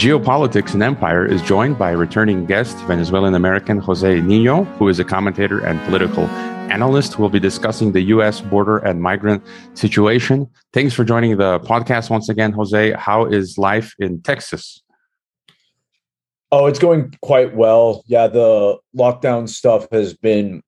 Geopolitics 0.00 0.72
and 0.72 0.82
Empire 0.82 1.26
is 1.26 1.42
joined 1.42 1.76
by 1.76 1.90
returning 1.90 2.46
guest, 2.46 2.74
Venezuelan 2.86 3.34
American 3.34 3.78
Jose 3.80 4.22
Nino, 4.22 4.64
who 4.64 4.88
is 4.88 4.98
a 4.98 5.04
commentator 5.04 5.60
and 5.60 5.78
political 5.82 6.24
analyst 6.72 7.12
who 7.12 7.22
will 7.22 7.28
be 7.28 7.38
discussing 7.38 7.92
the 7.92 8.00
U.S. 8.14 8.40
border 8.40 8.78
and 8.78 9.02
migrant 9.02 9.42
situation. 9.74 10.48
Thanks 10.72 10.94
for 10.94 11.04
joining 11.04 11.36
the 11.36 11.60
podcast 11.60 12.08
once 12.08 12.30
again, 12.30 12.50
Jose. 12.52 12.92
How 12.92 13.26
is 13.26 13.58
life 13.58 13.94
in 13.98 14.22
Texas? 14.22 14.82
Oh, 16.50 16.64
it's 16.64 16.78
going 16.78 17.14
quite 17.20 17.54
well. 17.54 18.02
Yeah, 18.06 18.26
the 18.26 18.78
lockdown 18.96 19.50
stuff 19.50 19.86
has 19.92 20.14
been 20.14 20.62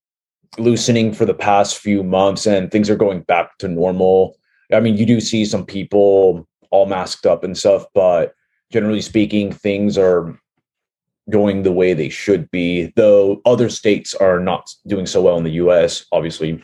loosening 0.58 1.14
for 1.14 1.24
the 1.24 1.32
past 1.32 1.78
few 1.78 2.02
months 2.02 2.46
and 2.46 2.70
things 2.70 2.90
are 2.90 2.96
going 2.96 3.22
back 3.22 3.56
to 3.60 3.68
normal. 3.68 4.36
I 4.70 4.80
mean, 4.80 4.98
you 4.98 5.06
do 5.06 5.22
see 5.22 5.46
some 5.46 5.64
people 5.64 6.46
all 6.70 6.84
masked 6.84 7.24
up 7.24 7.44
and 7.44 7.56
stuff, 7.56 7.86
but 7.94 8.34
generally 8.72 9.02
speaking, 9.02 9.52
things 9.52 9.98
are 9.98 10.38
going 11.30 11.62
the 11.62 11.72
way 11.72 11.94
they 11.94 12.08
should 12.08 12.50
be, 12.50 12.92
though 12.96 13.40
other 13.44 13.68
states 13.68 14.14
are 14.14 14.40
not 14.40 14.68
doing 14.86 15.06
so 15.06 15.22
well 15.22 15.36
in 15.36 15.44
the 15.44 15.52
US, 15.52 16.04
obviously. 16.10 16.62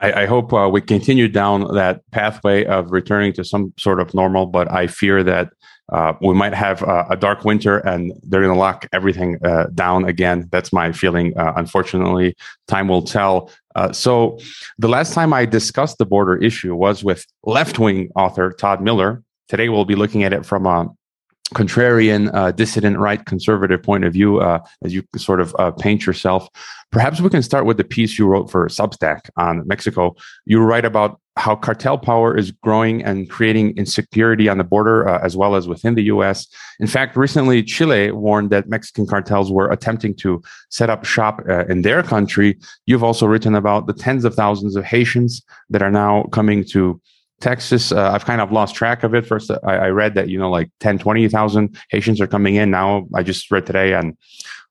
I, 0.00 0.22
I 0.22 0.26
hope 0.26 0.52
uh, 0.52 0.68
we 0.70 0.80
continue 0.80 1.28
down 1.28 1.74
that 1.74 2.02
pathway 2.10 2.64
of 2.64 2.90
returning 2.90 3.32
to 3.34 3.44
some 3.44 3.72
sort 3.78 4.00
of 4.00 4.14
normal, 4.14 4.46
but 4.46 4.70
I 4.70 4.88
fear 4.88 5.22
that 5.22 5.50
uh, 5.92 6.14
we 6.20 6.34
might 6.34 6.52
have 6.52 6.82
uh, 6.82 7.04
a 7.08 7.16
dark 7.16 7.44
winter 7.44 7.78
and 7.78 8.12
they're 8.24 8.42
going 8.42 8.52
to 8.52 8.58
lock 8.58 8.86
everything 8.92 9.38
uh, 9.44 9.66
down 9.74 10.04
again. 10.04 10.48
That's 10.50 10.72
my 10.72 10.90
feeling. 10.90 11.36
Uh, 11.38 11.52
unfortunately, 11.56 12.34
time 12.66 12.88
will 12.88 13.02
tell. 13.02 13.50
Uh, 13.76 13.92
so, 13.92 14.38
the 14.78 14.88
last 14.88 15.14
time 15.14 15.32
I 15.32 15.44
discussed 15.46 15.98
the 15.98 16.06
border 16.06 16.36
issue 16.36 16.74
was 16.74 17.04
with 17.04 17.24
left 17.44 17.78
wing 17.78 18.10
author 18.16 18.50
Todd 18.50 18.82
Miller. 18.82 19.22
Today, 19.48 19.68
we'll 19.68 19.84
be 19.84 19.94
looking 19.94 20.24
at 20.24 20.32
it 20.32 20.44
from 20.44 20.66
a 20.66 20.88
contrarian, 21.54 22.34
uh, 22.34 22.50
dissident, 22.50 22.98
right, 22.98 23.24
conservative 23.24 23.82
point 23.82 24.04
of 24.04 24.12
view, 24.12 24.40
uh, 24.40 24.58
as 24.82 24.92
you 24.92 25.04
sort 25.16 25.40
of 25.40 25.54
uh, 25.58 25.70
paint 25.70 26.04
yourself. 26.04 26.48
Perhaps 26.90 27.20
we 27.20 27.30
can 27.30 27.42
start 27.42 27.66
with 27.66 27.76
the 27.76 27.84
piece 27.84 28.18
you 28.18 28.26
wrote 28.26 28.50
for 28.50 28.66
Substack 28.68 29.20
on 29.36 29.66
Mexico. 29.66 30.16
You 30.44 30.60
write 30.60 30.84
about 30.84 31.20
how 31.36 31.54
cartel 31.54 31.98
power 31.98 32.36
is 32.36 32.50
growing 32.50 33.04
and 33.04 33.28
creating 33.28 33.76
insecurity 33.76 34.48
on 34.48 34.58
the 34.58 34.64
border 34.64 35.06
uh, 35.06 35.20
as 35.22 35.36
well 35.36 35.54
as 35.54 35.68
within 35.68 35.94
the 35.94 36.04
US. 36.04 36.48
In 36.80 36.86
fact, 36.86 37.16
recently 37.16 37.62
Chile 37.62 38.10
warned 38.10 38.50
that 38.50 38.68
Mexican 38.68 39.06
cartels 39.06 39.52
were 39.52 39.70
attempting 39.70 40.14
to 40.16 40.42
set 40.70 40.88
up 40.88 41.04
shop 41.04 41.42
uh, 41.48 41.66
in 41.66 41.82
their 41.82 42.02
country. 42.02 42.58
You've 42.86 43.04
also 43.04 43.26
written 43.26 43.54
about 43.54 43.86
the 43.86 43.92
tens 43.92 44.24
of 44.24 44.34
thousands 44.34 44.76
of 44.76 44.84
Haitians 44.84 45.42
that 45.70 45.82
are 45.82 45.90
now 45.90 46.24
coming 46.32 46.64
to 46.70 47.00
Texas, 47.40 47.92
uh, 47.92 48.10
I've 48.12 48.24
kind 48.24 48.40
of 48.40 48.50
lost 48.50 48.74
track 48.74 49.02
of 49.02 49.14
it. 49.14 49.26
First, 49.26 49.50
I, 49.50 49.76
I 49.76 49.88
read 49.90 50.14
that, 50.14 50.28
you 50.28 50.38
know, 50.38 50.50
like 50.50 50.70
10, 50.80 50.98
20,000 50.98 51.78
Haitians 51.90 52.20
are 52.20 52.26
coming 52.26 52.54
in. 52.54 52.70
Now, 52.70 53.06
I 53.14 53.22
just 53.22 53.50
read 53.50 53.66
today 53.66 53.92
and 53.92 54.16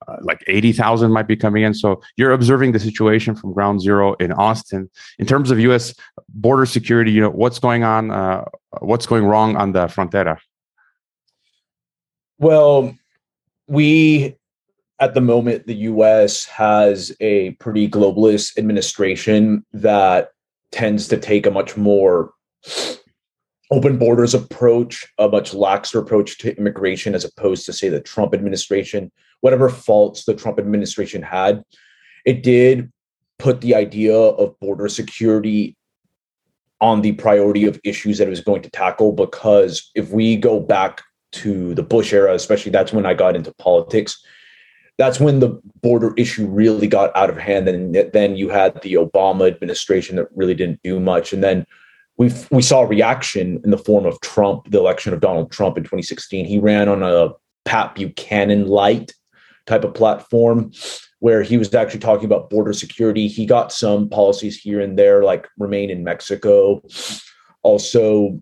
uh, 0.07 0.17
like 0.21 0.43
80,000 0.47 1.11
might 1.11 1.27
be 1.27 1.35
coming 1.35 1.63
in. 1.63 1.73
So 1.73 2.01
you're 2.17 2.31
observing 2.31 2.71
the 2.71 2.79
situation 2.79 3.35
from 3.35 3.53
ground 3.53 3.81
zero 3.81 4.15
in 4.15 4.31
Austin. 4.31 4.89
In 5.19 5.27
terms 5.27 5.51
of 5.51 5.59
U.S. 5.59 5.93
border 6.29 6.65
security, 6.65 7.11
you 7.11 7.21
know, 7.21 7.29
what's 7.29 7.59
going 7.59 7.83
on? 7.83 8.09
Uh, 8.09 8.45
what's 8.79 9.05
going 9.05 9.25
wrong 9.25 9.55
on 9.55 9.71
the 9.71 9.85
frontera? 9.85 10.37
Well, 12.39 12.95
we 13.67 14.35
at 14.99 15.13
the 15.13 15.21
moment, 15.21 15.67
the 15.67 15.75
US 15.75 16.45
has 16.45 17.15
a 17.19 17.51
pretty 17.51 17.89
globalist 17.89 18.57
administration 18.57 19.65
that 19.73 20.29
tends 20.71 21.07
to 21.09 21.17
take 21.17 21.45
a 21.45 21.51
much 21.51 21.75
more 21.75 22.31
open 23.71 23.97
borders 23.97 24.33
approach, 24.33 25.07
a 25.17 25.27
much 25.27 25.51
laxer 25.51 25.99
approach 25.99 26.37
to 26.39 26.55
immigration 26.57 27.15
as 27.15 27.25
opposed 27.25 27.65
to, 27.65 27.73
say, 27.73 27.89
the 27.89 28.01
Trump 28.01 28.33
administration, 28.33 29.11
whatever 29.41 29.69
faults 29.69 30.25
the 30.25 30.35
Trump 30.35 30.59
administration 30.59 31.21
had, 31.21 31.63
it 32.25 32.43
did 32.43 32.91
put 33.39 33.61
the 33.61 33.75
idea 33.75 34.15
of 34.15 34.59
border 34.59 34.87
security 34.87 35.75
on 36.81 37.01
the 37.01 37.13
priority 37.13 37.65
of 37.65 37.79
issues 37.83 38.17
that 38.17 38.27
it 38.27 38.29
was 38.29 38.41
going 38.41 38.61
to 38.61 38.69
tackle. 38.69 39.11
Because 39.11 39.89
if 39.95 40.11
we 40.11 40.35
go 40.35 40.59
back 40.59 41.01
to 41.33 41.73
the 41.73 41.83
Bush 41.83 42.13
era, 42.13 42.33
especially 42.33 42.71
that's 42.71 42.93
when 42.93 43.05
I 43.05 43.13
got 43.13 43.35
into 43.35 43.53
politics. 43.55 44.23
That's 44.97 45.19
when 45.19 45.39
the 45.39 45.59
border 45.81 46.13
issue 46.15 46.47
really 46.47 46.87
got 46.87 47.15
out 47.15 47.29
of 47.29 47.37
hand. 47.37 47.67
And 47.67 47.93
then 48.13 48.37
you 48.37 48.49
had 48.49 48.81
the 48.81 48.93
Obama 48.93 49.47
administration 49.47 50.15
that 50.15 50.27
really 50.33 50.53
didn't 50.53 50.81
do 50.83 50.99
much. 50.99 51.33
And 51.33 51.43
then 51.43 51.65
we 52.17 52.31
we 52.51 52.61
saw 52.61 52.81
a 52.81 52.87
reaction 52.87 53.59
in 53.63 53.71
the 53.71 53.77
form 53.77 54.05
of 54.05 54.19
Trump, 54.21 54.69
the 54.71 54.79
election 54.79 55.13
of 55.13 55.19
Donald 55.19 55.51
Trump 55.51 55.77
in 55.77 55.83
2016. 55.83 56.45
He 56.45 56.59
ran 56.59 56.87
on 56.87 57.03
a 57.03 57.29
Pat 57.65 57.95
Buchanan 57.95 58.67
light 58.67 59.13
type 59.65 59.83
of 59.83 59.93
platform 59.93 60.71
where 61.19 61.41
he 61.41 61.57
was 61.57 61.73
actually 61.73 61.99
talking 61.99 62.25
about 62.25 62.49
border 62.49 62.73
security. 62.73 63.27
He 63.27 63.45
got 63.45 63.71
some 63.71 64.09
policies 64.09 64.57
here 64.57 64.79
and 64.79 64.97
there, 64.97 65.23
like 65.23 65.47
remain 65.57 65.89
in 65.89 66.03
Mexico, 66.03 66.83
also 67.63 68.41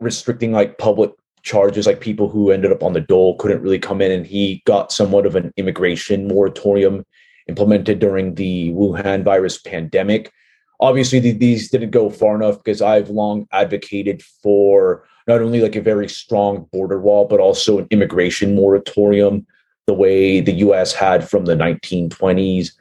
restricting 0.00 0.52
like 0.52 0.78
public 0.78 1.10
charges, 1.42 1.86
like 1.86 2.00
people 2.00 2.28
who 2.28 2.50
ended 2.50 2.72
up 2.72 2.82
on 2.82 2.92
the 2.92 3.00
dole 3.00 3.36
couldn't 3.38 3.62
really 3.62 3.78
come 3.78 4.00
in. 4.00 4.12
And 4.12 4.26
he 4.26 4.62
got 4.66 4.92
somewhat 4.92 5.26
of 5.26 5.36
an 5.36 5.52
immigration 5.56 6.28
moratorium 6.28 7.04
implemented 7.48 7.98
during 7.98 8.34
the 8.34 8.72
Wuhan 8.72 9.24
virus 9.24 9.58
pandemic 9.58 10.32
obviously 10.80 11.20
these 11.20 11.70
didn't 11.70 11.90
go 11.90 12.10
far 12.10 12.34
enough 12.34 12.56
because 12.58 12.82
I've 12.82 13.10
long 13.10 13.46
advocated 13.52 14.22
for 14.22 15.04
not 15.26 15.42
only 15.42 15.60
like 15.60 15.76
a 15.76 15.80
very 15.80 16.08
strong 16.08 16.66
border 16.72 17.00
wall, 17.00 17.26
but 17.26 17.40
also 17.40 17.78
an 17.78 17.86
immigration 17.90 18.54
moratorium, 18.54 19.46
the 19.86 19.94
way 19.94 20.40
the 20.40 20.52
US 20.52 20.92
had 20.92 21.28
from 21.28 21.44
the 21.44 21.56
1920s 21.56 22.72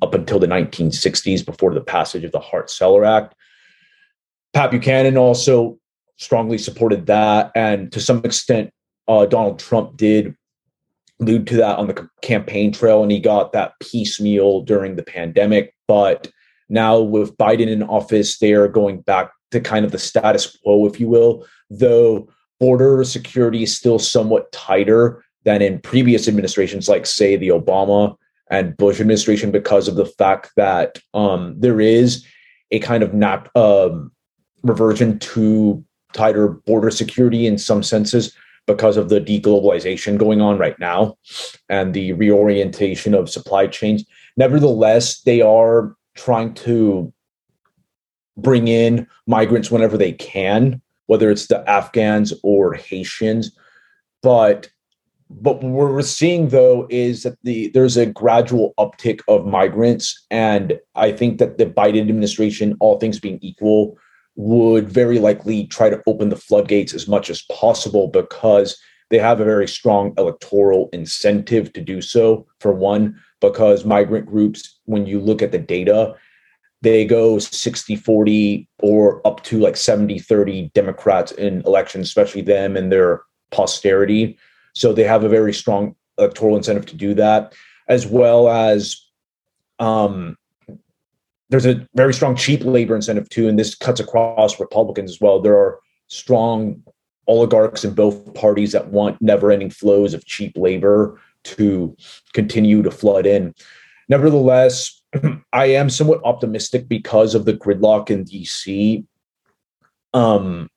up 0.00 0.14
until 0.14 0.38
the 0.38 0.46
1960s 0.46 1.44
before 1.44 1.72
the 1.72 1.80
passage 1.80 2.24
of 2.24 2.32
the 2.32 2.40
Hart 2.40 2.70
Celler 2.70 3.04
Act. 3.04 3.34
Pat 4.52 4.70
Buchanan 4.70 5.16
also 5.16 5.78
strongly 6.16 6.58
supported 6.58 7.06
that. 7.06 7.52
And 7.54 7.90
to 7.92 8.00
some 8.00 8.24
extent, 8.24 8.72
uh, 9.08 9.26
Donald 9.26 9.58
Trump 9.58 9.96
did 9.96 10.34
allude 11.20 11.46
to 11.48 11.56
that 11.56 11.78
on 11.78 11.86
the 11.86 12.08
campaign 12.22 12.72
trail, 12.72 13.02
and 13.02 13.12
he 13.12 13.20
got 13.20 13.52
that 13.52 13.74
piecemeal 13.80 14.62
during 14.62 14.96
the 14.96 15.02
pandemic. 15.02 15.74
But 15.86 16.30
now, 16.72 16.98
with 16.98 17.36
Biden 17.36 17.68
in 17.68 17.82
office, 17.82 18.38
they 18.38 18.54
are 18.54 18.66
going 18.66 19.02
back 19.02 19.30
to 19.50 19.60
kind 19.60 19.84
of 19.84 19.92
the 19.92 19.98
status 19.98 20.56
quo, 20.56 20.86
if 20.86 20.98
you 20.98 21.06
will, 21.06 21.46
though 21.68 22.28
border 22.58 23.04
security 23.04 23.62
is 23.62 23.76
still 23.76 23.98
somewhat 23.98 24.50
tighter 24.52 25.22
than 25.44 25.60
in 25.60 25.80
previous 25.80 26.26
administrations, 26.28 26.88
like, 26.88 27.04
say, 27.04 27.36
the 27.36 27.48
Obama 27.48 28.16
and 28.50 28.74
Bush 28.78 29.00
administration, 29.00 29.50
because 29.50 29.86
of 29.86 29.96
the 29.96 30.06
fact 30.06 30.52
that 30.56 30.98
um, 31.12 31.54
there 31.58 31.78
is 31.78 32.24
a 32.70 32.78
kind 32.78 33.02
of 33.02 33.12
not 33.12 33.54
um, 33.54 34.10
reversion 34.62 35.18
to 35.18 35.84
tighter 36.14 36.48
border 36.48 36.90
security 36.90 37.46
in 37.46 37.58
some 37.58 37.82
senses 37.82 38.34
because 38.66 38.96
of 38.96 39.10
the 39.10 39.20
deglobalization 39.20 40.16
going 40.16 40.40
on 40.40 40.56
right 40.56 40.78
now 40.78 41.18
and 41.68 41.92
the 41.92 42.12
reorientation 42.12 43.12
of 43.12 43.28
supply 43.28 43.66
chains. 43.66 44.04
Nevertheless, 44.38 45.20
they 45.22 45.42
are 45.42 45.94
trying 46.14 46.54
to 46.54 47.12
bring 48.36 48.68
in 48.68 49.06
migrants 49.26 49.70
whenever 49.70 49.96
they 49.96 50.12
can, 50.12 50.80
whether 51.06 51.30
it's 51.30 51.46
the 51.46 51.68
Afghans 51.68 52.32
or 52.42 52.74
Haitians. 52.74 53.56
But 54.22 54.70
but 55.40 55.62
what 55.62 55.90
we're 55.90 56.02
seeing 56.02 56.48
though 56.48 56.86
is 56.90 57.22
that 57.22 57.38
the 57.42 57.68
there's 57.68 57.96
a 57.96 58.06
gradual 58.06 58.74
uptick 58.78 59.20
of 59.28 59.46
migrants, 59.46 60.26
and 60.30 60.78
I 60.94 61.12
think 61.12 61.38
that 61.38 61.58
the 61.58 61.66
Biden 61.66 62.00
administration, 62.00 62.76
all 62.80 62.98
things 62.98 63.18
being 63.18 63.38
equal, 63.40 63.96
would 64.36 64.90
very 64.90 65.18
likely 65.18 65.66
try 65.66 65.90
to 65.90 66.02
open 66.06 66.28
the 66.28 66.36
floodgates 66.36 66.94
as 66.94 67.08
much 67.08 67.30
as 67.30 67.42
possible 67.42 68.08
because 68.08 68.78
they 69.12 69.18
have 69.18 69.40
a 69.40 69.44
very 69.44 69.68
strong 69.68 70.14
electoral 70.16 70.88
incentive 70.94 71.70
to 71.74 71.82
do 71.82 72.00
so. 72.00 72.46
For 72.60 72.72
one, 72.72 73.20
because 73.42 73.84
migrant 73.84 74.24
groups, 74.24 74.80
when 74.86 75.04
you 75.04 75.20
look 75.20 75.42
at 75.42 75.52
the 75.52 75.58
data, 75.58 76.14
they 76.80 77.04
go 77.04 77.38
60 77.38 77.94
40 77.94 78.66
or 78.78 79.24
up 79.26 79.44
to 79.44 79.60
like 79.60 79.76
70 79.76 80.18
30 80.18 80.70
Democrats 80.74 81.30
in 81.32 81.60
elections, 81.66 82.06
especially 82.08 82.40
them 82.40 82.74
and 82.74 82.90
their 82.90 83.20
posterity. 83.50 84.38
So 84.72 84.94
they 84.94 85.04
have 85.04 85.24
a 85.24 85.28
very 85.28 85.52
strong 85.52 85.94
electoral 86.16 86.56
incentive 86.56 86.86
to 86.86 86.96
do 86.96 87.12
that, 87.12 87.52
as 87.88 88.06
well 88.06 88.48
as 88.48 88.96
um, 89.78 90.38
there's 91.50 91.66
a 91.66 91.86
very 91.94 92.14
strong 92.14 92.34
cheap 92.34 92.64
labor 92.64 92.96
incentive 92.96 93.28
too. 93.28 93.46
And 93.46 93.58
this 93.58 93.74
cuts 93.74 94.00
across 94.00 94.58
Republicans 94.58 95.10
as 95.10 95.20
well. 95.20 95.38
There 95.38 95.58
are 95.58 95.80
strong 96.08 96.82
oligarchs 97.26 97.84
in 97.84 97.94
both 97.94 98.34
parties 98.34 98.72
that 98.72 98.88
want 98.88 99.20
never 99.20 99.50
ending 99.50 99.70
flows 99.70 100.14
of 100.14 100.24
cheap 100.26 100.52
labor 100.56 101.20
to 101.44 101.96
continue 102.32 102.82
to 102.82 102.90
flood 102.90 103.26
in. 103.26 103.54
Nevertheless, 104.08 105.00
I 105.52 105.66
am 105.66 105.90
somewhat 105.90 106.20
optimistic 106.24 106.88
because 106.88 107.34
of 107.34 107.44
the 107.44 107.54
gridlock 107.54 108.10
in 108.10 108.24
DC. 108.24 109.04
Um, 110.14 110.68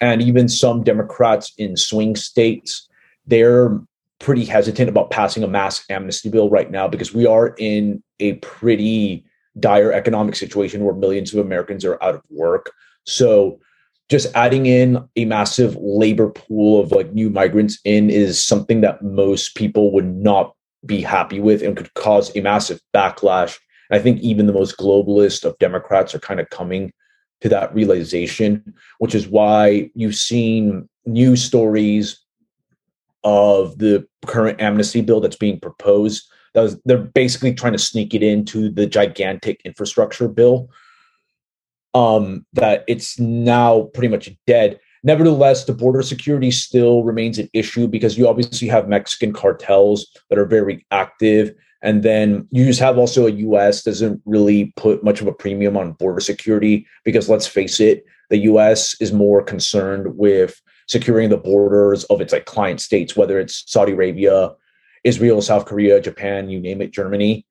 and 0.00 0.20
even 0.20 0.48
some 0.48 0.82
Democrats 0.82 1.52
in 1.58 1.76
swing 1.76 2.16
states, 2.16 2.88
they're 3.26 3.80
pretty 4.18 4.44
hesitant 4.44 4.88
about 4.88 5.10
passing 5.10 5.42
a 5.42 5.48
mass 5.48 5.84
amnesty 5.90 6.28
bill 6.28 6.48
right 6.48 6.70
now 6.70 6.88
because 6.88 7.12
we 7.12 7.26
are 7.26 7.54
in 7.58 8.02
a 8.20 8.34
pretty 8.34 9.24
dire 9.58 9.92
economic 9.92 10.34
situation 10.34 10.84
where 10.84 10.94
millions 10.94 11.32
of 11.32 11.44
Americans 11.44 11.84
are 11.84 12.02
out 12.02 12.14
of 12.14 12.22
work. 12.30 12.72
So 13.04 13.60
just 14.12 14.30
adding 14.34 14.66
in 14.66 15.02
a 15.16 15.24
massive 15.24 15.74
labor 15.80 16.28
pool 16.28 16.78
of 16.78 16.92
like 16.92 17.14
new 17.14 17.30
migrants 17.30 17.78
in 17.86 18.10
is 18.10 18.44
something 18.44 18.82
that 18.82 19.02
most 19.02 19.54
people 19.54 19.90
would 19.90 20.14
not 20.14 20.54
be 20.84 21.00
happy 21.00 21.40
with 21.40 21.62
and 21.62 21.78
could 21.78 21.94
cause 21.94 22.30
a 22.36 22.42
massive 22.42 22.78
backlash. 22.94 23.58
I 23.90 23.98
think 23.98 24.20
even 24.20 24.46
the 24.46 24.52
most 24.52 24.76
globalist 24.76 25.46
of 25.46 25.58
Democrats 25.58 26.14
are 26.14 26.18
kind 26.18 26.40
of 26.40 26.50
coming 26.50 26.92
to 27.40 27.48
that 27.48 27.74
realization, 27.74 28.74
which 28.98 29.14
is 29.14 29.28
why 29.28 29.90
you've 29.94 30.14
seen 30.14 30.86
news 31.06 31.42
stories 31.42 32.20
of 33.24 33.78
the 33.78 34.06
current 34.26 34.60
amnesty 34.60 35.00
bill 35.00 35.22
that's 35.22 35.36
being 35.36 35.58
proposed. 35.58 36.28
That 36.52 36.60
was, 36.60 36.78
they're 36.84 36.98
basically 36.98 37.54
trying 37.54 37.72
to 37.72 37.78
sneak 37.78 38.12
it 38.12 38.22
into 38.22 38.68
the 38.68 38.86
gigantic 38.86 39.62
infrastructure 39.64 40.28
bill. 40.28 40.68
Um, 41.94 42.46
that 42.54 42.84
it's 42.88 43.18
now 43.18 43.90
pretty 43.92 44.08
much 44.08 44.30
dead. 44.46 44.80
Nevertheless, 45.04 45.64
the 45.64 45.74
border 45.74 46.02
security 46.02 46.50
still 46.50 47.02
remains 47.02 47.38
an 47.38 47.50
issue 47.52 47.88
because 47.88 48.16
you 48.16 48.28
obviously 48.28 48.68
have 48.68 48.88
Mexican 48.88 49.32
cartels 49.32 50.06
that 50.30 50.38
are 50.38 50.46
very 50.46 50.86
active. 50.90 51.52
And 51.82 52.04
then 52.04 52.46
you 52.50 52.64
just 52.64 52.80
have 52.80 52.96
also 52.96 53.26
a 53.26 53.32
US 53.32 53.82
doesn't 53.82 54.22
really 54.24 54.72
put 54.76 55.02
much 55.02 55.20
of 55.20 55.26
a 55.26 55.32
premium 55.32 55.76
on 55.76 55.92
border 55.92 56.20
security 56.20 56.86
because 57.04 57.28
let's 57.28 57.46
face 57.46 57.80
it, 57.80 58.04
the 58.30 58.38
US 58.38 58.98
is 59.00 59.12
more 59.12 59.42
concerned 59.42 60.16
with 60.16 60.62
securing 60.86 61.30
the 61.30 61.36
borders 61.36 62.04
of 62.04 62.20
its 62.20 62.32
like 62.32 62.46
client 62.46 62.80
states, 62.80 63.16
whether 63.16 63.40
it's 63.40 63.64
Saudi 63.66 63.92
Arabia, 63.92 64.50
Israel, 65.04 65.42
South 65.42 65.66
Korea, 65.66 66.00
Japan, 66.00 66.48
you 66.48 66.60
name 66.60 66.80
it, 66.80 66.92
Germany. 66.92 67.44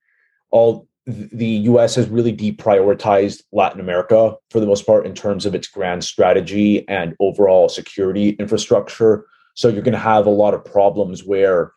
All 0.52 0.88
the 1.32 1.46
US 1.46 1.96
has 1.96 2.10
really 2.10 2.36
deprioritized 2.36 3.44
Latin 3.52 3.80
America 3.80 4.36
for 4.50 4.60
the 4.60 4.66
most 4.66 4.86
part 4.86 5.06
in 5.06 5.14
terms 5.14 5.46
of 5.46 5.56
its 5.56 5.68
grand 5.68 6.04
strategy 6.04 6.88
and 6.88 7.16
overall 7.20 7.70
security 7.70 8.30
infrastructure. 8.32 9.26
So 9.54 9.68
you're 9.68 9.84
going 9.84 9.94
to 9.94 10.00
have 10.00 10.26
a 10.26 10.32
lot 10.32 10.54
of 10.54 10.64
problems 10.64 11.24
where 11.24 11.74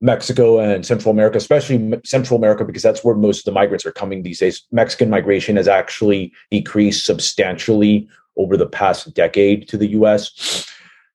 Mexico 0.00 0.60
and 0.60 0.86
Central 0.86 1.12
America, 1.12 1.36
especially 1.36 2.00
Central 2.04 2.38
America, 2.38 2.64
because 2.64 2.82
that's 2.82 3.02
where 3.02 3.16
most 3.16 3.40
of 3.40 3.44
the 3.46 3.52
migrants 3.52 3.84
are 3.84 3.92
coming 3.92 4.22
these 4.22 4.38
days. 4.38 4.62
Mexican 4.70 5.10
migration 5.10 5.56
has 5.56 5.66
actually 5.66 6.32
decreased 6.50 7.04
substantially 7.04 8.08
over 8.36 8.56
the 8.56 8.66
past 8.66 9.12
decade 9.14 9.68
to 9.68 9.76
the 9.76 9.88
US. 9.88 10.68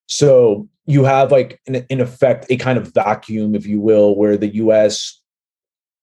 So 0.08 0.68
you 0.86 1.06
have 1.06 1.32
like 1.32 1.62
in, 1.66 1.76
in 1.90 2.02
effect 2.02 2.46
a 2.50 2.58
kind 2.58 2.78
of 2.78 2.94
vacuum, 2.94 3.56
if 3.56 3.66
you 3.66 3.80
will, 3.80 4.16
where 4.16 4.36
the 4.36 4.56
US 4.56 5.22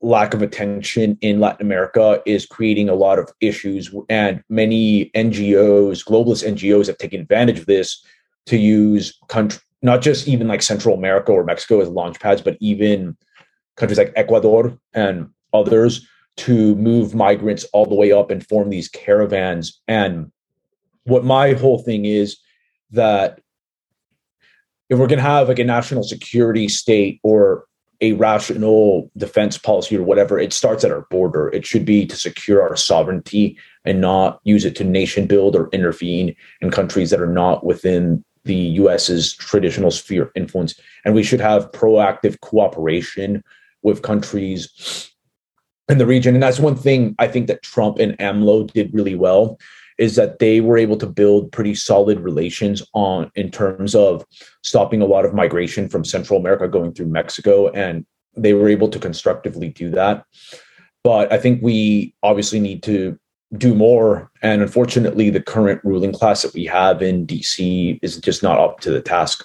lack 0.02 0.32
of 0.34 0.42
attention 0.42 1.18
in 1.20 1.40
Latin 1.40 1.66
America 1.66 2.22
is 2.24 2.46
creating 2.46 2.88
a 2.88 2.94
lot 2.94 3.18
of 3.18 3.30
issues. 3.40 3.94
And 4.08 4.42
many 4.48 5.10
NGOs, 5.14 6.04
globalist 6.04 6.46
NGOs, 6.46 6.86
have 6.86 6.98
taken 6.98 7.20
advantage 7.20 7.58
of 7.58 7.66
this 7.66 8.02
to 8.46 8.56
use 8.56 9.18
country, 9.28 9.60
not 9.82 10.00
just 10.00 10.26
even 10.26 10.48
like 10.48 10.62
Central 10.62 10.94
America 10.94 11.32
or 11.32 11.44
Mexico 11.44 11.80
as 11.80 11.88
launch 11.88 12.18
pads, 12.18 12.40
but 12.40 12.56
even 12.60 13.16
countries 13.76 13.98
like 13.98 14.12
Ecuador 14.16 14.76
and 14.94 15.28
others 15.52 16.06
to 16.36 16.74
move 16.76 17.14
migrants 17.14 17.64
all 17.72 17.86
the 17.86 17.94
way 17.94 18.12
up 18.12 18.30
and 18.30 18.46
form 18.46 18.70
these 18.70 18.88
caravans. 18.88 19.80
And 19.86 20.32
what 21.04 21.24
my 21.24 21.52
whole 21.52 21.78
thing 21.78 22.06
is 22.06 22.38
that 22.92 23.40
if 24.88 24.98
we're 24.98 25.06
going 25.06 25.18
to 25.18 25.22
have 25.22 25.48
like 25.48 25.58
a 25.58 25.64
national 25.64 26.02
security 26.02 26.68
state 26.68 27.20
or 27.22 27.66
a 28.00 28.12
rational 28.12 29.10
defense 29.16 29.58
policy 29.58 29.96
or 29.96 30.02
whatever, 30.02 30.38
it 30.38 30.52
starts 30.52 30.84
at 30.84 30.90
our 30.90 31.06
border. 31.10 31.48
It 31.48 31.66
should 31.66 31.84
be 31.84 32.06
to 32.06 32.16
secure 32.16 32.62
our 32.62 32.76
sovereignty 32.76 33.58
and 33.84 34.00
not 34.00 34.40
use 34.44 34.64
it 34.64 34.76
to 34.76 34.84
nation 34.84 35.26
build 35.26 35.54
or 35.54 35.68
intervene 35.72 36.34
in 36.60 36.70
countries 36.70 37.10
that 37.10 37.20
are 37.20 37.26
not 37.26 37.64
within 37.64 38.24
the 38.44 38.54
US's 38.54 39.34
traditional 39.34 39.90
sphere 39.90 40.24
of 40.24 40.30
influence. 40.34 40.74
And 41.04 41.14
we 41.14 41.22
should 41.22 41.40
have 41.40 41.70
proactive 41.72 42.40
cooperation 42.40 43.44
with 43.82 44.02
countries 44.02 45.10
in 45.88 45.98
the 45.98 46.06
region. 46.06 46.34
And 46.34 46.42
that's 46.42 46.58
one 46.58 46.76
thing 46.76 47.14
I 47.18 47.28
think 47.28 47.48
that 47.48 47.62
Trump 47.62 47.98
and 47.98 48.16
AMLO 48.18 48.72
did 48.72 48.94
really 48.94 49.14
well 49.14 49.58
is 50.00 50.16
that 50.16 50.38
they 50.38 50.62
were 50.62 50.78
able 50.78 50.96
to 50.96 51.06
build 51.06 51.52
pretty 51.52 51.74
solid 51.74 52.18
relations 52.20 52.82
on 52.94 53.30
in 53.34 53.50
terms 53.50 53.94
of 53.94 54.24
stopping 54.62 55.02
a 55.02 55.06
lot 55.06 55.26
of 55.26 55.34
migration 55.34 55.90
from 55.90 56.06
Central 56.06 56.40
America 56.40 56.66
going 56.66 56.92
through 56.92 57.06
Mexico, 57.06 57.68
and 57.68 58.06
they 58.34 58.54
were 58.54 58.70
able 58.70 58.88
to 58.88 58.98
constructively 58.98 59.68
do 59.68 59.90
that. 59.90 60.24
But 61.04 61.30
I 61.30 61.38
think 61.38 61.62
we 61.62 62.14
obviously 62.22 62.60
need 62.60 62.82
to 62.84 63.18
do 63.58 63.74
more. 63.74 64.30
And 64.42 64.62
unfortunately, 64.62 65.28
the 65.28 65.42
current 65.42 65.82
ruling 65.84 66.12
class 66.12 66.42
that 66.42 66.54
we 66.54 66.64
have 66.64 67.02
in 67.02 67.26
DC 67.26 67.98
is 68.00 68.16
just 68.16 68.42
not 68.42 68.58
up 68.58 68.80
to 68.80 68.90
the 68.90 69.02
task. 69.02 69.44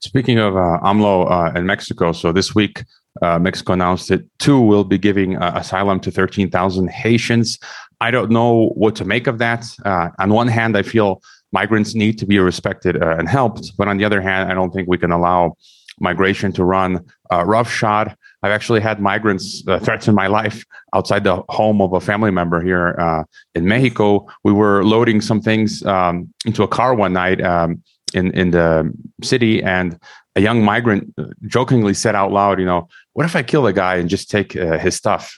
Speaking 0.00 0.38
of 0.38 0.56
uh, 0.56 0.78
AMLO 0.82 1.30
uh, 1.30 1.52
and 1.54 1.66
Mexico, 1.66 2.10
so 2.10 2.32
this 2.32 2.52
week 2.52 2.84
uh, 3.22 3.38
Mexico 3.38 3.72
announced 3.74 4.08
that 4.08 4.24
two 4.38 4.60
will 4.60 4.84
be 4.84 4.98
giving 4.98 5.36
uh, 5.36 5.52
asylum 5.54 6.00
to 6.00 6.10
13,000 6.10 6.90
Haitians. 6.90 7.58
I 8.00 8.10
don't 8.10 8.30
know 8.30 8.68
what 8.74 8.96
to 8.96 9.04
make 9.04 9.26
of 9.26 9.38
that. 9.38 9.66
Uh, 9.84 10.10
on 10.18 10.30
one 10.30 10.48
hand, 10.48 10.76
I 10.76 10.82
feel 10.82 11.22
migrants 11.52 11.94
need 11.94 12.18
to 12.18 12.26
be 12.26 12.38
respected 12.38 13.02
uh, 13.02 13.16
and 13.18 13.28
helped, 13.28 13.76
but 13.76 13.88
on 13.88 13.98
the 13.98 14.04
other 14.04 14.20
hand, 14.20 14.50
I 14.50 14.54
don't 14.54 14.72
think 14.72 14.88
we 14.88 14.98
can 14.98 15.10
allow 15.10 15.56
migration 16.00 16.52
to 16.52 16.64
run 16.64 17.04
uh, 17.32 17.44
roughshod. 17.44 18.14
I've 18.42 18.52
actually 18.52 18.80
had 18.80 19.00
migrants 19.00 19.66
uh, 19.66 19.80
threaten 19.80 20.14
my 20.14 20.28
life 20.28 20.64
outside 20.94 21.24
the 21.24 21.42
home 21.48 21.80
of 21.82 21.92
a 21.92 22.00
family 22.00 22.30
member 22.30 22.62
here 22.62 22.94
uh, 22.98 23.24
in 23.54 23.66
Mexico. 23.66 24.26
We 24.44 24.52
were 24.52 24.84
loading 24.84 25.20
some 25.20 25.40
things 25.40 25.84
um, 25.84 26.32
into 26.46 26.62
a 26.62 26.68
car 26.68 26.94
one 26.94 27.14
night 27.14 27.40
um, 27.40 27.82
in 28.14 28.32
in 28.32 28.52
the 28.52 28.92
city, 29.22 29.62
and 29.62 29.98
a 30.36 30.40
young 30.40 30.62
migrant 30.62 31.12
uh, 31.18 31.24
jokingly 31.46 31.94
said 31.94 32.14
out 32.14 32.30
loud, 32.30 32.60
"You 32.60 32.66
know, 32.66 32.88
what 33.14 33.26
if 33.26 33.34
I 33.34 33.42
kill 33.42 33.62
the 33.64 33.72
guy 33.72 33.96
and 33.96 34.08
just 34.08 34.30
take 34.30 34.52
his 34.52 34.94
stuff?" 34.94 35.36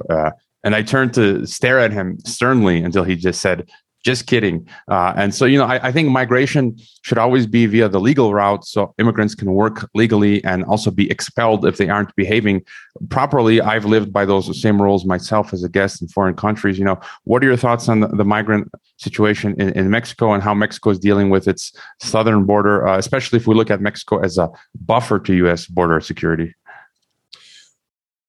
And 0.65 0.75
I 0.75 0.83
turned 0.83 1.15
to 1.15 1.47
stare 1.47 1.79
at 1.79 1.93
him 1.93 2.19
sternly 2.25 2.83
until 2.83 3.05
he 3.05 3.17
just 3.17 3.41
said, 3.41 3.69
just 4.03 4.27
kidding. 4.27 4.67
Uh, 4.89 5.12
and 5.17 5.35
so, 5.35 5.45
you 5.45 5.59
know, 5.59 5.67
I, 5.67 5.89
I, 5.89 5.93
think 5.93 6.09
migration 6.09 6.77
should 7.03 7.19
always 7.19 7.47
be 7.47 7.67
via 7.67 7.89
the 7.89 8.01
legal 8.01 8.33
route 8.33 8.65
so 8.65 8.95
immigrants 8.99 9.35
can 9.35 9.53
work 9.53 9.89
legally 9.95 10.43
and 10.43 10.65
also 10.65 10.91
be 10.91 11.11
expelled 11.11 11.67
if 11.67 11.77
they 11.77 11.89
aren't 11.91 12.14
behaving 12.17 12.62
properly. 13.11 13.61
I've 13.61 13.85
lived 13.85 14.11
by 14.11 14.25
those 14.25 14.61
same 14.61 14.81
rules 14.81 15.05
myself 15.05 15.52
as 15.52 15.62
a 15.64 15.69
guest 15.69 16.00
in 16.00 16.09
foreign 16.09 16.35
countries. 16.35 16.79
You 16.79 16.87
know, 16.87 16.99
what 17.25 17.45
are 17.45 17.47
your 17.47 17.57
thoughts 17.59 17.88
on 17.88 18.00
the, 18.00 18.09
the 18.09 18.25
migrant 18.25 18.71
situation 18.97 19.61
in, 19.61 19.71
in, 19.71 19.90
Mexico 19.90 20.33
and 20.33 20.43
how 20.43 20.55
Mexico 20.55 20.90
is 20.90 20.99
dealing 20.99 21.29
with 21.29 21.47
its 21.47 21.73
southern 22.00 22.45
border, 22.45 22.87
uh, 22.87 22.97
especially 22.97 23.38
if 23.38 23.47
we 23.47 23.55
look 23.55 23.71
at 23.71 23.81
Mexico 23.83 24.19
as 24.21 24.38
a 24.38 24.49
buffer 24.87 25.19
to 25.19 25.35
U.S. 25.35 25.67
border 25.67 26.00
security? 26.00 26.55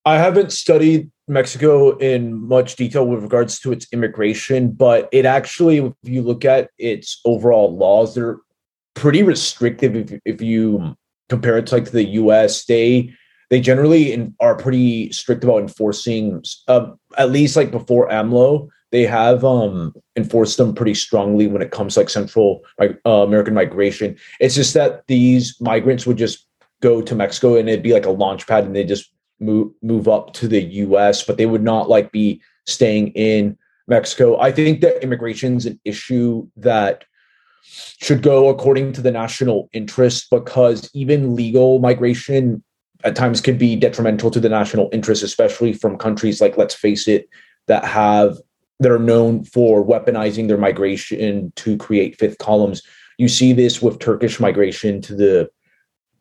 I 0.06 0.18
haven't 0.18 0.52
studied 0.52 1.12
Mexico 1.28 1.96
in 1.98 2.48
much 2.48 2.76
detail 2.76 3.08
with 3.08 3.22
regards 3.22 3.60
to 3.60 3.72
its 3.72 3.88
immigration, 3.94 4.72
but 4.72 5.08
it 5.12 5.26
actually, 5.26 5.78
if 5.78 5.94
you 6.04 6.22
look 6.22 6.44
at 6.44 6.72
its 6.78 7.22
overall 7.24 7.76
laws, 7.76 8.16
they're 8.16 8.38
pretty 8.96 9.24
restrictive. 9.24 9.96
If, 9.96 10.20
if 10.26 10.42
you 10.42 10.96
compare 11.30 11.58
it 11.58 11.68
to 11.68 11.76
like 11.76 11.92
the 11.92 12.04
U.S., 12.04 12.66
they 12.66 13.14
they 13.50 13.60
generally 13.60 14.14
in, 14.14 14.34
are 14.40 14.56
pretty 14.56 15.12
strict 15.12 15.44
about 15.44 15.62
enforcing. 15.62 16.44
Uh, 16.68 16.92
at 17.18 17.32
least 17.32 17.56
like 17.56 17.70
before 17.70 18.10
AMLO, 18.10 18.70
they 18.92 19.06
have 19.06 19.46
um, 19.46 19.94
enforced 20.16 20.58
them 20.58 20.74
pretty 20.74 20.94
strongly 20.94 21.48
when 21.48 21.62
it 21.62 21.72
comes 21.72 21.94
to 21.94 22.00
like 22.00 22.10
Central 22.10 22.62
uh, 22.80 23.10
American 23.10 23.54
migration. 23.54 24.18
It's 24.40 24.56
just 24.56 24.74
that 24.74 25.06
these 25.08 25.60
migrants 25.62 26.08
would 26.08 26.18
just 26.18 26.48
go 26.82 27.02
to 27.02 27.14
Mexico 27.14 27.56
and 27.58 27.70
it'd 27.70 27.84
be 27.84 27.94
like 27.94 28.06
a 28.06 28.12
launch 28.12 28.48
pad, 28.48 28.66
and 28.66 28.76
they 28.76 28.84
just 28.84 29.12
move 29.42 29.72
move 29.82 30.08
up 30.08 30.34
to 30.34 30.48
the 30.48 30.62
US, 30.62 31.24
but 31.24 31.38
they 31.38 31.46
would 31.46 31.64
not 31.64 31.90
like 31.90 32.12
be 32.12 32.42
staying 32.66 33.10
in 33.10 33.58
Mexico. 33.88 34.40
I 34.40 34.52
think 34.52 34.82
that 34.82 35.04
immigration 35.04 35.58
is 35.58 35.66
an 35.66 35.80
issue 35.84 36.48
that 36.58 37.04
should 37.64 38.22
go 38.22 38.50
according 38.50 38.94
to 38.94 39.02
the 39.02 39.12
national 39.12 39.70
interest 39.74 40.28
because 40.32 40.90
even 40.94 41.36
legal 41.36 41.80
migration 41.80 42.64
at 43.04 43.16
times 43.16 43.42
can 43.42 43.58
be 43.58 43.76
detrimental 43.76 44.32
to 44.32 44.40
the 44.40 44.50
national 44.50 44.90
interest, 44.92 45.24
especially 45.24 45.74
from 45.74 45.98
countries 45.98 46.42
like, 46.42 46.58
let's 46.58 46.76
face 46.76 47.08
it, 47.08 47.28
that 47.68 47.84
have 47.84 48.38
that 48.80 48.92
are 48.92 49.00
known 49.00 49.44
for 49.44 49.86
weaponizing 49.86 50.48
their 50.48 50.58
migration 50.58 51.54
to 51.56 51.78
create 51.78 52.18
fifth 52.18 52.40
columns. 52.40 52.82
You 53.20 53.28
see 53.28 53.54
this 53.54 53.82
with 53.82 54.00
Turkish 54.00 54.40
migration 54.40 55.02
to 55.02 55.16
the 55.16 55.50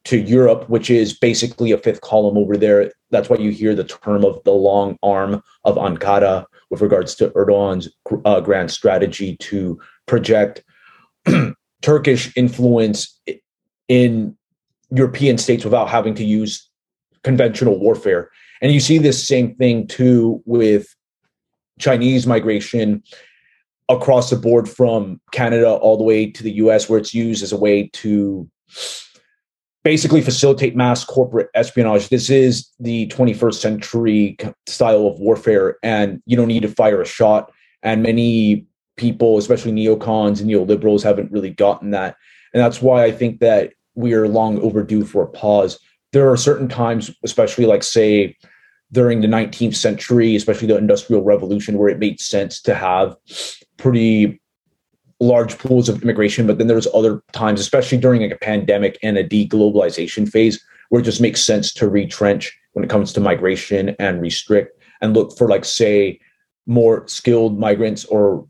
to 0.05 0.19
Europe, 0.19 0.69
which 0.69 0.91
is 0.91 1.17
basically 1.17 1.73
a 1.73 1.79
fifth 1.79 2.01
column 2.01 2.39
over 2.39 2.57
there. 2.57 2.91
That's 3.11 3.29
why 3.29 3.37
you 3.37 3.51
hear 3.51 3.75
the 3.75 3.85
term 3.85 4.25
of 4.25 4.43
the 4.45 4.53
long 4.53 4.97
arm 5.03 5.43
of 5.65 5.77
Ankara 5.77 6.47
with 6.71 6.81
regards 6.81 7.15
to 7.17 7.31
Erdogan's 7.31 7.89
uh, 8.25 8.41
grand 8.41 8.71
strategy 8.71 9.37
to 9.39 9.79
project 10.07 10.65
Turkish 11.83 12.35
influence 12.37 13.21
in 13.89 14.37
European 14.91 15.39
states 15.39 15.65
without 15.65 15.89
having 15.89 16.15
to 16.15 16.25
use 16.25 16.69
conventional 17.23 17.79
warfare. 17.79 18.31
And 18.63 18.73
you 18.73 18.81
see 18.81 18.99
this 18.99 19.27
same 19.27 19.55
thing 19.57 19.87
too 19.87 20.43
with 20.47 20.95
Chinese 21.79 22.27
migration 22.27 23.03
across 23.89 24.31
the 24.31 24.37
board 24.37 24.69
from 24.69 25.21
Canada 25.33 25.71
all 25.71 25.97
the 25.97 26.05
way 26.05 26.31
to 26.31 26.43
the 26.43 26.53
US, 26.53 26.89
where 26.89 26.99
it's 26.99 27.15
used 27.15 27.43
as 27.43 27.53
a 27.53 27.57
way 27.57 27.91
to 27.95 28.49
basically 29.83 30.21
facilitate 30.21 30.77
mass 30.77 31.05
corporate 31.05 31.49
espionage. 31.55 32.09
This 32.09 32.29
is 32.31 32.69
the 32.79 33.07
21st 33.09 33.55
century 33.55 34.37
style 34.67 35.07
of 35.07 35.19
warfare, 35.19 35.77
and 35.83 36.23
you 36.27 36.37
don't 36.37 36.49
need 36.49 36.63
to 36.63 36.69
fire 36.69 37.01
a 37.01 37.07
shot. 37.07 37.51
And 37.83 38.03
many 38.03 38.67
people, 38.97 39.39
especially 39.39 39.73
neocons 39.73 40.41
and 40.41 40.51
neoliberals, 40.51 41.03
haven't 41.03 41.33
really 41.33 41.51
gotten 41.51 41.91
that. 41.91 42.17
And 42.53 42.63
that's 42.63 42.83
why 42.83 43.05
I 43.05 43.13
think 43.13 43.41
that 43.41 43.73
we 43.95 44.13
are 44.13 44.29
long 44.29 44.61
overdue 44.61 45.05
for 45.05 45.23
a 45.23 45.29
pause. 45.29 45.79
There 46.13 46.31
are 46.31 46.37
certain 46.37 46.69
times, 46.69 47.11
especially 47.25 47.67
like, 47.67 47.83
say, 47.83 48.37
during 48.93 49.21
the 49.21 49.29
19th 49.29 49.77
century, 49.77 50.35
especially 50.35 50.67
the 50.67 50.77
Industrial 50.77 51.23
Revolution, 51.23 51.79
where 51.79 51.89
it 51.89 52.01
made 52.01 52.21
sense 52.21 52.61
to 52.63 52.75
have 52.75 53.15
pretty 53.77 54.40
large 55.21 55.59
pools 55.59 55.89
of 55.89 56.03
immigration. 56.03 56.47
But 56.47 56.59
then 56.59 56.67
there's 56.67 56.89
other 56.95 57.23
times, 57.33 57.61
especially 57.61 57.99
during 57.99 58.23
like 58.23 58.33
a 58.33 58.39
pandemic 58.39 58.99
and 59.03 59.17
a 59.17 59.25
deglobalization 59.25 60.29
phase, 60.29 60.63
where 60.89 61.01
it 61.01 61.05
just 61.05 61.21
makes 61.21 61.43
sense 61.43 61.73
to 61.75 61.89
retrench 61.89 62.57
when 62.73 62.85
it 62.85 62.91
comes 62.91 63.13
to 63.13 63.21
migration 63.21 63.95
and 63.99 64.21
restrict 64.21 64.81
and 65.01 65.15
look 65.15 65.37
for 65.37 65.49
like 65.49 65.65
say 65.65 66.19
more 66.67 67.07
skilled 67.09 67.59
migrants 67.59 68.05
or 68.07 68.47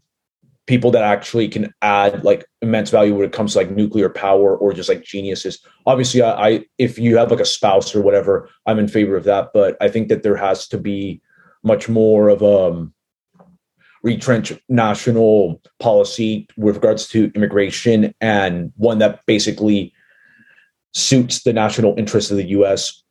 people 0.67 0.91
that 0.93 1.03
actually 1.03 1.49
can 1.49 1.73
add 1.83 2.23
like 2.23 2.45
immense 2.63 2.91
value 2.91 3.15
when 3.15 3.27
it 3.27 3.33
comes 3.33 3.53
to 3.53 3.59
like 3.59 3.71
nuclear 3.71 4.09
power 4.09 4.57
or 4.57 4.73
just 4.73 4.89
like 4.89 5.03
geniuses. 5.03 5.59
Obviously, 5.87 6.23
I, 6.23 6.49
I 6.49 6.65
if 6.79 6.99
you 6.99 7.17
have 7.17 7.31
like 7.31 7.41
a 7.41 7.45
spouse 7.45 7.95
or 7.95 8.03
whatever, 8.03 8.49
I'm 8.67 8.79
in 8.79 8.87
favor 8.87 9.17
of 9.17 9.25
that. 9.25 9.49
But 9.53 9.77
I 9.81 9.89
think 9.89 10.09
that 10.09 10.23
there 10.23 10.37
has 10.37 10.69
to 10.69 10.79
be 10.79 11.21
much 11.63 11.89
more 11.89 12.29
of 12.29 12.43
a 12.43 12.69
um, 12.69 12.95
retrench 14.03 14.53
national 14.69 15.61
policy 15.79 16.49
with 16.57 16.77
regards 16.77 17.09
to 17.09 17.31
immigration 17.35 18.15
and 18.21 18.73
one 18.77 18.99
that 18.99 19.25
basically 19.27 19.93
suits 20.93 21.43
the 21.43 21.53
national 21.53 21.95
interests 21.99 22.31
of 22.31 22.37
the 22.37 22.49
U.S. 22.49 23.03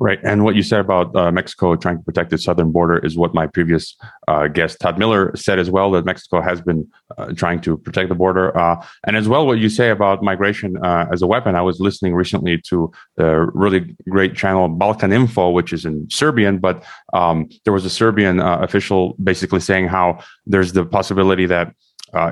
Right. 0.00 0.20
And 0.22 0.44
what 0.44 0.54
you 0.54 0.62
said 0.62 0.78
about 0.78 1.14
uh, 1.16 1.32
Mexico 1.32 1.74
trying 1.74 1.98
to 1.98 2.04
protect 2.04 2.32
its 2.32 2.44
southern 2.44 2.70
border 2.70 2.98
is 2.98 3.16
what 3.16 3.34
my 3.34 3.48
previous 3.48 3.96
uh, 4.28 4.46
guest, 4.46 4.78
Todd 4.78 4.96
Miller, 4.96 5.34
said 5.34 5.58
as 5.58 5.70
well 5.72 5.90
that 5.90 6.04
Mexico 6.04 6.40
has 6.40 6.60
been 6.60 6.88
uh, 7.16 7.32
trying 7.32 7.60
to 7.62 7.76
protect 7.76 8.08
the 8.08 8.14
border. 8.14 8.56
Uh, 8.56 8.80
and 9.08 9.16
as 9.16 9.28
well, 9.28 9.44
what 9.44 9.58
you 9.58 9.68
say 9.68 9.90
about 9.90 10.22
migration 10.22 10.76
uh, 10.84 11.06
as 11.12 11.20
a 11.20 11.26
weapon. 11.26 11.56
I 11.56 11.62
was 11.62 11.80
listening 11.80 12.14
recently 12.14 12.58
to 12.68 12.92
the 13.16 13.50
really 13.54 13.96
great 14.08 14.36
channel 14.36 14.68
Balkan 14.68 15.12
Info, 15.12 15.50
which 15.50 15.72
is 15.72 15.84
in 15.84 16.08
Serbian, 16.10 16.58
but 16.58 16.84
um, 17.12 17.48
there 17.64 17.72
was 17.72 17.84
a 17.84 17.90
Serbian 17.90 18.38
uh, 18.38 18.58
official 18.58 19.16
basically 19.20 19.60
saying 19.60 19.88
how 19.88 20.22
there's 20.46 20.74
the 20.74 20.84
possibility 20.84 21.46
that. 21.46 21.74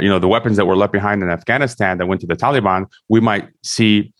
you 0.00 0.08
know 0.08 0.18
the 0.18 0.32
weapons 0.36 0.56
that 0.56 0.66
were 0.70 0.78
left 0.82 0.92
behind 0.92 1.22
in 1.22 1.28
Afghanistan 1.28 1.98
that 1.98 2.06
went 2.06 2.20
to 2.22 2.26
the 2.26 2.38
Taliban. 2.44 2.86
We 3.14 3.20
might 3.20 3.46
see 3.62 4.14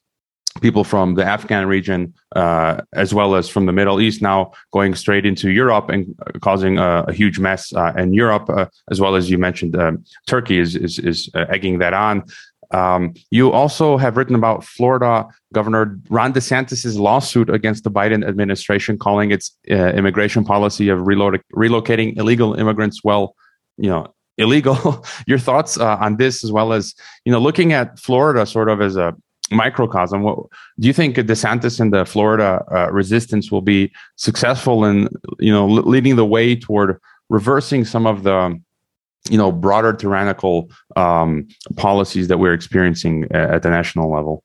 people 0.60 0.84
from 0.84 1.14
the 1.14 1.24
Afghan 1.24 1.66
region, 1.66 2.14
uh, 2.34 2.82
as 2.94 3.12
well 3.14 3.34
as 3.34 3.48
from 3.48 3.66
the 3.66 3.72
Middle 3.72 4.00
East, 4.00 4.22
now 4.22 4.52
going 4.72 4.94
straight 4.94 5.26
into 5.26 5.50
Europe 5.50 5.88
and 5.88 6.14
causing 6.40 6.78
a, 6.78 7.04
a 7.08 7.12
huge 7.12 7.38
mess 7.38 7.72
uh, 7.74 7.92
in 7.96 8.12
Europe, 8.12 8.48
uh, 8.48 8.66
as 8.90 9.00
well 9.00 9.14
as 9.14 9.30
you 9.30 9.38
mentioned, 9.38 9.76
um, 9.76 10.04
Turkey 10.26 10.58
is 10.58 10.76
is, 10.76 10.98
is 10.98 11.30
uh, 11.34 11.46
egging 11.48 11.78
that 11.78 11.94
on. 11.94 12.24
Um, 12.72 13.14
you 13.30 13.52
also 13.52 13.96
have 13.96 14.16
written 14.16 14.34
about 14.34 14.64
Florida 14.64 15.26
Governor 15.52 15.98
Ron 16.10 16.32
DeSantis' 16.32 16.98
lawsuit 16.98 17.48
against 17.48 17.84
the 17.84 17.90
Biden 17.90 18.26
administration, 18.26 18.98
calling 18.98 19.30
its 19.30 19.56
uh, 19.70 19.74
immigration 19.92 20.44
policy 20.44 20.88
of 20.88 21.06
reload- 21.06 21.42
relocating 21.54 22.16
illegal 22.18 22.54
immigrants 22.54 23.04
well, 23.04 23.36
you 23.76 23.88
know, 23.88 24.12
illegal. 24.38 25.04
Your 25.26 25.38
thoughts 25.38 25.78
uh, 25.78 25.96
on 26.00 26.16
this, 26.16 26.42
as 26.42 26.50
well 26.50 26.72
as 26.72 26.94
you 27.24 27.32
know, 27.32 27.38
looking 27.38 27.72
at 27.72 27.98
Florida 27.98 28.46
sort 28.46 28.68
of 28.68 28.80
as 28.80 28.96
a 28.96 29.14
microcosm. 29.50 30.22
What 30.22 30.38
do 30.78 30.86
you 30.88 30.92
think 30.92 31.16
DeSantis 31.16 31.80
and 31.80 31.92
the 31.92 32.04
Florida 32.04 32.64
uh, 32.70 32.90
resistance 32.90 33.50
will 33.50 33.62
be 33.62 33.92
successful 34.16 34.84
in, 34.84 35.08
you 35.38 35.52
know, 35.52 35.66
leading 35.66 36.16
the 36.16 36.26
way 36.26 36.56
toward 36.56 37.00
reversing 37.28 37.84
some 37.84 38.06
of 38.06 38.22
the, 38.22 38.58
you 39.30 39.38
know, 39.38 39.52
broader 39.52 39.92
tyrannical 39.92 40.70
um, 40.96 41.46
policies 41.76 42.28
that 42.28 42.38
we're 42.38 42.54
experiencing 42.54 43.26
at 43.32 43.62
the 43.62 43.70
national 43.70 44.12
level? 44.12 44.42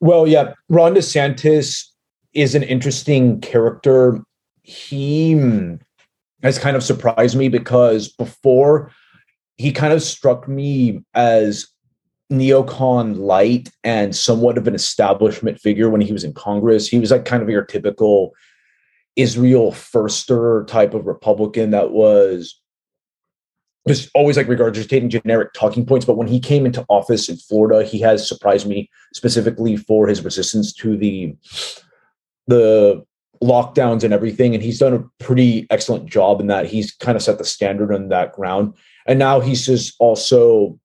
Well, 0.00 0.26
yeah, 0.26 0.54
Ron 0.68 0.94
DeSantis 0.94 1.84
is 2.34 2.54
an 2.54 2.62
interesting 2.62 3.40
character. 3.40 4.20
He 4.62 5.32
has 6.42 6.58
kind 6.58 6.76
of 6.76 6.84
surprised 6.84 7.36
me 7.36 7.48
because 7.48 8.08
before 8.08 8.92
he 9.56 9.72
kind 9.72 9.92
of 9.92 10.02
struck 10.02 10.46
me 10.46 11.02
as 11.14 11.66
neocon 12.30 13.18
light 13.18 13.70
and 13.84 14.14
somewhat 14.14 14.58
of 14.58 14.68
an 14.68 14.74
establishment 14.74 15.60
figure 15.60 15.88
when 15.88 16.00
he 16.00 16.12
was 16.12 16.24
in 16.24 16.34
Congress. 16.34 16.88
He 16.88 16.98
was 16.98 17.10
like 17.10 17.24
kind 17.24 17.42
of 17.42 17.48
your 17.48 17.64
typical 17.64 18.34
Israel 19.16 19.72
firster 19.72 20.66
type 20.66 20.94
of 20.94 21.06
Republican 21.06 21.70
that 21.70 21.90
was 21.90 22.60
just 23.86 24.10
always 24.14 24.36
like 24.36 24.46
regurgitating 24.46 25.08
generic 25.08 25.52
talking 25.54 25.86
points. 25.86 26.04
But 26.04 26.16
when 26.16 26.28
he 26.28 26.38
came 26.38 26.66
into 26.66 26.84
office 26.88 27.28
in 27.28 27.36
Florida, 27.36 27.86
he 27.86 27.98
has 28.00 28.28
surprised 28.28 28.66
me 28.66 28.90
specifically 29.14 29.76
for 29.76 30.06
his 30.06 30.22
resistance 30.22 30.72
to 30.74 30.96
the 30.96 31.34
the 32.46 33.04
lockdowns 33.42 34.04
and 34.04 34.12
everything. 34.12 34.54
And 34.54 34.62
he's 34.62 34.78
done 34.78 34.94
a 34.94 35.24
pretty 35.24 35.66
excellent 35.70 36.06
job 36.06 36.40
in 36.40 36.48
that. 36.48 36.66
He's 36.66 36.92
kind 36.92 37.16
of 37.16 37.22
set 37.22 37.38
the 37.38 37.44
standard 37.44 37.94
on 37.94 38.08
that 38.08 38.32
ground. 38.32 38.74
And 39.06 39.18
now 39.18 39.40
he's 39.40 39.64
just 39.64 39.94
also 39.98 40.78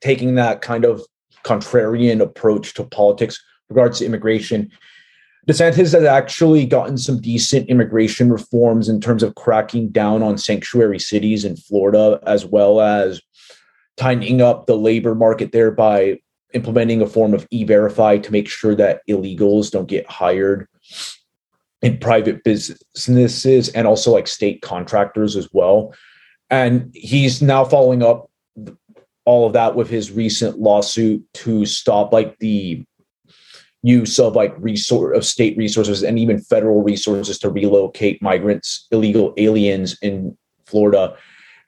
taking 0.00 0.34
that 0.36 0.62
kind 0.62 0.84
of 0.84 1.02
contrarian 1.44 2.20
approach 2.20 2.74
to 2.74 2.84
politics 2.84 3.42
regards 3.68 3.98
to 3.98 4.06
immigration. 4.06 4.70
DeSantis 5.48 5.76
has 5.76 5.94
actually 5.94 6.66
gotten 6.66 6.98
some 6.98 7.20
decent 7.20 7.68
immigration 7.70 8.30
reforms 8.30 8.88
in 8.88 9.00
terms 9.00 9.22
of 9.22 9.34
cracking 9.34 9.88
down 9.88 10.22
on 10.22 10.36
sanctuary 10.36 10.98
cities 10.98 11.44
in 11.44 11.56
Florida, 11.56 12.20
as 12.26 12.44
well 12.44 12.80
as 12.80 13.20
tightening 13.96 14.42
up 14.42 14.66
the 14.66 14.76
labor 14.76 15.14
market 15.14 15.52
there 15.52 15.70
by 15.70 16.18
implementing 16.54 17.00
a 17.00 17.06
form 17.06 17.34
of 17.34 17.46
e-verify 17.50 18.18
to 18.18 18.32
make 18.32 18.48
sure 18.48 18.74
that 18.74 19.00
illegals 19.08 19.70
don't 19.70 19.88
get 19.88 20.08
hired 20.10 20.66
in 21.82 21.96
private 21.98 22.42
businesses 22.44 23.68
and 23.70 23.86
also 23.86 24.10
like 24.10 24.26
state 24.26 24.62
contractors 24.62 25.36
as 25.36 25.48
well. 25.52 25.94
And 26.50 26.90
he's 26.94 27.42
now 27.42 27.64
following 27.64 28.02
up 28.02 28.27
all 29.28 29.46
of 29.46 29.52
that 29.52 29.76
with 29.76 29.90
his 29.90 30.10
recent 30.10 30.58
lawsuit 30.58 31.22
to 31.34 31.66
stop 31.66 32.14
like 32.14 32.38
the 32.38 32.82
use 33.82 34.18
of 34.18 34.34
like 34.34 34.54
resource 34.56 35.14
of 35.14 35.22
state 35.22 35.54
resources 35.58 36.02
and 36.02 36.18
even 36.18 36.40
federal 36.40 36.82
resources 36.82 37.38
to 37.38 37.50
relocate 37.50 38.22
migrants, 38.22 38.86
illegal 38.90 39.34
aliens 39.36 39.98
in 40.00 40.34
Florida. 40.64 41.14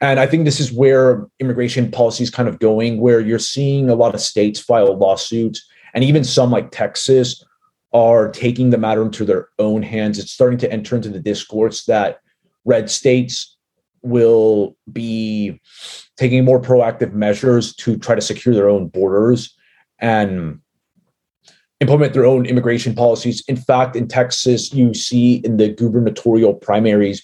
And 0.00 0.18
I 0.18 0.26
think 0.26 0.46
this 0.46 0.58
is 0.58 0.72
where 0.72 1.26
immigration 1.38 1.90
policy 1.90 2.24
is 2.24 2.30
kind 2.30 2.48
of 2.48 2.60
going, 2.60 2.98
where 2.98 3.20
you're 3.20 3.38
seeing 3.38 3.90
a 3.90 3.94
lot 3.94 4.14
of 4.14 4.22
states 4.22 4.58
file 4.58 4.96
lawsuits, 4.96 5.62
and 5.92 6.02
even 6.02 6.24
some 6.24 6.50
like 6.50 6.70
Texas 6.70 7.44
are 7.92 8.30
taking 8.30 8.70
the 8.70 8.78
matter 8.78 9.02
into 9.02 9.26
their 9.26 9.48
own 9.58 9.82
hands. 9.82 10.18
It's 10.18 10.32
starting 10.32 10.58
to 10.60 10.72
enter 10.72 10.96
into 10.96 11.10
the 11.10 11.20
discourse 11.20 11.84
that 11.84 12.20
red 12.64 12.88
states 12.88 13.58
will 14.02 14.76
be 14.92 15.60
taking 16.16 16.44
more 16.44 16.60
proactive 16.60 17.12
measures 17.12 17.74
to 17.76 17.96
try 17.96 18.14
to 18.14 18.20
secure 18.20 18.54
their 18.54 18.68
own 18.68 18.88
borders 18.88 19.54
and 19.98 20.60
implement 21.80 22.12
their 22.12 22.26
own 22.26 22.46
immigration 22.46 22.94
policies. 22.94 23.42
In 23.48 23.56
fact, 23.56 23.96
in 23.96 24.08
Texas, 24.08 24.72
you 24.72 24.94
see 24.94 25.36
in 25.36 25.56
the 25.56 25.68
gubernatorial 25.68 26.54
primaries, 26.54 27.22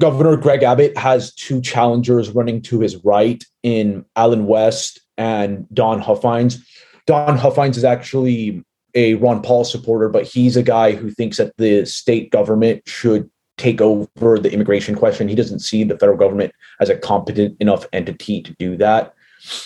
Governor 0.00 0.36
Greg 0.36 0.62
Abbott 0.62 0.96
has 0.96 1.34
two 1.34 1.60
challengers 1.60 2.30
running 2.30 2.62
to 2.62 2.80
his 2.80 2.96
right 3.04 3.44
in 3.62 4.04
Allen 4.16 4.46
West 4.46 5.00
and 5.18 5.66
Don 5.74 6.00
Huffines. 6.00 6.64
Don 7.06 7.36
Huffines 7.36 7.76
is 7.76 7.84
actually 7.84 8.64
a 8.94 9.14
Ron 9.14 9.42
Paul 9.42 9.64
supporter, 9.64 10.08
but 10.08 10.26
he's 10.26 10.56
a 10.56 10.62
guy 10.62 10.92
who 10.92 11.10
thinks 11.10 11.36
that 11.36 11.56
the 11.58 11.84
state 11.84 12.30
government 12.32 12.82
should 12.86 13.30
take 13.60 13.80
over 13.80 14.38
the 14.38 14.50
immigration 14.52 14.94
question. 14.94 15.28
He 15.28 15.34
doesn't 15.34 15.60
see 15.60 15.84
the 15.84 15.98
federal 15.98 16.16
government 16.16 16.52
as 16.80 16.88
a 16.88 16.96
competent 16.96 17.56
enough 17.60 17.86
entity 17.92 18.42
to 18.42 18.52
do 18.54 18.76
that. 18.78 19.14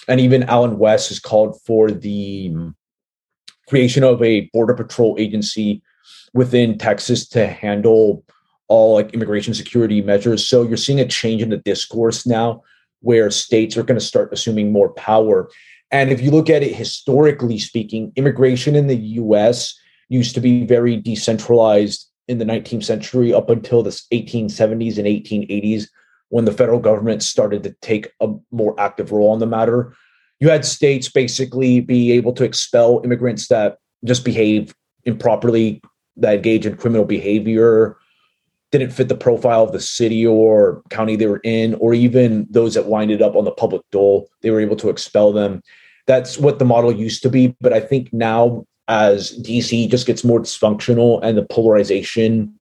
And 0.09 0.21
even 0.21 0.43
Allen 0.45 0.79
West 0.79 1.09
has 1.09 1.21
called 1.21 1.61
for 1.63 1.91
the 1.91 2.55
creation 3.69 4.03
of 4.03 4.23
a 4.23 4.51
border 4.53 4.75
patrol 4.75 5.17
agency 5.19 5.83
within 6.33 6.77
Texas 6.77 7.29
to 7.31 7.47
handle 7.47 8.25
all 8.69 8.95
like 8.95 9.15
immigration 9.15 9.55
security 9.55 10.03
measures. 10.03 10.47
So 10.47 10.63
you're 10.63 10.77
seeing 10.77 11.01
a 11.01 11.07
change 11.07 11.43
in 11.43 11.51
the 11.51 11.59
discourse 11.59 12.27
now 12.27 12.63
where 13.01 13.31
states 13.31 13.77
are 13.77 13.83
going 13.83 13.99
to 13.99 14.05
start 14.05 14.33
assuming 14.33 14.73
more 14.73 14.89
power. 14.95 15.49
And 15.91 16.11
if 16.11 16.21
you 16.21 16.31
look 16.31 16.51
at 16.51 16.63
it 16.63 16.75
historically 16.75 17.59
speaking, 17.59 18.13
immigration 18.17 18.75
in 18.75 18.89
the 18.89 18.97
US 18.97 19.79
used 20.09 20.35
to 20.35 20.41
be 20.41 20.65
very 20.65 20.97
decentralized 20.97 22.11
in 22.29 22.39
the 22.39 22.45
19th 22.45 22.85
century 22.85 23.33
up 23.33 23.51
until 23.51 23.83
the 23.83 23.91
1870s 23.91 24.99
and 24.99 25.07
1880s 25.07 25.89
when 26.29 26.45
the 26.45 26.53
federal 26.53 26.81
government 26.81 27.23
started 27.23 27.63
to 27.63 27.75
take 27.81 28.11
a 28.21 28.29
more 28.51 28.79
active 28.81 29.13
role 29.13 29.31
on 29.31 29.39
the 29.39 29.47
matter. 29.47 29.95
You 30.41 30.49
had 30.49 30.65
states 30.65 31.09
basically 31.09 31.81
be 31.81 32.13
able 32.13 32.33
to 32.33 32.45
expel 32.45 33.01
immigrants 33.05 33.49
that 33.49 33.79
just 34.05 34.25
behave 34.25 34.75
improperly, 35.05 35.83
that 36.17 36.35
engage 36.35 36.67
in 36.67 36.77
criminal 36.77 37.05
behavior, 37.05 37.97
didn't 38.73 38.91
fit 38.91 39.09
the 39.09 39.15
profile 39.15 39.63
of 39.63 39.73
the 39.73 39.81
city 39.81 40.27
or 40.27 40.83
county 40.91 41.15
they 41.15 41.27
were 41.27 41.41
in, 41.45 41.75
or 41.75 41.95
even 41.95 42.47
those 42.51 42.75
that 42.75 42.87
winded 42.87 43.23
up 43.23 43.37
on 43.37 43.45
the 43.45 43.53
public 43.53 43.83
dole, 43.93 44.29
they 44.41 44.51
were 44.51 44.61
able 44.61 44.77
to 44.77 44.89
expel 44.89 45.33
them. 45.33 45.63
That's 46.07 46.39
what 46.39 46.59
the 46.59 46.65
model 46.65 46.93
used 46.93 47.23
to 47.23 47.31
be. 47.31 47.55
But 47.61 47.73
I 47.73 47.81
think 47.81 48.13
now, 48.13 48.67
as 48.89 49.39
DC 49.39 49.89
just 49.89 50.07
gets 50.07 50.25
more 50.25 50.41
dysfunctional 50.41 51.21
and 51.23 51.39
the 51.39 51.45
polarization 51.45 52.59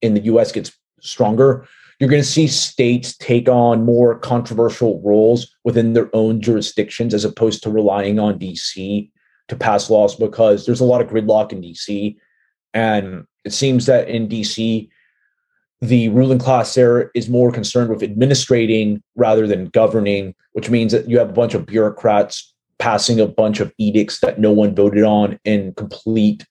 in 0.00 0.14
the 0.14 0.22
US 0.22 0.52
gets 0.52 0.72
stronger, 1.00 1.66
you're 1.98 2.10
going 2.10 2.22
to 2.22 2.28
see 2.28 2.46
states 2.46 3.16
take 3.16 3.48
on 3.48 3.84
more 3.84 4.18
controversial 4.18 5.00
roles 5.02 5.54
within 5.64 5.92
their 5.92 6.14
own 6.14 6.40
jurisdictions 6.40 7.14
as 7.14 7.24
opposed 7.24 7.62
to 7.62 7.70
relying 7.70 8.18
on 8.18 8.38
DC 8.38 9.10
to 9.48 9.56
pass 9.56 9.90
laws 9.90 10.16
because 10.16 10.66
there's 10.66 10.80
a 10.80 10.84
lot 10.84 11.00
of 11.00 11.08
gridlock 11.08 11.52
in 11.52 11.60
DC. 11.60 12.16
And 12.74 13.24
it 13.44 13.52
seems 13.52 13.86
that 13.86 14.08
in 14.08 14.28
DC, 14.28 14.88
the 15.80 16.08
ruling 16.10 16.38
class 16.38 16.74
there 16.74 17.10
is 17.14 17.28
more 17.28 17.50
concerned 17.50 17.90
with 17.90 18.02
administrating 18.02 19.02
rather 19.16 19.46
than 19.46 19.66
governing, 19.66 20.34
which 20.52 20.70
means 20.70 20.92
that 20.92 21.08
you 21.08 21.18
have 21.18 21.30
a 21.30 21.34
bunch 21.34 21.54
of 21.54 21.66
bureaucrats 21.66 22.51
passing 22.78 23.20
a 23.20 23.26
bunch 23.26 23.60
of 23.60 23.72
edicts 23.78 24.20
that 24.20 24.38
no 24.38 24.52
one 24.52 24.74
voted 24.74 25.04
on 25.04 25.38
in 25.44 25.72
complete 25.74 26.46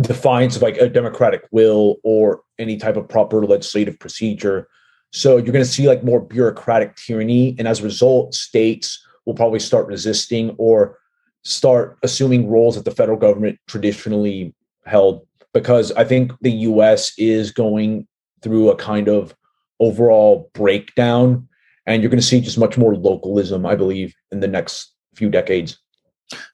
defiance 0.00 0.56
of 0.56 0.62
like 0.62 0.76
a 0.78 0.88
democratic 0.88 1.46
will 1.50 1.96
or 2.04 2.42
any 2.58 2.76
type 2.76 2.96
of 2.96 3.08
proper 3.08 3.44
legislative 3.44 3.98
procedure. 3.98 4.68
So 5.12 5.36
you're 5.36 5.52
going 5.52 5.64
to 5.64 5.70
see 5.70 5.88
like 5.88 6.04
more 6.04 6.20
bureaucratic 6.20 6.96
tyranny. 6.96 7.56
And 7.58 7.66
as 7.66 7.80
a 7.80 7.84
result, 7.84 8.34
states 8.34 9.04
will 9.26 9.34
probably 9.34 9.58
start 9.58 9.86
resisting 9.88 10.54
or 10.58 10.98
start 11.42 11.98
assuming 12.02 12.48
roles 12.48 12.76
that 12.76 12.84
the 12.84 12.90
federal 12.90 13.18
government 13.18 13.58
traditionally 13.66 14.54
held 14.84 15.26
because 15.52 15.90
I 15.92 16.04
think 16.04 16.32
the 16.40 16.52
US 16.52 17.12
is 17.18 17.50
going 17.50 18.06
through 18.42 18.70
a 18.70 18.76
kind 18.76 19.08
of 19.08 19.34
overall 19.80 20.50
breakdown. 20.54 21.48
And 21.90 22.02
you're 22.02 22.10
going 22.10 22.20
to 22.20 22.26
see 22.26 22.40
just 22.40 22.56
much 22.56 22.78
more 22.78 22.94
localism, 22.94 23.66
I 23.66 23.74
believe, 23.74 24.14
in 24.30 24.38
the 24.38 24.46
next 24.46 24.94
few 25.16 25.28
decades. 25.28 25.76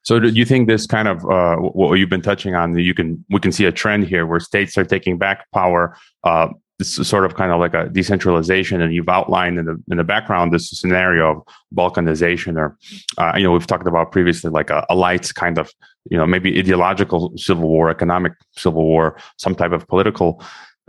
So, 0.03 0.19
do 0.19 0.29
you 0.29 0.47
think 0.47 0.67
this 0.67 0.87
kind 0.87 1.09
of 1.09 1.31
uh, 1.31 1.57
what 1.57 1.97
you've 1.97 2.09
been 2.09 2.23
touching 2.23 2.55
on? 2.55 2.79
You 2.79 2.95
can 2.95 3.23
we 3.29 3.39
can 3.39 3.53
see 3.53 3.67
a 3.67 3.73
trend 3.73 4.07
here 4.07 4.25
where 4.27 4.41
states 4.41 4.79
are 4.79 4.85
taking 4.85 5.19
back 5.19 5.51
power. 5.53 5.95
Uh, 6.25 6.49
this 6.79 6.99
is 6.99 7.07
sort 7.07 7.27
of 7.27 7.35
kind 7.35 7.53
of 7.53 7.61
like 7.61 7.75
a 7.75 7.91
decentralization, 7.91 8.81
and 8.81 8.95
you've 8.95 9.11
outlined 9.11 9.59
in 9.59 9.67
the 9.67 9.77
in 9.91 9.99
the 9.99 10.05
background 10.05 10.55
this 10.55 10.71
scenario 10.71 11.31
of 11.33 11.43
balkanization, 11.75 12.57
or 12.57 12.79
uh, 13.19 13.35
you 13.37 13.45
know 13.45 13.53
we've 13.53 13.67
talked 13.67 13.87
about 13.87 14.13
previously 14.13 14.51
like 14.51 14.71
a, 14.71 14.87
a 14.89 14.95
light 14.95 15.35
kind 15.35 15.59
of 15.59 15.71
you 16.11 16.17
know 16.17 16.27
maybe 16.27 16.59
ideological 16.59 17.37
civil 17.37 17.69
war 17.69 17.91
economic 17.91 18.33
civil 18.57 18.85
war 18.85 19.19
some 19.37 19.55
type 19.55 19.73
of 19.73 19.87
political 19.87 20.43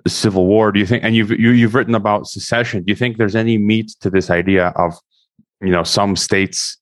civil 0.08 0.46
war? 0.46 0.72
Do 0.72 0.80
you 0.80 0.86
think 0.86 1.04
and 1.04 1.16
you've 1.16 1.32
you, 1.32 1.50
have 1.50 1.58
you 1.58 1.68
have 1.68 1.76
written 1.76 1.96
about 1.96 2.28
secession. 2.28 2.84
Do 2.84 2.92
you 2.92 2.96
think 2.96 3.18
there's 3.18 3.36
any 3.36 3.58
meat 3.58 3.96
to 4.02 4.10
this 4.10 4.30
idea 4.30 4.68
of 4.76 4.96
you 5.62 5.72
know 5.72 5.84
some 5.84 6.16
states 6.16 6.78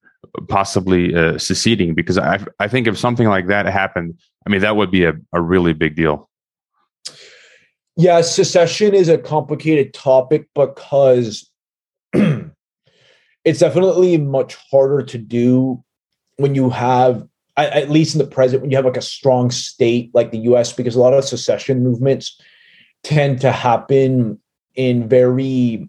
possibly 0.49 1.15
uh, 1.15 1.37
seceding? 1.37 1.93
Because 1.93 2.17
i 2.17 2.43
i 2.59 2.67
think 2.67 2.87
if 2.87 2.97
something 2.97 3.27
like 3.27 3.47
that 3.47 3.65
happened 3.65 4.17
i 4.45 4.49
mean 4.49 4.61
that 4.61 4.75
would 4.75 4.91
be 4.91 5.05
a, 5.05 5.13
a 5.33 5.41
really 5.41 5.73
big 5.73 5.95
deal. 5.95 6.29
Yeah 7.95 8.21
secession 8.21 8.93
is 8.93 9.07
a 9.07 9.17
complicated 9.17 9.93
topic 9.93 10.47
because 10.53 11.49
it's 12.13 13.59
definitely 13.59 14.17
much 14.17 14.55
harder 14.69 15.03
to 15.03 15.17
do 15.17 15.83
when 16.37 16.55
you 16.55 16.69
have 16.69 17.25
at 17.57 17.89
least 17.89 18.15
in 18.15 18.19
the 18.19 18.27
present, 18.27 18.61
when 18.61 18.71
you 18.71 18.77
have 18.77 18.85
like 18.85 18.97
a 18.97 19.01
strong 19.01 19.49
state 19.49 20.11
like 20.13 20.31
the 20.31 20.39
US, 20.39 20.73
because 20.73 20.95
a 20.95 20.99
lot 20.99 21.13
of 21.13 21.23
secession 21.23 21.83
movements 21.83 22.39
tend 23.05 23.39
to 23.39 23.51
happen 23.51 24.39
in 24.73 25.07
very 25.07 25.87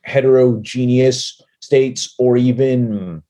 heterogeneous 0.00 1.38
states 1.60 2.14
or 2.18 2.38
even 2.38 3.22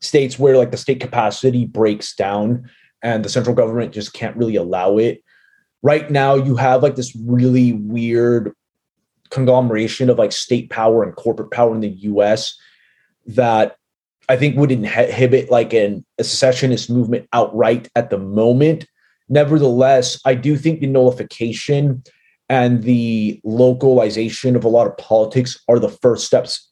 states 0.00 0.38
where 0.38 0.56
like 0.56 0.70
the 0.70 0.78
state 0.78 0.98
capacity 0.98 1.66
breaks 1.66 2.14
down 2.14 2.68
and 3.02 3.22
the 3.22 3.28
central 3.28 3.54
government 3.54 3.92
just 3.92 4.14
can't 4.14 4.36
really 4.36 4.56
allow 4.56 4.96
it. 4.96 5.22
Right 5.82 6.10
now, 6.10 6.34
you 6.34 6.56
have 6.56 6.82
like 6.82 6.96
this 6.96 7.14
really 7.26 7.74
weird 7.74 8.52
conglomeration 9.28 10.08
of 10.08 10.18
like 10.18 10.32
state 10.32 10.70
power 10.70 11.02
and 11.02 11.14
corporate 11.14 11.50
power 11.50 11.74
in 11.74 11.82
the 11.82 11.90
US 11.90 12.56
that 13.26 13.76
I 14.30 14.36
think 14.36 14.56
would 14.56 14.72
inhibit 14.72 15.50
like 15.50 15.74
an, 15.74 16.02
a 16.18 16.24
secessionist 16.24 16.88
movement 16.88 17.28
outright 17.34 17.90
at 17.94 18.08
the 18.08 18.18
moment. 18.18 18.86
Nevertheless, 19.28 20.18
I 20.24 20.34
do 20.34 20.56
think 20.56 20.80
the 20.80 20.86
nullification 20.86 22.02
and 22.52 22.82
the 22.82 23.40
localization 23.44 24.56
of 24.56 24.62
a 24.62 24.68
lot 24.68 24.86
of 24.86 24.94
politics 24.98 25.58
are 25.68 25.78
the 25.78 25.88
first 25.88 26.26
steps 26.26 26.70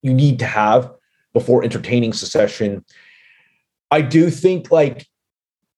you 0.00 0.14
need 0.14 0.38
to 0.38 0.44
have 0.44 0.88
before 1.32 1.64
entertaining 1.64 2.12
secession. 2.12 2.84
I 3.90 4.00
do 4.02 4.30
think 4.30 4.70
like 4.70 5.08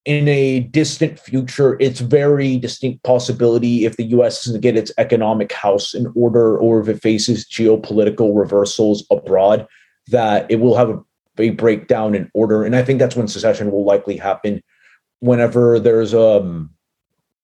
in 0.05 0.29
a 0.29 0.61
distant 0.61 1.19
future, 1.19 1.79
it's 1.81 2.01
very 2.01 2.59
distinct 2.59 3.03
possibility 3.03 3.87
if 3.87 3.97
the 3.97 4.05
US 4.19 4.45
doesn't 4.45 4.61
get 4.61 4.77
its 4.77 4.93
economic 4.99 5.53
house 5.53 5.95
in 5.95 6.13
order 6.15 6.59
or 6.59 6.83
if 6.83 6.89
it 6.89 7.01
faces 7.01 7.47
geopolitical 7.47 8.39
reversals 8.39 9.07
abroad 9.11 9.67
that 10.09 10.51
it 10.51 10.57
will 10.57 10.77
have 10.77 10.91
a, 10.91 11.03
a 11.39 11.49
breakdown 11.49 12.15
in 12.15 12.31
order. 12.35 12.63
And 12.63 12.77
I 12.77 12.83
think 12.83 12.99
that's 12.99 13.17
when 13.17 13.29
secession 13.29 13.71
will 13.73 13.87
likely 13.87 14.19
happen 14.19 14.63
whenever 15.21 15.81
there's 15.81 16.13
um, 16.13 16.69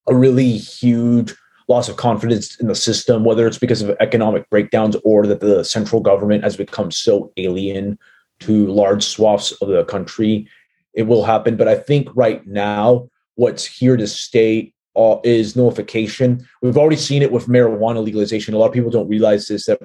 a 0.07 0.15
really 0.15 0.59
huge 0.59 1.35
loss 1.71 1.89
of 1.89 1.97
confidence 1.97 2.57
in 2.57 2.67
the 2.67 2.75
system, 2.75 3.25
whether 3.25 3.47
it's 3.47 3.57
because 3.57 3.81
of 3.81 3.97
economic 4.01 4.51
breakdowns 4.51 4.97
or 5.05 5.25
that 5.25 5.39
the 5.39 5.65
central 5.65 6.01
government 6.01 6.43
has 6.43 6.57
become 6.57 6.91
so 6.91 7.33
alien 7.37 7.97
to 8.41 8.67
large 8.67 9.05
swaths 9.05 9.53
of 9.63 9.69
the 9.69 9.85
country. 9.85 10.49
It 10.95 11.05
will 11.05 11.25
happen. 11.25 11.57
But 11.57 11.69
I 11.69 11.77
think 11.77 12.09
right 12.17 12.45
now, 12.45 13.09
what's 13.37 13.65
here 13.65 13.97
to 13.97 14.09
stay 14.09 14.73
uh, 14.97 15.19
is 15.23 15.55
nullification. 15.55 16.45
We've 16.61 16.77
already 16.77 16.97
seen 16.97 17.23
it 17.23 17.31
with 17.31 17.47
marijuana 17.47 18.03
legalization. 18.03 18.53
A 18.53 18.59
lot 18.59 18.67
of 18.67 18.73
people 18.73 18.91
don't 18.91 19.09
realize 19.09 19.47
this 19.47 19.67
that 19.67 19.81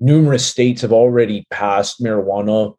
numerous 0.00 0.44
states 0.44 0.82
have 0.82 0.92
already 0.92 1.46
passed 1.50 2.02
marijuana 2.02 2.74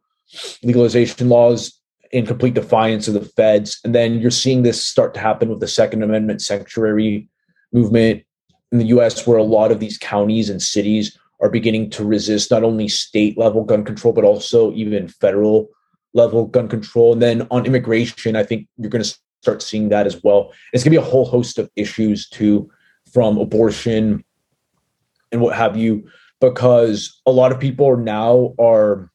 legalization 0.63 1.29
laws 1.29 1.79
in 2.11 2.25
complete 2.25 2.55
defiance 2.55 3.07
of 3.07 3.13
the 3.13 3.21
feds. 3.37 3.79
And 3.85 3.95
then 3.95 4.19
you're 4.19 4.31
seeing 4.31 4.63
this 4.63 4.83
start 4.83 5.13
to 5.13 5.21
happen 5.21 5.47
with 5.47 5.61
the 5.61 5.67
Second 5.67 6.03
Amendment 6.03 6.41
sanctuary 6.41 7.29
movement 7.71 8.23
in 8.71 8.77
the 8.77 8.85
US, 8.85 9.25
where 9.25 9.37
a 9.37 9.43
lot 9.43 9.71
of 9.71 9.79
these 9.79 9.97
counties 9.97 10.49
and 10.49 10.61
cities 10.61 11.17
are 11.41 11.49
beginning 11.49 11.89
to 11.91 12.05
resist 12.05 12.51
not 12.51 12.63
only 12.63 12.87
state 12.87 13.37
level 13.37 13.63
gun 13.63 13.83
control, 13.83 14.13
but 14.13 14.23
also 14.23 14.71
even 14.73 15.07
federal 15.07 15.67
level 16.13 16.45
gun 16.45 16.67
control. 16.67 17.13
And 17.13 17.21
then 17.21 17.47
on 17.51 17.65
immigration, 17.65 18.35
I 18.35 18.43
think 18.43 18.67
you're 18.77 18.89
going 18.89 19.03
to 19.03 19.17
start 19.41 19.61
seeing 19.61 19.89
that 19.89 20.05
as 20.05 20.23
well. 20.23 20.53
It's 20.71 20.83
going 20.83 20.93
to 20.93 20.99
be 21.01 21.05
a 21.05 21.09
whole 21.09 21.25
host 21.25 21.57
of 21.57 21.69
issues 21.75 22.29
too, 22.29 22.69
from 23.11 23.37
abortion 23.37 24.23
and 25.31 25.41
what 25.41 25.55
have 25.55 25.77
you 25.77 26.07
because 26.41 27.21
a 27.25 27.31
lot 27.31 27.51
of 27.51 27.59
people 27.59 27.95
now 27.95 28.53
are 28.59 29.09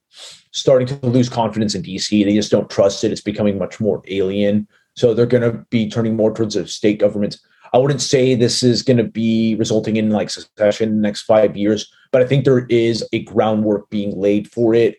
starting 0.53 0.87
to 0.87 1.07
lose 1.07 1.29
confidence 1.29 1.75
in 1.75 1.83
DC. 1.83 2.25
They 2.25 2.35
just 2.35 2.51
don't 2.51 2.71
trust 2.71 3.05
it. 3.05 3.13
It's 3.13 3.21
becoming 3.21 3.59
much 3.59 3.79
more 3.79 4.03
alien. 4.09 4.67
So 4.95 5.13
they're 5.13 5.27
going 5.27 5.43
to 5.43 5.67
be 5.69 5.91
turning 5.91 6.17
more 6.17 6.33
towards 6.33 6.55
the 6.55 6.67
state 6.67 7.01
governments. 7.01 7.39
I 7.77 7.79
wouldn't 7.79 8.01
say 8.01 8.35
this 8.35 8.63
is 8.63 8.83
going 8.83 8.97
to 8.97 9.05
be 9.05 9.55
resulting 9.57 9.97
in 9.97 10.09
like 10.09 10.31
secession 10.31 10.89
in 10.89 10.97
the 10.97 11.03
next 11.03 11.25
five 11.25 11.59
years, 11.59 11.93
but 12.11 12.23
I 12.23 12.27
think 12.27 12.47
there 12.47 12.65
is 12.71 13.07
a 13.13 13.23
groundwork 13.25 13.91
being 13.91 14.19
laid 14.19 14.51
for 14.51 14.73
it. 14.73 14.97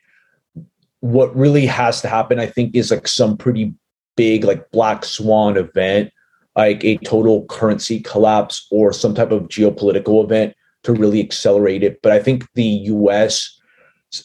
What 1.00 1.36
really 1.36 1.66
has 1.66 2.02
to 2.02 2.08
happen, 2.08 2.40
I 2.40 2.46
think, 2.46 2.76
is 2.76 2.92
like 2.92 3.08
some 3.08 3.36
pretty 3.36 3.74
big, 4.16 4.44
like 4.44 4.70
black 4.70 5.06
swan 5.06 5.58
event, 5.58 6.12
like 6.56 6.86
a 6.86 6.98
total 6.98 7.46
currency 7.46 8.00
collapse 8.00 8.68
or 8.70 8.94
some 8.94 9.16
type 9.16 9.32
of 9.32 9.48
geopolitical 9.48 10.24
event 10.24 10.54
to 10.84 10.94
really 10.94 11.20
accelerate 11.20 11.82
it. 11.82 12.00
But 12.04 12.12
I 12.12 12.20
think 12.20 12.46
the 12.54 12.64
US 12.64 13.60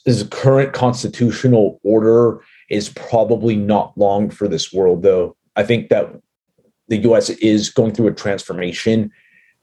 is 0.05 0.25
current 0.25 0.75
constitutional 0.75 1.81
order 1.85 2.43
is 2.69 2.91
probably 2.91 3.57
not 3.57 3.97
long 3.97 4.29
for 4.29 4.47
this 4.47 4.75
world, 4.75 5.03
though. 5.03 5.39
I 5.57 5.63
think 5.63 5.89
that 5.89 6.13
the 6.89 6.99
US 6.99 7.31
is 7.31 7.71
going 7.71 7.93
through 7.93 8.09
a 8.09 8.15
transformation 8.15 9.11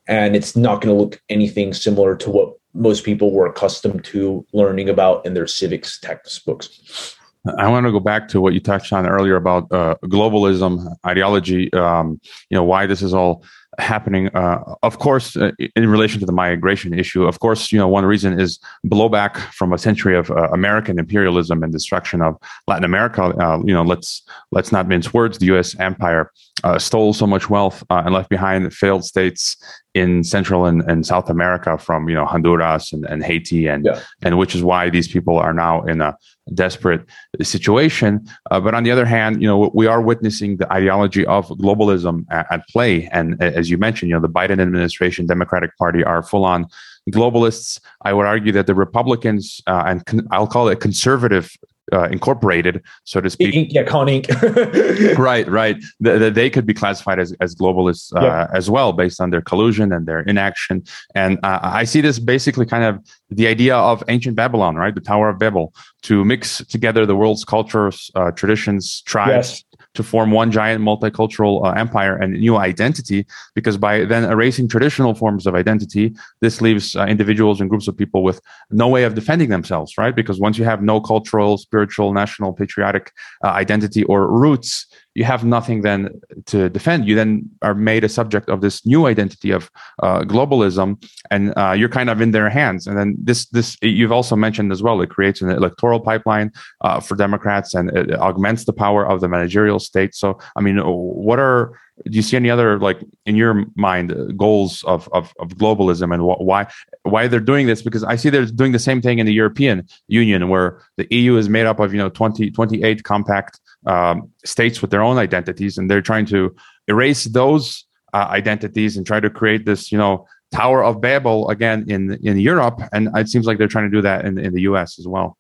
and 0.08 0.36
it's 0.36 0.55
not 0.55 0.82
going 0.82 0.95
to 0.95 1.01
look 1.01 1.21
anything 1.29 1.73
similar 1.73 2.15
to 2.15 2.29
what 2.29 2.53
most 2.73 3.03
people 3.03 3.32
were 3.32 3.47
accustomed 3.47 4.03
to 4.05 4.45
learning 4.53 4.89
about 4.89 5.25
in 5.25 5.34
their 5.34 5.47
civics 5.47 5.99
textbooks. 5.99 7.15
I 7.58 7.69
want 7.69 7.86
to 7.86 7.91
go 7.91 7.99
back 7.99 8.27
to 8.29 8.41
what 8.41 8.53
you 8.53 8.60
touched 8.60 8.91
on 8.91 9.08
earlier 9.08 9.36
about 9.36 9.71
uh, 9.71 9.95
globalism, 10.05 10.93
ideology. 11.05 11.71
Um, 11.73 12.19
you 12.49 12.55
know 12.55 12.63
why 12.63 12.86
this 12.86 13.01
is 13.01 13.13
all 13.13 13.43
happening. 13.79 14.27
Uh, 14.29 14.75
of 14.83 14.99
course, 14.99 15.35
uh, 15.35 15.51
in 15.75 15.89
relation 15.89 16.19
to 16.19 16.25
the 16.25 16.31
migration 16.31 16.93
issue, 16.93 17.25
of 17.25 17.39
course, 17.39 17.71
you 17.71 17.79
know 17.79 17.87
one 17.87 18.05
reason 18.05 18.39
is 18.39 18.59
blowback 18.85 19.37
from 19.53 19.73
a 19.73 19.77
century 19.77 20.15
of 20.15 20.29
uh, 20.31 20.49
American 20.51 20.99
imperialism 20.99 21.63
and 21.63 21.71
destruction 21.71 22.21
of 22.21 22.37
Latin 22.67 22.83
America. 22.83 23.23
Uh, 23.23 23.59
you 23.65 23.73
know, 23.73 23.83
let's 23.83 24.23
let's 24.51 24.71
not 24.71 24.87
mince 24.87 25.13
words. 25.13 25.37
The 25.37 25.47
U.S. 25.47 25.77
empire 25.79 26.31
uh, 26.63 26.77
stole 26.77 27.13
so 27.13 27.25
much 27.25 27.49
wealth 27.49 27.83
uh, 27.89 28.03
and 28.05 28.13
left 28.13 28.29
behind 28.29 28.73
failed 28.73 29.05
states 29.05 29.57
in 29.99 30.23
Central 30.23 30.65
and, 30.65 30.81
and 30.89 31.05
South 31.05 31.29
America, 31.29 31.77
from 31.77 32.09
you 32.09 32.15
know 32.15 32.25
Honduras 32.25 32.93
and, 32.93 33.05
and 33.05 33.23
Haiti, 33.23 33.67
and 33.67 33.85
yeah. 33.85 34.01
and 34.21 34.38
which 34.38 34.55
is 34.55 34.63
why 34.63 34.89
these 34.89 35.07
people 35.07 35.38
are 35.38 35.53
now 35.53 35.83
in 35.83 36.01
a 36.01 36.17
desperate 36.53 37.05
situation. 37.41 38.27
Uh, 38.51 38.59
but 38.59 38.73
on 38.73 38.83
the 38.83 38.91
other 38.91 39.05
hand, 39.05 39.41
you 39.41 39.47
know, 39.47 39.71
we 39.73 39.88
are 39.88 40.01
witnessing 40.01 40.57
the 40.57 40.71
ideology 40.71 41.25
of 41.25 41.47
globalism 41.49 42.25
at, 42.31 42.47
at, 42.51 42.67
play. 42.69 43.07
And 43.12 43.41
as 43.41 43.69
you 43.69 43.77
mentioned, 43.77 44.09
you 44.09 44.15
know, 44.15 44.21
the 44.21 44.29
Biden 44.29 44.59
administration, 44.59 45.25
Democratic 45.25 45.77
Party 45.77 46.03
are 46.03 46.23
full 46.23 46.45
on 46.45 46.67
globalists. 47.12 47.79
I 48.01 48.13
would 48.13 48.25
argue 48.25 48.51
that 48.53 48.67
the 48.67 48.75
Republicans 48.75 49.62
uh, 49.67 49.83
and 49.85 50.05
con- 50.05 50.27
I'll 50.31 50.47
call 50.47 50.67
it 50.69 50.79
conservative 50.79 51.55
uh, 51.93 52.08
incorporated, 52.10 52.82
so 53.04 53.21
to 53.21 53.30
speak. 53.30 53.56
Ink, 53.56 53.69
yeah, 53.71 53.84
Con 53.84 54.08
Inc. 54.08 55.17
right, 55.17 55.47
right. 55.47 55.78
The, 55.99 56.30
they 56.30 56.49
could 56.49 56.65
be 56.65 56.73
classified 56.73 57.19
as, 57.19 57.34
as 57.41 57.56
globalists 57.56 58.13
uh, 58.15 58.47
as 58.54 58.69
well, 58.69 58.93
based 58.93 59.21
on 59.21 59.30
their 59.30 59.41
collusion 59.41 59.91
and 59.91 60.06
their 60.06 60.21
inaction. 60.21 60.84
And 61.15 61.39
uh, 61.43 61.60
I 61.62 61.84
see 61.84 62.02
this 62.02 62.19
basically 62.19 62.65
kind 62.65 62.84
of 62.84 63.04
the 63.30 63.47
idea 63.47 63.75
of 63.75 64.04
ancient 64.08 64.36
Babylon, 64.36 64.75
right? 64.75 64.93
The 64.93 65.02
Tower 65.02 65.30
of 65.30 65.39
Babel, 65.39 65.73
to 66.04 66.23
mix 66.23 66.63
together 66.65 67.06
the 67.06 67.15
world's 67.15 67.43
cultures, 67.43 68.12
uh, 68.15 68.32
traditions, 68.32 69.02
tribes, 69.02 69.49
yes 69.49 69.63
to 69.99 70.03
form 70.03 70.31
one 70.31 70.49
giant 70.49 70.81
multicultural 70.81 71.65
uh, 71.65 71.71
empire 71.71 72.15
and 72.15 72.31
new 72.39 72.55
identity 72.55 73.25
because 73.53 73.75
by 73.75 74.05
then 74.05 74.23
erasing 74.23 74.65
traditional 74.65 75.13
forms 75.13 75.45
of 75.45 75.55
identity 75.55 76.15
this 76.39 76.62
leaves 76.62 76.95
uh, 76.95 77.03
individuals 77.03 77.59
and 77.59 77.69
groups 77.69 77.85
of 77.89 77.97
people 77.97 78.23
with 78.23 78.39
no 78.71 78.88
way 78.88 79.03
of 79.03 79.13
defending 79.13 79.49
themselves 79.49 79.97
right? 79.97 80.15
Because 80.15 80.39
once 80.39 80.57
you 80.57 80.63
have 80.63 80.81
no 80.81 81.01
cultural 81.01 81.57
spiritual 81.57 82.13
national 82.13 82.53
patriotic 82.53 83.12
uh, 83.43 83.49
identity 83.63 84.05
or 84.05 84.19
roots 84.31 84.85
you 85.19 85.25
have 85.25 85.43
nothing 85.43 85.82
then 85.82 86.21
to 86.45 86.69
defend. 86.69 87.05
You 87.05 87.13
then 87.13 87.49
are 87.62 87.75
made 87.75 88.05
a 88.05 88.10
subject 88.19 88.47
of 88.47 88.62
this 88.62 88.86
new 88.86 89.05
identity 89.05 89.51
of 89.51 89.69
uh, 90.01 90.21
globalism, 90.21 90.88
and 91.29 91.53
uh, 91.58 91.73
you're 91.77 91.89
kind 91.99 92.10
of 92.10 92.21
in 92.21 92.32
their 92.32 92.49
hands. 92.49 92.88
And 92.88 92.97
then 92.97 93.17
this, 93.21 93.45
this 93.47 93.75
you've 93.82 94.13
also 94.13 94.38
mentioned 94.38 94.71
as 94.71 94.82
well. 94.82 95.01
It 95.01 95.10
creates 95.10 95.41
an 95.41 95.49
electoral 95.49 95.99
pipeline 95.99 96.53
uh, 96.79 97.01
for 97.01 97.15
Democrats, 97.15 97.73
and 97.73 97.89
it 97.97 98.13
augments 98.13 98.63
the 98.63 98.71
power 98.71 99.05
of 99.05 99.19
the 99.19 99.27
managerial 99.27 99.79
state. 99.79 100.15
So, 100.15 100.39
I 100.55 100.62
mean, 100.62 100.77
what 100.77 101.38
are 101.38 101.77
do 102.05 102.15
you 102.15 102.21
see 102.21 102.38
any 102.38 102.49
other 102.49 102.79
like 102.79 102.99
in 103.25 103.36
your 103.36 103.65
mind 103.75 104.15
goals 104.38 104.84
of 104.86 105.10
of, 105.12 105.34
of 105.39 105.49
globalism 105.49 106.13
and 106.13 106.21
wh- 106.21 106.41
why 106.41 106.65
why 107.03 107.27
they're 107.27 107.39
doing 107.39 107.67
this 107.67 107.82
because 107.82 108.03
i 108.05 108.15
see 108.15 108.29
they're 108.29 108.45
doing 108.45 108.71
the 108.71 108.79
same 108.79 109.01
thing 109.01 109.19
in 109.19 109.25
the 109.25 109.34
european 109.34 109.86
union 110.08 110.47
where 110.47 110.82
the 110.97 111.05
eu 111.13 111.36
is 111.36 111.49
made 111.49 111.65
up 111.65 111.79
of 111.79 111.93
you 111.93 111.99
know 111.99 112.10
20 112.10 112.51
28 112.51 113.03
compact 113.03 113.60
um, 113.85 114.29
states 114.45 114.81
with 114.81 114.91
their 114.91 115.01
own 115.01 115.17
identities, 115.17 115.77
and 115.77 115.89
they're 115.89 116.01
trying 116.01 116.25
to 116.27 116.55
erase 116.87 117.25
those 117.25 117.85
uh, 118.13 118.27
identities 118.29 118.97
and 118.97 119.05
try 119.05 119.19
to 119.19 119.29
create 119.29 119.65
this, 119.65 119.91
you 119.91 119.97
know, 119.97 120.25
Tower 120.51 120.83
of 120.83 120.99
Babel 120.99 121.49
again 121.49 121.85
in 121.87 122.17
in 122.23 122.39
Europe. 122.39 122.81
And 122.91 123.09
it 123.15 123.29
seems 123.29 123.45
like 123.45 123.57
they're 123.57 123.67
trying 123.67 123.89
to 123.89 123.95
do 123.95 124.01
that 124.01 124.25
in 124.25 124.37
in 124.37 124.53
the 124.53 124.61
U.S. 124.61 124.97
as 124.99 125.07
well. 125.07 125.37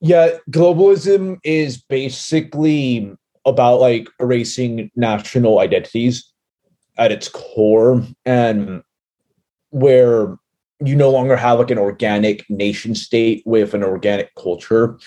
Yeah, 0.00 0.30
globalism 0.50 1.38
is 1.44 1.76
basically 1.82 3.14
about 3.44 3.80
like 3.80 4.08
erasing 4.18 4.90
national 4.96 5.58
identities 5.58 6.32
at 6.96 7.12
its 7.12 7.28
core, 7.28 8.02
and 8.24 8.82
where 9.70 10.38
you 10.82 10.96
no 10.96 11.10
longer 11.10 11.36
have 11.36 11.58
like 11.58 11.70
an 11.70 11.78
organic 11.78 12.48
nation 12.48 12.94
state 12.94 13.42
with 13.44 13.74
an 13.74 13.84
organic 13.84 14.34
culture 14.34 14.98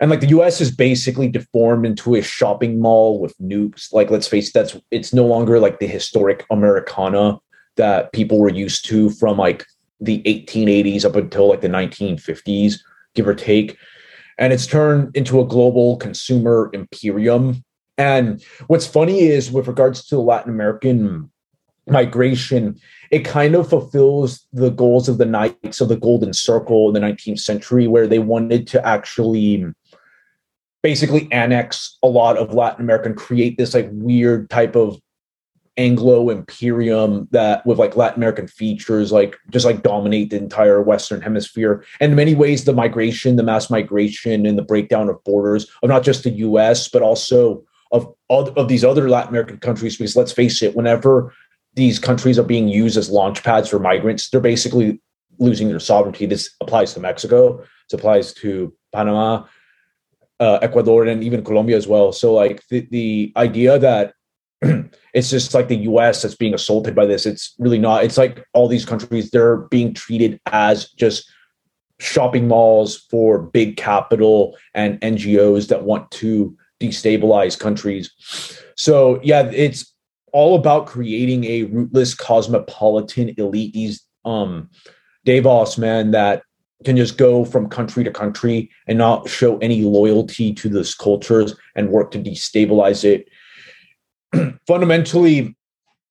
and 0.00 0.10
like 0.10 0.20
the 0.20 0.28
US 0.28 0.60
is 0.60 0.70
basically 0.70 1.28
deformed 1.28 1.86
into 1.86 2.14
a 2.14 2.22
shopping 2.22 2.80
mall 2.80 3.18
with 3.20 3.36
nukes. 3.38 3.92
Like, 3.92 4.10
let's 4.10 4.28
face 4.28 4.48
it, 4.48 4.54
that's 4.54 4.76
it's 4.90 5.12
no 5.12 5.26
longer 5.26 5.58
like 5.58 5.78
the 5.78 5.86
historic 5.86 6.44
Americana 6.50 7.38
that 7.76 8.12
people 8.12 8.38
were 8.38 8.50
used 8.50 8.84
to 8.86 9.10
from 9.10 9.38
like 9.38 9.64
the 10.00 10.22
1880s 10.22 11.04
up 11.04 11.16
until 11.16 11.48
like 11.48 11.60
the 11.60 11.68
1950s, 11.68 12.80
give 13.14 13.26
or 13.26 13.34
take. 13.34 13.76
And 14.38 14.52
it's 14.52 14.66
turned 14.66 15.16
into 15.16 15.40
a 15.40 15.46
global 15.46 15.96
consumer 15.96 16.70
imperium. 16.72 17.64
And 17.96 18.44
what's 18.66 18.86
funny 18.86 19.20
is 19.20 19.50
with 19.50 19.68
regards 19.68 20.06
to 20.08 20.18
Latin 20.18 20.52
American 20.52 21.30
migration, 21.86 22.78
it 23.10 23.24
kind 23.24 23.54
of 23.54 23.70
fulfills 23.70 24.46
the 24.52 24.70
goals 24.70 25.08
of 25.08 25.18
the 25.18 25.24
Knights 25.24 25.80
of 25.80 25.88
the 25.88 25.96
Golden 25.96 26.34
Circle 26.34 26.88
in 26.88 26.94
the 26.94 27.00
19th 27.00 27.40
century, 27.40 27.86
where 27.86 28.06
they 28.06 28.18
wanted 28.18 28.66
to 28.68 28.86
actually 28.86 29.64
basically 30.82 31.30
annex 31.32 31.98
a 32.02 32.08
lot 32.08 32.36
of 32.36 32.54
Latin 32.54 32.84
America 32.84 33.08
and 33.08 33.16
create 33.16 33.58
this 33.58 33.74
like 33.74 33.88
weird 33.92 34.48
type 34.50 34.76
of 34.76 35.00
Anglo 35.78 36.30
imperium 36.30 37.28
that 37.32 37.64
with 37.66 37.78
like 37.78 37.96
Latin 37.96 38.18
American 38.18 38.48
features, 38.48 39.12
like 39.12 39.36
just 39.50 39.66
like 39.66 39.82
dominate 39.82 40.30
the 40.30 40.38
entire 40.38 40.80
Western 40.80 41.20
hemisphere. 41.20 41.84
And 42.00 42.12
in 42.12 42.16
many 42.16 42.34
ways, 42.34 42.64
the 42.64 42.72
migration, 42.72 43.36
the 43.36 43.42
mass 43.42 43.68
migration 43.68 44.46
and 44.46 44.56
the 44.56 44.62
breakdown 44.62 45.08
of 45.08 45.22
borders 45.24 45.66
of 45.82 45.90
not 45.90 46.02
just 46.02 46.24
the 46.24 46.30
US, 46.30 46.88
but 46.88 47.02
also 47.02 47.62
of, 47.92 48.10
all 48.28 48.48
of 48.48 48.68
these 48.68 48.84
other 48.84 49.10
Latin 49.10 49.30
American 49.30 49.58
countries. 49.58 49.98
Because 49.98 50.16
let's 50.16 50.32
face 50.32 50.62
it, 50.62 50.74
whenever 50.74 51.34
these 51.74 51.98
countries 51.98 52.38
are 52.38 52.44
being 52.44 52.68
used 52.68 52.96
as 52.96 53.10
launch 53.10 53.44
pads 53.44 53.68
for 53.68 53.78
migrants, 53.78 54.30
they're 54.30 54.40
basically 54.40 55.00
losing 55.38 55.68
their 55.68 55.80
sovereignty. 55.80 56.24
This 56.24 56.54
applies 56.62 56.94
to 56.94 57.00
Mexico, 57.00 57.58
this 57.58 57.98
applies 57.98 58.32
to 58.34 58.74
Panama, 58.94 59.44
uh, 60.40 60.58
Ecuador 60.62 61.04
and 61.04 61.22
even 61.24 61.44
Colombia 61.44 61.76
as 61.76 61.86
well. 61.86 62.12
So 62.12 62.34
like 62.34 62.62
the, 62.68 62.86
the 62.90 63.32
idea 63.36 63.78
that 63.78 64.14
it's 65.14 65.30
just 65.30 65.54
like 65.54 65.68
the 65.68 65.76
US 65.76 66.22
that's 66.22 66.34
being 66.34 66.54
assaulted 66.54 66.94
by 66.94 67.06
this, 67.06 67.26
it's 67.26 67.54
really 67.58 67.78
not. 67.78 68.04
It's 68.04 68.18
like 68.18 68.44
all 68.54 68.68
these 68.68 68.84
countries, 68.84 69.30
they're 69.30 69.56
being 69.56 69.94
treated 69.94 70.40
as 70.46 70.90
just 70.92 71.30
shopping 71.98 72.46
malls 72.46 72.96
for 73.10 73.38
big 73.38 73.76
capital 73.76 74.56
and 74.74 75.00
NGOs 75.00 75.68
that 75.68 75.84
want 75.84 76.10
to 76.12 76.56
destabilize 76.80 77.58
countries. 77.58 78.10
So 78.76 79.20
yeah, 79.22 79.50
it's 79.52 79.94
all 80.32 80.56
about 80.56 80.86
creating 80.86 81.44
a 81.44 81.62
rootless 81.64 82.14
cosmopolitan 82.14 83.34
elite. 83.38 83.72
These 83.72 84.02
um 84.24 84.68
Davos, 85.24 85.76
man, 85.78 86.12
that 86.12 86.42
can 86.84 86.96
just 86.96 87.16
go 87.16 87.44
from 87.44 87.68
country 87.68 88.04
to 88.04 88.10
country 88.10 88.70
and 88.86 88.98
not 88.98 89.28
show 89.28 89.58
any 89.58 89.82
loyalty 89.82 90.52
to 90.52 90.68
those 90.68 90.94
cultures 90.94 91.54
and 91.74 91.90
work 91.90 92.10
to 92.10 92.18
destabilize 92.18 93.04
it. 93.04 93.28
Fundamentally, 94.66 95.56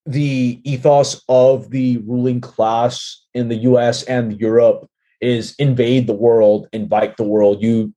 the 0.06 0.60
ethos 0.64 1.22
of 1.30 1.70
the 1.72 1.98
ruling 2.00 2.42
class 2.42 3.24
in 3.34 3.48
the 3.48 3.56
US 3.58 4.04
and 4.04 4.40
Europe 4.40 4.90
is 5.22 5.56
invade 5.58 6.08
the 6.08 6.14
world, 6.14 6.68
invite 6.74 7.18
the 7.18 7.24
world. 7.24 7.62
You 7.62 7.94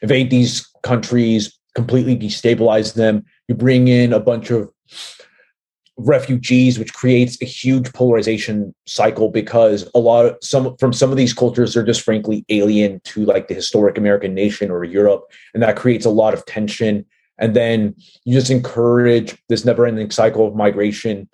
invade 0.00 0.30
these 0.30 0.66
countries, 0.82 1.56
completely 1.74 2.16
destabilize 2.16 2.94
them. 2.94 3.24
You 3.48 3.54
bring 3.54 3.88
in 3.88 4.12
a 4.12 4.20
bunch 4.20 4.50
of 4.50 4.70
refugees, 5.96 6.78
which 6.78 6.94
creates 6.94 7.40
a 7.42 7.44
huge 7.44 7.92
polarization 7.92 8.74
cycle 8.86 9.30
because 9.30 9.88
a 9.94 9.98
lot 9.98 10.26
of 10.26 10.36
some 10.42 10.76
from 10.78 10.92
some 10.92 11.10
of 11.10 11.16
these 11.16 11.34
cultures 11.34 11.76
are 11.76 11.84
just 11.84 12.00
frankly 12.00 12.44
alien 12.48 13.00
to 13.04 13.24
like 13.24 13.48
the 13.48 13.54
historic 13.54 13.98
American 13.98 14.34
nation 14.34 14.70
or 14.70 14.84
Europe, 14.84 15.24
and 15.54 15.62
that 15.62 15.76
creates 15.76 16.06
a 16.06 16.10
lot 16.10 16.34
of 16.34 16.44
tension. 16.46 17.04
And 17.38 17.56
then 17.56 17.94
you 18.24 18.34
just 18.34 18.50
encourage 18.50 19.36
this 19.48 19.64
never-ending 19.64 20.10
cycle 20.10 20.46
of 20.46 20.54
migration, 20.54 21.28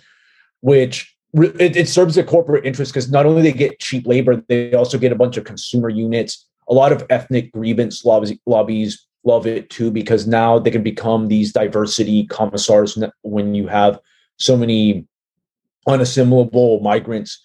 which 0.60 1.14
it, 1.34 1.76
it 1.76 1.88
serves 1.88 2.16
a 2.16 2.24
corporate 2.24 2.64
interest 2.64 2.92
because 2.92 3.10
not 3.10 3.26
only 3.26 3.42
they 3.42 3.52
get 3.52 3.80
cheap 3.80 4.06
labor, 4.06 4.42
they 4.48 4.72
also 4.72 4.96
get 4.96 5.12
a 5.12 5.16
bunch 5.16 5.36
of 5.36 5.44
consumer 5.44 5.88
units. 5.88 6.46
A 6.68 6.74
lot 6.74 6.92
of 6.92 7.04
ethnic 7.10 7.52
grievance 7.52 8.04
lobbies, 8.04 8.38
lobbies 8.46 9.06
love 9.24 9.46
it 9.46 9.68
too 9.68 9.90
because 9.90 10.26
now 10.26 10.58
they 10.58 10.70
can 10.70 10.82
become 10.82 11.28
these 11.28 11.52
diversity 11.52 12.26
commissars 12.26 12.98
when 13.22 13.54
you 13.54 13.66
have 13.66 14.00
so 14.38 14.56
many 14.56 15.06
unassimilable 15.86 16.82
migrants. 16.82 17.40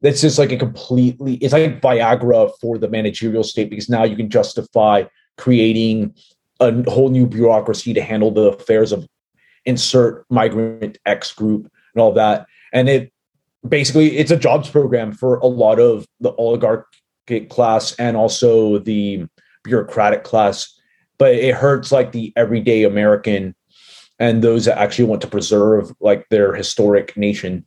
That's 0.00 0.20
just 0.20 0.38
like 0.38 0.52
a 0.52 0.56
completely, 0.56 1.34
it's 1.36 1.52
like 1.52 1.80
Viagra 1.80 2.50
for 2.60 2.78
the 2.78 2.88
managerial 2.88 3.44
state 3.44 3.70
because 3.70 3.88
now 3.88 4.04
you 4.04 4.16
can 4.16 4.28
justify 4.28 5.04
creating 5.36 6.14
a 6.58 6.90
whole 6.90 7.08
new 7.08 7.26
bureaucracy 7.26 7.94
to 7.94 8.02
handle 8.02 8.30
the 8.30 8.52
affairs 8.52 8.92
of 8.92 9.06
insert 9.64 10.24
migrant 10.28 10.98
X 11.06 11.32
group 11.32 11.70
and 11.94 12.02
all 12.02 12.12
that. 12.12 12.46
And 12.72 12.88
it 12.88 13.12
basically 13.68 14.16
it's 14.16 14.30
a 14.30 14.36
jobs 14.36 14.70
program 14.70 15.12
for 15.12 15.36
a 15.38 15.46
lot 15.46 15.78
of 15.78 16.06
the 16.20 16.32
oligarchic 16.38 17.50
class 17.50 17.94
and 17.96 18.16
also 18.16 18.78
the 18.78 19.26
bureaucratic 19.64 20.24
class 20.24 20.78
but 21.18 21.34
it 21.34 21.54
hurts 21.54 21.92
like 21.92 22.12
the 22.12 22.32
everyday 22.36 22.84
american 22.84 23.54
and 24.20 24.42
those 24.44 24.66
that 24.66 24.78
actually 24.78 25.06
want 25.06 25.22
to 25.22 25.26
preserve 25.26 25.92
like 25.98 26.28
their 26.28 26.54
historic 26.54 27.16
nation. 27.16 27.66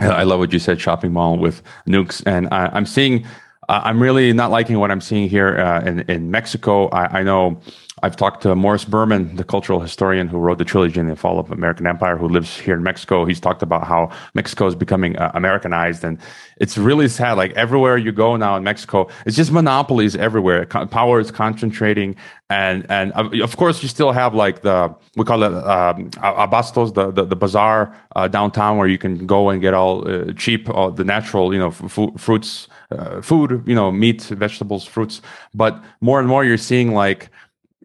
I 0.00 0.24
love 0.24 0.40
what 0.40 0.52
you 0.52 0.58
said 0.58 0.80
shopping 0.80 1.12
mall 1.12 1.38
with 1.38 1.62
nukes. 1.88 2.22
And 2.26 2.48
I, 2.52 2.76
am 2.76 2.84
seeing 2.86 3.26
i'm 3.70 4.02
really 4.02 4.32
not 4.32 4.50
liking 4.50 4.78
what 4.78 4.90
i'm 4.90 5.00
seeing 5.00 5.28
here 5.28 5.58
uh, 5.58 5.80
in, 5.82 6.00
in 6.00 6.30
mexico. 6.30 6.88
I, 6.88 7.20
I 7.20 7.22
know 7.22 7.60
I've 8.02 8.16
talked 8.16 8.42
to 8.42 8.54
Morris 8.54 8.84
Berman, 8.84 9.36
the 9.36 9.44
cultural 9.44 9.80
historian 9.80 10.28
who 10.28 10.38
wrote 10.38 10.58
the 10.58 10.64
trilogy 10.64 11.00
in 11.00 11.08
the 11.08 11.16
Fall 11.16 11.38
of 11.38 11.50
American 11.50 11.86
Empire, 11.86 12.16
who 12.16 12.28
lives 12.28 12.58
here 12.58 12.74
in 12.74 12.82
Mexico. 12.82 13.24
He's 13.24 13.40
talked 13.40 13.62
about 13.62 13.86
how 13.86 14.10
Mexico 14.34 14.66
is 14.66 14.74
becoming 14.74 15.16
uh, 15.16 15.30
Americanized, 15.34 16.04
and 16.04 16.18
it's 16.58 16.78
really 16.78 17.08
sad. 17.08 17.34
Like 17.34 17.52
everywhere 17.52 17.96
you 17.96 18.12
go 18.12 18.36
now 18.36 18.56
in 18.56 18.62
Mexico, 18.62 19.08
it's 19.26 19.36
just 19.36 19.50
monopolies 19.52 20.16
everywhere. 20.16 20.66
Power 20.66 21.20
is 21.20 21.30
concentrating, 21.30 22.16
and 22.50 22.86
and 22.90 23.12
uh, 23.14 23.30
of 23.42 23.56
course 23.56 23.82
you 23.82 23.88
still 23.88 24.12
have 24.12 24.34
like 24.34 24.62
the 24.62 24.94
we 25.16 25.24
call 25.24 25.42
it 25.42 25.52
um, 25.52 26.10
abastos, 26.10 26.94
the 26.94 27.10
the, 27.10 27.24
the 27.24 27.36
bazaar 27.36 27.94
uh, 28.16 28.28
downtown 28.28 28.76
where 28.76 28.88
you 28.88 28.98
can 28.98 29.26
go 29.26 29.50
and 29.50 29.60
get 29.60 29.74
all 29.74 30.08
uh, 30.08 30.32
cheap, 30.34 30.68
all 30.70 30.90
the 30.90 31.04
natural, 31.04 31.52
you 31.52 31.58
know, 31.58 31.68
f- 31.68 32.20
fruits, 32.20 32.68
uh, 32.90 33.20
food, 33.20 33.62
you 33.66 33.74
know, 33.74 33.90
meat, 33.90 34.22
vegetables, 34.22 34.84
fruits. 34.84 35.20
But 35.54 35.82
more 36.00 36.18
and 36.18 36.28
more 36.28 36.44
you're 36.44 36.58
seeing 36.58 36.92
like 36.92 37.30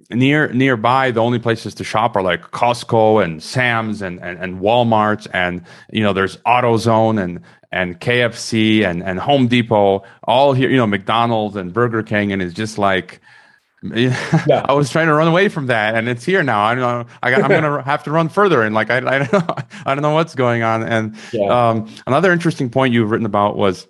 near 0.09 0.51
nearby 0.53 1.11
the 1.11 1.21
only 1.21 1.39
places 1.39 1.73
to 1.73 1.83
shop 1.83 2.15
are 2.15 2.21
like 2.21 2.41
costco 2.51 3.23
and 3.23 3.41
sam's 3.41 4.01
and, 4.01 4.19
and, 4.21 4.37
and 4.39 4.59
walmart 4.59 5.27
and 5.33 5.63
you 5.91 6.03
know 6.03 6.13
there's 6.13 6.37
autozone 6.37 7.21
and 7.21 7.39
and 7.71 7.99
kfc 7.99 8.85
and, 8.85 9.01
and 9.03 9.19
home 9.19 9.47
depot 9.47 10.03
all 10.23 10.53
here 10.53 10.69
you 10.69 10.77
know 10.77 10.87
mcdonald's 10.87 11.55
and 11.55 11.73
burger 11.73 12.03
king 12.03 12.31
and 12.31 12.41
it's 12.41 12.53
just 12.53 12.77
like 12.77 13.21
yeah. 13.93 14.65
I 14.65 14.71
was 14.73 14.89
trying 14.89 15.07
to 15.07 15.13
run 15.13 15.27
away 15.27 15.49
from 15.49 15.67
that, 15.67 15.95
and 15.95 16.07
it's 16.07 16.23
here 16.23 16.41
now. 16.41 16.63
I 16.63 16.73
don't 16.73 16.81
know. 16.81 17.13
I 17.21 17.31
got, 17.31 17.43
I'm 17.43 17.49
gonna 17.49 17.81
have 17.85 18.03
to 18.03 18.11
run 18.11 18.29
further, 18.29 18.61
and 18.61 18.73
like 18.73 18.89
I, 18.89 18.97
I 18.97 19.19
don't 19.19 19.33
know, 19.33 19.55
I 19.85 19.93
don't 19.93 20.01
know 20.01 20.13
what's 20.13 20.35
going 20.35 20.63
on. 20.63 20.83
And 20.83 21.17
yeah. 21.33 21.69
um, 21.69 21.93
another 22.07 22.31
interesting 22.31 22.69
point 22.69 22.93
you've 22.93 23.11
written 23.11 23.25
about 23.25 23.57
was 23.57 23.87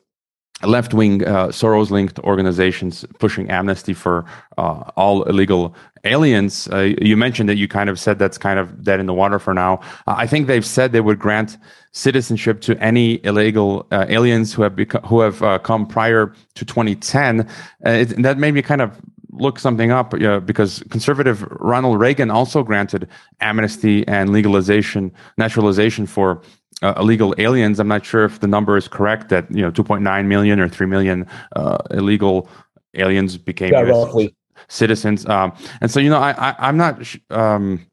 left 0.64 0.96
wing 0.96 1.24
uh, 1.26 1.48
Soros 1.48 1.92
linked 1.92 2.18
organizations 2.20 3.06
pushing 3.20 3.52
amnesty 3.52 3.94
for 3.94 4.26
uh, 4.58 4.90
all 4.96 5.24
illegal 5.24 5.76
aliens. 6.04 6.68
Uh, 6.72 6.94
you 7.02 7.16
mentioned 7.16 7.50
that 7.50 7.56
you 7.56 7.68
kind 7.68 7.90
of 7.90 8.00
said 8.00 8.20
that's 8.20 8.38
kind 8.38 8.60
of 8.60 8.84
dead 8.84 9.00
in 9.00 9.06
the 9.06 9.14
water 9.14 9.40
for 9.40 9.54
now. 9.54 9.80
Uh, 10.08 10.16
I 10.18 10.28
think 10.28 10.48
they've 10.48 10.66
said 10.66 10.92
they 10.92 11.02
would 11.02 11.20
grant 11.20 11.58
citizenship 11.92 12.62
to 12.62 12.78
any 12.84 13.24
illegal 13.26 13.88
uh, 13.92 14.06
aliens 14.10 14.54
who 14.54 14.64
have 14.64 14.78
who 15.06 15.22
have 15.22 15.42
uh, 15.42 15.60
come 15.60 15.86
prior 15.86 16.34
to 16.56 16.66
2010. 16.66 17.48
It, 17.86 18.22
that 18.24 18.38
made 18.38 18.54
me 18.54 18.62
kind 18.62 18.82
of 18.82 19.00
look 19.32 19.60
something 19.60 19.92
up 19.92 20.12
because 20.46 20.84
conservative 20.92 21.42
Ronald 21.60 22.00
Reagan 22.00 22.30
also 22.30 22.62
granted 22.64 23.08
amnesty 23.42 24.08
and 24.08 24.32
legalization, 24.32 25.12
naturalization 25.38 26.06
for 26.06 26.42
uh, 26.84 26.94
illegal 26.98 27.34
aliens. 27.38 27.80
I'm 27.80 27.88
not 27.88 28.06
sure 28.06 28.26
if 28.26 28.42
the 28.42 28.48
number 28.48 28.78
is 28.78 28.88
correct 28.88 29.30
that 29.30 29.50
you 29.50 29.62
know 29.62 29.72
2.9 29.72 30.26
million 30.26 30.60
or 30.60 30.68
3 30.68 30.86
million 30.88 31.26
uh, 31.56 31.78
illegal 31.92 32.50
aliens 32.94 33.38
became 33.38 33.72
yeah, 33.72 34.28
citizens. 34.68 35.26
Um, 35.28 35.54
and 35.82 35.90
so 35.92 36.00
you 36.00 36.10
know, 36.10 36.20
I, 36.20 36.32
I 36.32 36.70
am 36.70 36.78
not. 36.78 37.06
Sh- 37.06 37.18
um, 37.30 37.86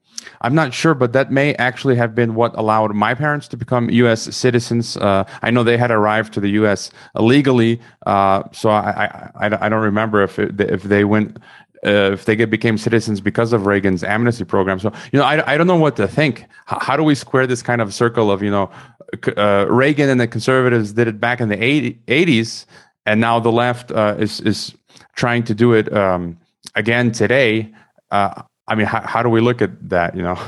I'm 0.43 0.55
not 0.55 0.75
sure, 0.75 0.95
but 0.95 1.15
that 1.15 1.31
may 1.33 1.55
actually 1.55 1.97
have 1.97 2.15
been 2.15 2.35
what 2.35 2.55
allowed 2.57 2.95
my 2.95 3.15
parents 3.15 3.49
to 3.49 3.57
become 3.57 3.89
U.S. 3.91 4.35
citizens. 4.37 4.97
Uh, 4.99 5.25
I 5.43 5.51
know 5.51 5.65
they 5.65 5.79
had 5.79 5.91
arrived 5.91 6.35
to 6.35 6.41
the 6.41 6.51
U.S. 6.51 6.91
illegally, 7.17 7.81
uh, 8.07 8.43
so 8.53 8.69
I, 8.69 9.31
I, 9.35 9.67
I 9.67 9.69
don't 9.69 9.83
remember 9.83 10.23
if 10.23 10.39
it, 10.39 10.61
if 10.61 10.83
they 10.83 11.05
went 11.05 11.39
uh, 11.85 12.13
if 12.13 12.27
they 12.27 12.37
get, 12.37 12.51
became 12.51 12.77
citizens 12.77 13.21
because 13.23 13.53
of 13.55 13.65
Reagan's 13.65 14.05
amnesty 14.05 14.45
program. 14.45 14.79
So, 14.79 14.93
you 15.13 15.19
know, 15.19 15.25
I, 15.25 15.55
I 15.55 15.57
don't 15.57 15.67
know 15.67 15.77
what 15.77 15.97
to 15.97 16.07
think. 16.07 16.41
H- 16.71 16.79
how 16.83 16.97
do 16.97 17.03
we 17.03 17.15
square 17.15 17.47
this 17.47 17.63
kind 17.63 17.81
of 17.81 17.95
circle 17.95 18.31
of, 18.31 18.43
you 18.43 18.51
know, 18.51 18.71
uh, 19.37 19.67
Reagan 19.69 20.11
and 20.11 20.21
the 20.21 20.29
conservatives 20.29 20.93
did 20.93 21.09
it 21.09 21.19
back 21.19 21.41
in 21.41 21.49
the 21.49 21.57
80s, 21.57 22.67
and 23.07 23.19
now 23.19 23.41
the 23.41 23.51
left 23.51 23.91
uh, 23.93 24.15
is, 24.19 24.41
is 24.41 24.75
trying 25.17 25.43
to 25.45 25.55
do 25.55 25.73
it 25.73 25.91
um, 25.93 26.39
again 26.75 27.13
today. 27.13 27.73
Uh, 28.11 28.43
I 28.69 28.75
mean, 28.75 28.87
how, 28.87 29.01
how 29.03 29.23
do 29.23 29.29
we 29.29 29.41
look 29.41 29.63
at 29.63 29.89
that, 29.89 30.17
you 30.17 30.23
know? 30.23 30.39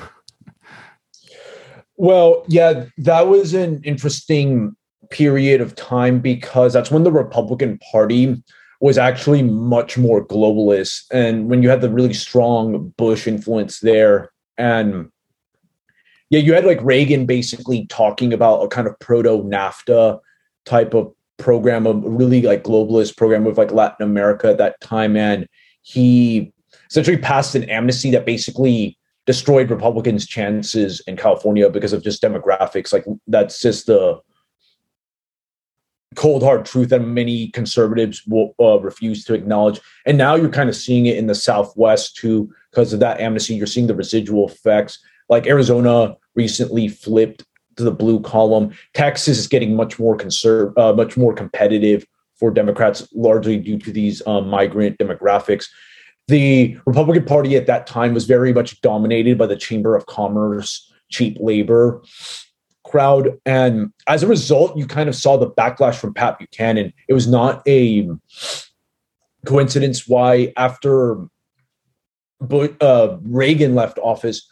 Well, 1.97 2.45
yeah, 2.49 2.87
that 2.99 3.29
was 3.29 3.55
an 3.55 3.83
interesting 3.85 4.75
period 5.11 5.61
of 5.61 5.75
time 5.75 6.21
because 6.21 6.73
that's 6.73 6.91
when 6.91 7.05
the 7.05 7.13
Republican 7.13 7.79
Party 7.91 8.43
was 8.81 8.99
actually 8.99 9.43
much 9.43 9.97
more 9.97 10.27
globalist. 10.27 11.05
And 11.13 11.49
when 11.49 11.63
you 11.63 11.69
had 11.69 11.81
the 11.81 11.91
really 11.91 12.15
strong 12.15 12.93
Bush 12.97 13.29
influence 13.29 13.81
there, 13.81 14.31
and 14.59 15.11
yeah, 16.31 16.41
you 16.41 16.55
had 16.55 16.65
like 16.65 16.83
Reagan 16.83 17.27
basically 17.27 17.87
talking 17.87 18.33
about 18.33 18.63
a 18.63 18.69
kind 18.69 18.89
of 18.89 18.99
proto 18.99 19.45
NAFTA 19.45 20.19
type 20.65 20.95
of 20.95 21.13
program, 21.37 21.87
a 21.87 21.93
really 21.93 22.43
like 22.43 22.65
globalist 22.65 23.17
program 23.17 23.45
with 23.45 23.59
like 23.59 23.71
Latin 23.71 24.05
America 24.05 24.49
at 24.49 24.59
that 24.59 24.81
time. 24.81 25.17
And 25.17 25.47
he 25.83 26.53
essentially 26.91 27.17
passed 27.17 27.55
an 27.55 27.69
amnesty 27.71 28.11
that 28.11 28.27
basically 28.27 28.99
destroyed 29.27 29.71
Republicans' 29.71 30.27
chances 30.27 31.01
in 31.07 31.17
California 31.17 31.71
because 31.71 31.93
of 31.93 32.03
just 32.03 32.23
demographics. 32.23 32.93
Like 32.93 33.05
that's 33.27 33.61
just 33.61 33.87
the 33.87 34.21
cold 36.15 36.43
hard 36.43 36.67
truth 36.67 36.91
that 36.91 37.01
many 37.01 37.49
conservatives 37.49 38.23
will 38.27 38.55
uh, 38.61 38.79
refuse 38.81 39.25
to 39.25 39.35
acknowledge. 39.35 39.81
And 40.07 40.19
now 40.19 40.35
you're 40.35 40.49
kind 40.49 40.69
of 40.69 40.77
seeing 40.77 41.07
it 41.07 41.17
in 41.17 41.27
the 41.27 41.35
Southwest 41.35 42.17
too, 42.17 42.53
because 42.71 42.93
of 42.93 43.01
that 43.01 43.21
amnesty. 43.21 43.55
You're 43.55 43.67
seeing 43.67 43.87
the 43.87 43.95
residual 43.95 44.49
effects. 44.49 44.99
Like 45.29 45.47
Arizona 45.47 46.17
recently 46.35 46.89
flipped 46.89 47.45
to 47.77 47.85
the 47.85 47.91
blue 47.91 48.21
column. 48.21 48.75
Texas 48.93 49.39
is 49.39 49.47
getting 49.47 49.75
much 49.75 49.99
more 49.99 50.17
conserv- 50.17 50.77
uh, 50.77 50.93
much 50.93 51.17
more 51.17 51.33
competitive 51.33 52.07
for 52.43 52.51
Democrats, 52.51 53.07
largely 53.15 53.57
due 53.57 53.79
to 53.79 53.93
these 53.93 54.21
um, 54.27 54.49
migrant 54.49 54.99
demographics. 54.99 55.67
The 56.27 56.77
Republican 56.87 57.25
Party 57.25 57.55
at 57.55 57.69
that 57.69 57.87
time 57.87 58.15
was 58.15 58.25
very 58.25 58.53
much 58.53 58.81
dominated 58.81 59.39
by 59.39 59.47
the 59.47 59.55
Chamber 59.55 59.95
of 59.95 60.07
Commerce, 60.07 60.93
cheap 61.09 61.37
labor, 61.39 62.03
crowd. 62.85 63.39
And 63.47 63.93
as 64.09 64.25
a 64.25 64.27
result, 64.27 64.77
you 64.77 64.89
kind 64.89 65.09
of 65.09 65.15
saw 65.15 65.37
the 65.37 65.49
backlash 65.49 65.95
from 65.95 66.15
Pat 66.15 66.37
Buchanan. 66.37 66.93
It 67.07 67.15
was 67.15 67.29
not 67.29 67.63
a 67.69 68.11
coincidence 69.47 70.09
why, 70.09 70.53
after 70.57 71.19
uh, 72.51 73.19
Reagan 73.23 73.77
left 73.77 74.01
office, 74.03 74.51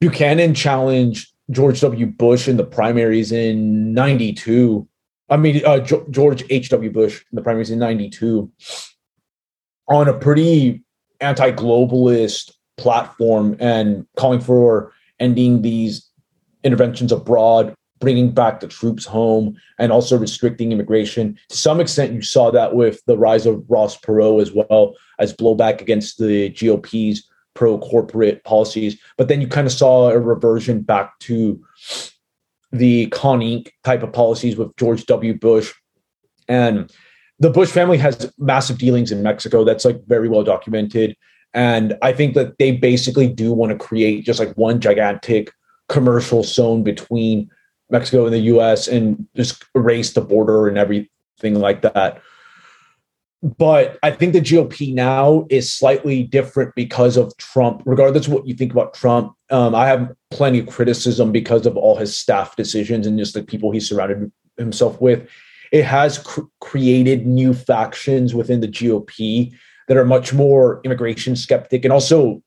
Buchanan 0.00 0.54
challenged 0.54 1.32
George 1.50 1.80
W. 1.80 2.06
Bush 2.06 2.46
in 2.46 2.58
the 2.58 2.64
primaries 2.64 3.32
in 3.32 3.92
92. 3.92 4.86
I 5.32 5.38
mean, 5.38 5.64
uh, 5.64 5.80
George 5.80 6.44
H.W. 6.50 6.90
Bush 6.90 7.24
in 7.32 7.36
the 7.36 7.42
primaries 7.42 7.70
in 7.70 7.78
92 7.78 8.50
on 9.88 10.06
a 10.06 10.12
pretty 10.12 10.82
anti 11.22 11.50
globalist 11.52 12.52
platform 12.76 13.56
and 13.58 14.06
calling 14.16 14.40
for 14.40 14.92
ending 15.20 15.62
these 15.62 16.06
interventions 16.64 17.12
abroad, 17.12 17.74
bringing 17.98 18.30
back 18.30 18.60
the 18.60 18.68
troops 18.68 19.06
home, 19.06 19.56
and 19.78 19.90
also 19.90 20.18
restricting 20.18 20.70
immigration. 20.70 21.38
To 21.48 21.56
some 21.56 21.80
extent, 21.80 22.12
you 22.12 22.20
saw 22.20 22.50
that 22.50 22.74
with 22.74 23.02
the 23.06 23.16
rise 23.16 23.46
of 23.46 23.64
Ross 23.70 23.98
Perot 23.98 24.42
as 24.42 24.52
well 24.52 24.96
as 25.18 25.32
blowback 25.32 25.80
against 25.80 26.18
the 26.18 26.50
GOP's 26.50 27.26
pro 27.54 27.78
corporate 27.78 28.44
policies. 28.44 29.00
But 29.16 29.28
then 29.28 29.40
you 29.40 29.48
kind 29.48 29.66
of 29.66 29.72
saw 29.72 30.10
a 30.10 30.18
reversion 30.18 30.82
back 30.82 31.18
to 31.20 31.58
the 32.72 33.06
Con 33.08 33.40
Inc. 33.40 33.68
type 33.84 34.02
of 34.02 34.12
policies 34.12 34.56
with 34.56 34.74
George 34.76 35.06
W. 35.06 35.38
Bush. 35.38 35.72
And 36.48 36.90
the 37.38 37.50
Bush 37.50 37.70
family 37.70 37.98
has 37.98 38.32
massive 38.38 38.78
dealings 38.78 39.12
in 39.12 39.22
Mexico. 39.22 39.64
That's 39.64 39.84
like 39.84 40.00
very 40.06 40.28
well 40.28 40.42
documented. 40.42 41.16
And 41.54 41.96
I 42.00 42.12
think 42.12 42.34
that 42.34 42.58
they 42.58 42.72
basically 42.72 43.28
do 43.28 43.52
want 43.52 43.72
to 43.72 43.78
create 43.78 44.24
just 44.24 44.38
like 44.38 44.54
one 44.56 44.80
gigantic 44.80 45.52
commercial 45.88 46.42
zone 46.42 46.82
between 46.82 47.50
Mexico 47.90 48.24
and 48.24 48.32
the 48.32 48.38
US 48.40 48.88
and 48.88 49.26
just 49.36 49.64
erase 49.74 50.14
the 50.14 50.22
border 50.22 50.66
and 50.66 50.78
everything 50.78 51.54
like 51.54 51.82
that. 51.82 52.22
But 53.42 53.98
I 54.04 54.12
think 54.12 54.32
the 54.34 54.40
GOP 54.40 54.94
now 54.94 55.46
is 55.50 55.72
slightly 55.72 56.22
different 56.22 56.76
because 56.76 57.16
of 57.16 57.36
Trump. 57.38 57.82
Regardless 57.84 58.28
of 58.28 58.32
what 58.32 58.46
you 58.46 58.54
think 58.54 58.70
about 58.70 58.94
Trump, 58.94 59.34
um, 59.50 59.74
I 59.74 59.88
have 59.88 60.12
plenty 60.30 60.60
of 60.60 60.68
criticism 60.68 61.32
because 61.32 61.66
of 61.66 61.76
all 61.76 61.96
his 61.96 62.16
staff 62.16 62.54
decisions 62.54 63.04
and 63.04 63.18
just 63.18 63.34
the 63.34 63.42
people 63.42 63.72
he 63.72 63.80
surrounded 63.80 64.30
himself 64.56 65.00
with. 65.00 65.28
It 65.72 65.84
has 65.84 66.18
cr- 66.18 66.42
created 66.60 67.26
new 67.26 67.52
factions 67.52 68.32
within 68.32 68.60
the 68.60 68.68
GOP 68.68 69.52
that 69.88 69.96
are 69.96 70.04
much 70.04 70.32
more 70.32 70.80
immigration 70.84 71.34
skeptic 71.34 71.84
and 71.84 71.92
also 71.92 72.42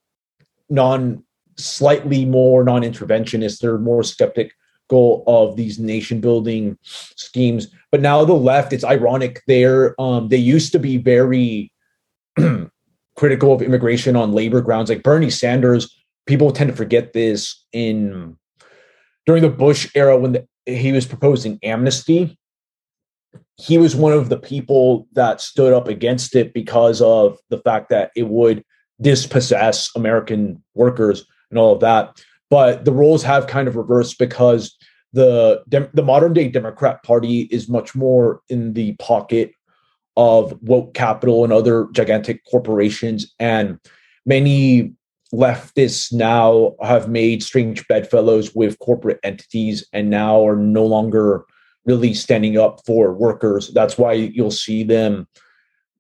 non 0.69 1.25
slightly 1.57 2.23
more 2.23 2.63
non-interventionist. 2.63 3.59
They're 3.59 3.77
more 3.77 4.03
skeptic 4.03 4.53
goal 4.89 5.23
of 5.27 5.55
these 5.55 5.79
nation 5.79 6.19
building 6.21 6.77
schemes. 6.83 7.67
But 7.91 8.01
now 8.01 8.23
the 8.25 8.33
left, 8.33 8.73
it's 8.73 8.83
ironic. 8.83 9.41
They're 9.47 9.99
um, 9.99 10.29
they 10.29 10.37
used 10.37 10.71
to 10.73 10.79
be 10.79 10.97
very 10.97 11.71
critical 13.15 13.53
of 13.53 13.61
immigration 13.61 14.15
on 14.15 14.33
labor 14.33 14.61
grounds. 14.61 14.89
Like 14.89 15.03
Bernie 15.03 15.29
Sanders, 15.29 15.95
people 16.25 16.51
tend 16.51 16.69
to 16.69 16.75
forget 16.75 17.13
this 17.13 17.65
in 17.71 18.37
during 19.25 19.41
the 19.41 19.49
Bush 19.49 19.89
era 19.95 20.17
when 20.17 20.33
the, 20.33 20.47
he 20.65 20.91
was 20.91 21.05
proposing 21.05 21.59
amnesty. 21.63 22.37
He 23.57 23.77
was 23.77 23.95
one 23.95 24.11
of 24.11 24.29
the 24.29 24.37
people 24.37 25.07
that 25.13 25.41
stood 25.41 25.73
up 25.73 25.87
against 25.87 26.35
it 26.35 26.53
because 26.53 27.01
of 27.01 27.37
the 27.49 27.59
fact 27.59 27.89
that 27.89 28.11
it 28.15 28.27
would 28.27 28.63
dispossess 29.01 29.89
American 29.95 30.63
workers 30.73 31.25
and 31.49 31.59
all 31.59 31.73
of 31.73 31.79
that. 31.81 32.21
But 32.55 32.85
the 32.85 32.93
roles 32.93 33.21
have 33.23 33.47
kind 33.47 33.67
of 33.67 33.75
reversed 33.75 34.17
because 34.17 34.77
the 35.11 35.61
the 35.67 36.01
modern 36.01 36.31
day 36.31 36.47
Democrat 36.47 37.03
Party 37.03 37.49
is 37.51 37.67
much 37.67 37.93
more 37.93 38.39
in 38.47 38.71
the 38.71 38.93
pocket 38.93 39.51
of 40.15 40.57
woke 40.61 40.93
capital 40.93 41.43
and 41.43 41.51
other 41.51 41.89
gigantic 41.91 42.45
corporations, 42.49 43.35
and 43.39 43.77
many 44.25 44.93
leftists 45.33 46.13
now 46.13 46.75
have 46.81 47.09
made 47.09 47.43
strange 47.43 47.85
bedfellows 47.89 48.55
with 48.55 48.79
corporate 48.79 49.19
entities 49.21 49.85
and 49.91 50.09
now 50.09 50.47
are 50.47 50.55
no 50.55 50.85
longer 50.85 51.43
really 51.83 52.13
standing 52.13 52.57
up 52.57 52.79
for 52.85 53.11
workers. 53.11 53.73
That's 53.73 53.97
why 53.97 54.13
you'll 54.13 54.49
see 54.49 54.85
them 54.85 55.27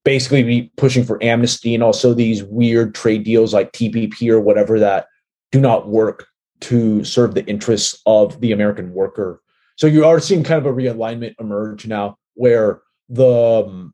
basically 0.05 0.43
be 0.43 0.71
pushing 0.77 1.03
for 1.03 1.21
amnesty 1.21 1.73
and 1.73 1.83
also 1.83 2.13
these 2.13 2.45
weird 2.45 2.95
trade 2.95 3.25
deals 3.25 3.53
like 3.53 3.73
TPP 3.73 4.29
or 4.29 4.39
whatever 4.39 4.79
that 4.79 5.07
do 5.51 5.59
not 5.59 5.89
work 5.89 6.27
to 6.61 7.03
serve 7.03 7.35
the 7.35 7.45
interests 7.45 8.01
of 8.05 8.39
the 8.41 8.51
American 8.51 8.93
worker. 8.93 9.41
So 9.75 9.87
you 9.87 10.05
are 10.05 10.19
seeing 10.19 10.43
kind 10.43 10.65
of 10.65 10.65
a 10.65 10.75
realignment 10.75 11.35
emerge 11.39 11.85
now 11.85 12.17
where 12.35 12.81
the 13.09 13.65
um, 13.67 13.93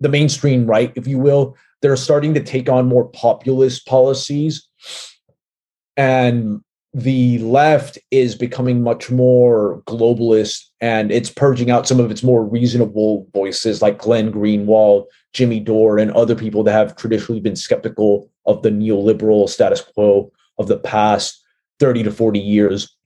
the 0.00 0.08
mainstream 0.08 0.66
right, 0.66 0.92
if 0.96 1.06
you 1.06 1.18
will, 1.18 1.56
they're 1.80 1.96
starting 1.96 2.34
to 2.34 2.42
take 2.42 2.68
on 2.68 2.86
more 2.86 3.08
populist 3.08 3.86
policies 3.86 4.68
and 5.96 6.60
the 6.92 7.38
left 7.38 7.98
is 8.12 8.36
becoming 8.36 8.82
much 8.82 9.10
more 9.10 9.82
globalist 9.86 10.66
and 10.80 11.10
it's 11.10 11.28
purging 11.28 11.70
out 11.70 11.88
some 11.88 11.98
of 11.98 12.10
its 12.10 12.22
more 12.22 12.44
reasonable 12.44 13.26
voices 13.34 13.82
like 13.82 13.98
Glenn 13.98 14.32
Greenwald, 14.32 15.06
Jimmy 15.32 15.58
Dore, 15.58 15.98
and 15.98 16.12
other 16.12 16.36
people 16.36 16.62
that 16.62 16.72
have 16.72 16.94
traditionally 16.94 17.40
been 17.40 17.56
skeptical 17.56 18.30
of 18.46 18.62
the 18.62 18.70
neoliberal 18.70 19.48
status 19.48 19.80
quo 19.80 20.30
of 20.58 20.68
the 20.68 20.78
past 20.78 21.43
30 21.80 22.04
to 22.04 22.12
40 22.12 22.38
years. 22.38 22.96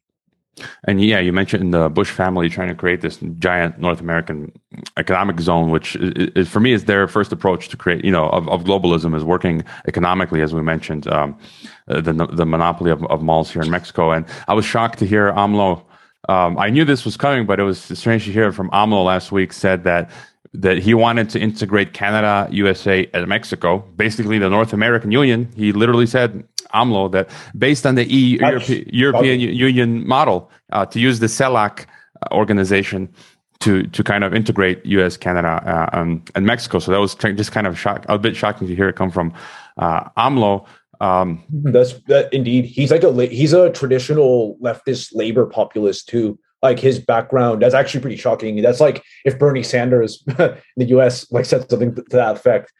And 0.84 1.02
yeah, 1.02 1.20
you 1.20 1.32
mentioned 1.32 1.72
the 1.72 1.88
Bush 1.88 2.10
family 2.10 2.48
trying 2.48 2.68
to 2.68 2.74
create 2.74 3.00
this 3.00 3.18
giant 3.38 3.78
North 3.78 4.00
American 4.00 4.52
economic 4.96 5.40
zone, 5.40 5.70
which 5.70 5.96
is, 5.96 6.30
is, 6.34 6.48
for 6.48 6.60
me 6.60 6.72
is 6.72 6.86
their 6.86 7.06
first 7.06 7.32
approach 7.32 7.68
to 7.68 7.76
create, 7.76 8.04
you 8.04 8.10
know, 8.10 8.28
of, 8.30 8.48
of 8.48 8.64
globalism 8.64 9.14
is 9.14 9.24
working 9.24 9.64
economically, 9.86 10.42
as 10.42 10.54
we 10.54 10.62
mentioned, 10.62 11.06
um, 11.08 11.38
the 11.86 12.12
the 12.32 12.46
monopoly 12.46 12.90
of, 12.90 13.04
of 13.06 13.22
malls 13.22 13.50
here 13.50 13.62
in 13.62 13.70
Mexico. 13.70 14.10
And 14.10 14.26
I 14.46 14.54
was 14.54 14.64
shocked 14.64 14.98
to 14.98 15.06
hear 15.06 15.32
AMLO. 15.32 15.84
Um, 16.28 16.58
I 16.58 16.70
knew 16.70 16.84
this 16.84 17.04
was 17.04 17.16
coming, 17.16 17.46
but 17.46 17.60
it 17.60 17.62
was 17.62 17.80
strange 17.80 18.24
to 18.24 18.32
hear 18.32 18.52
from 18.52 18.70
AMLO 18.70 19.04
last 19.04 19.32
week 19.32 19.52
said 19.52 19.84
that 19.84 20.10
that 20.54 20.78
he 20.78 20.94
wanted 20.94 21.28
to 21.30 21.40
integrate 21.40 21.92
Canada, 21.92 22.48
USA, 22.50 23.08
and 23.12 23.26
Mexico, 23.28 23.78
basically 23.96 24.38
the 24.38 24.48
North 24.48 24.72
American 24.72 25.12
Union. 25.12 25.48
He 25.54 25.72
literally 25.72 26.06
said, 26.06 26.44
AMLO, 26.74 27.10
that 27.12 27.30
based 27.56 27.86
on 27.86 27.94
the 27.94 28.10
EU, 28.10 28.38
Europe, 28.38 28.62
European 28.68 29.40
Union 29.40 30.06
model, 30.06 30.50
uh, 30.72 30.86
to 30.86 31.00
use 31.00 31.18
the 31.18 31.26
CELAC 31.26 31.86
uh, 32.22 32.34
organization 32.34 33.12
to 33.60 33.82
to 33.88 34.04
kind 34.04 34.22
of 34.22 34.34
integrate 34.34 34.84
U.S., 34.86 35.16
Canada, 35.16 35.62
uh, 35.66 35.98
um, 35.98 36.24
and 36.34 36.46
Mexico. 36.46 36.78
So 36.78 36.92
that 36.92 37.00
was 37.00 37.14
just 37.14 37.52
kind 37.52 37.66
of 37.66 37.78
shock, 37.78 38.04
a 38.08 38.18
bit 38.18 38.36
shocking 38.36 38.68
to 38.68 38.74
hear 38.74 38.88
it 38.88 38.96
come 38.96 39.10
from 39.10 39.34
uh, 39.76 40.08
AMLO. 40.16 40.66
Um, 41.00 41.44
That's 41.50 41.94
that 42.04 42.32
indeed. 42.32 42.64
He's 42.64 42.90
like 42.90 43.04
a 43.04 43.26
he's 43.26 43.52
a 43.52 43.70
traditional 43.70 44.56
leftist 44.62 45.14
labor 45.14 45.46
populist 45.46 46.08
too 46.08 46.38
like 46.62 46.78
his 46.78 46.98
background. 46.98 47.62
That's 47.62 47.74
actually 47.74 48.00
pretty 48.00 48.16
shocking. 48.16 48.60
That's 48.62 48.80
like 48.80 49.04
if 49.24 49.38
Bernie 49.38 49.62
Sanders 49.62 50.22
in 50.38 50.56
the 50.76 50.86
U.S. 50.86 51.30
like 51.30 51.44
said 51.44 51.68
something 51.70 51.94
to 51.94 52.02
that 52.10 52.36
effect. 52.36 52.72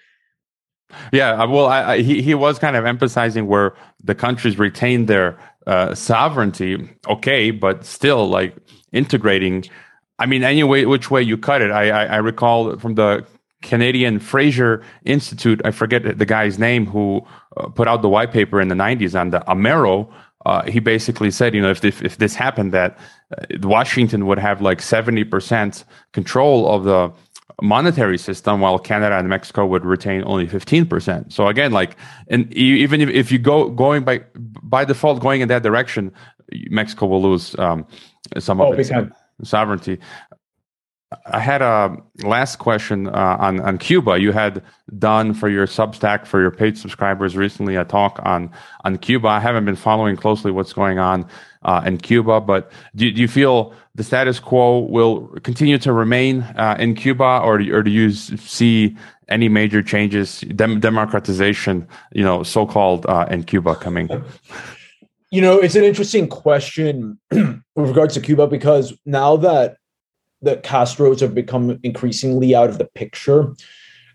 Yeah, 1.12 1.42
uh, 1.42 1.46
well, 1.46 1.66
I, 1.66 1.92
I, 1.92 1.98
he 1.98 2.22
he 2.22 2.34
was 2.34 2.58
kind 2.58 2.76
of 2.76 2.86
emphasizing 2.86 3.46
where 3.46 3.74
the 4.02 4.14
countries 4.14 4.58
retain 4.58 5.06
their 5.06 5.38
uh, 5.66 5.94
sovereignty. 5.94 6.88
Okay, 7.08 7.50
but 7.50 7.84
still, 7.84 8.28
like 8.28 8.56
integrating. 8.92 9.64
I 10.18 10.26
mean, 10.26 10.42
any 10.42 10.64
way, 10.64 10.86
which 10.86 11.10
way 11.10 11.22
you 11.22 11.36
cut 11.36 11.62
it. 11.62 11.70
I, 11.70 11.90
I, 11.90 12.04
I 12.06 12.16
recall 12.16 12.76
from 12.78 12.94
the 12.94 13.24
Canadian 13.62 14.18
Fraser 14.18 14.82
Institute. 15.04 15.60
I 15.64 15.70
forget 15.70 16.18
the 16.18 16.26
guy's 16.26 16.58
name 16.58 16.86
who 16.86 17.20
uh, 17.56 17.68
put 17.68 17.86
out 17.86 18.02
the 18.02 18.08
white 18.08 18.32
paper 18.32 18.60
in 18.60 18.68
the 18.68 18.74
'90s 18.74 19.18
on 19.18 19.30
the 19.30 19.40
Amero 19.40 20.10
uh, 20.46 20.62
he 20.70 20.80
basically 20.80 21.30
said, 21.30 21.54
you 21.54 21.60
know, 21.60 21.70
if 21.70 21.84
if, 21.84 22.02
if 22.02 22.16
this 22.16 22.34
happened, 22.34 22.72
that 22.72 22.98
uh, 23.36 23.44
Washington 23.62 24.26
would 24.26 24.38
have 24.38 24.60
like 24.60 24.82
seventy 24.82 25.24
percent 25.24 25.84
control 26.12 26.68
of 26.68 26.84
the 26.84 27.12
monetary 27.60 28.18
system, 28.18 28.60
while 28.60 28.78
Canada 28.78 29.18
and 29.18 29.28
Mexico 29.28 29.66
would 29.66 29.84
retain 29.84 30.22
only 30.24 30.46
fifteen 30.46 30.86
percent. 30.86 31.32
So 31.32 31.48
again, 31.48 31.72
like, 31.72 31.96
and 32.28 32.52
even 32.54 33.00
if, 33.00 33.08
if 33.08 33.32
you 33.32 33.38
go 33.38 33.68
going 33.68 34.04
by 34.04 34.22
by 34.62 34.84
default 34.84 35.20
going 35.20 35.40
in 35.40 35.48
that 35.48 35.62
direction, 35.62 36.12
Mexico 36.70 37.06
will 37.06 37.22
lose 37.22 37.58
um, 37.58 37.84
some 38.38 38.60
of 38.60 38.68
oh, 38.68 38.72
its 38.72 38.90
sovereignty. 39.42 39.98
I 41.24 41.40
had 41.40 41.62
a 41.62 41.96
last 42.22 42.56
question 42.56 43.08
uh, 43.08 43.36
on 43.40 43.60
on 43.60 43.78
Cuba. 43.78 44.20
You 44.20 44.32
had 44.32 44.62
done 44.98 45.32
for 45.32 45.48
your 45.48 45.66
Substack 45.66 46.26
for 46.26 46.38
your 46.40 46.50
paid 46.50 46.76
subscribers 46.76 47.34
recently 47.34 47.76
a 47.76 47.84
talk 47.84 48.20
on 48.24 48.50
on 48.84 48.98
Cuba. 48.98 49.28
I 49.28 49.40
haven't 49.40 49.64
been 49.64 49.76
following 49.76 50.16
closely 50.16 50.50
what's 50.50 50.74
going 50.74 50.98
on 50.98 51.26
uh, 51.62 51.82
in 51.86 51.96
Cuba, 51.96 52.42
but 52.42 52.70
do, 52.94 53.10
do, 53.10 53.22
you 53.22 53.28
feel 53.28 53.72
the 53.94 54.04
status 54.04 54.38
quo 54.38 54.80
will 54.80 55.28
continue 55.42 55.78
to 55.78 55.94
remain 55.94 56.42
uh, 56.56 56.76
in 56.78 56.94
Cuba, 56.94 57.40
or 57.42 57.54
or 57.72 57.82
do 57.82 57.90
you 57.90 58.12
see 58.12 58.94
any 59.30 59.48
major 59.48 59.82
changes, 59.82 60.40
dem- 60.40 60.78
democratization, 60.78 61.88
you 62.12 62.22
know, 62.22 62.42
so 62.42 62.66
called 62.66 63.06
uh, 63.06 63.26
in 63.30 63.44
Cuba 63.44 63.76
coming? 63.76 64.10
You 65.30 65.40
know, 65.40 65.58
it's 65.58 65.74
an 65.74 65.84
interesting 65.84 66.28
question 66.28 67.18
with 67.30 67.62
regards 67.76 68.12
to 68.14 68.20
Cuba 68.20 68.46
because 68.46 68.92
now 69.06 69.36
that 69.38 69.77
the 70.42 70.56
Castros 70.58 71.20
have 71.20 71.34
become 71.34 71.78
increasingly 71.82 72.54
out 72.54 72.70
of 72.70 72.78
the 72.78 72.88
picture. 72.94 73.54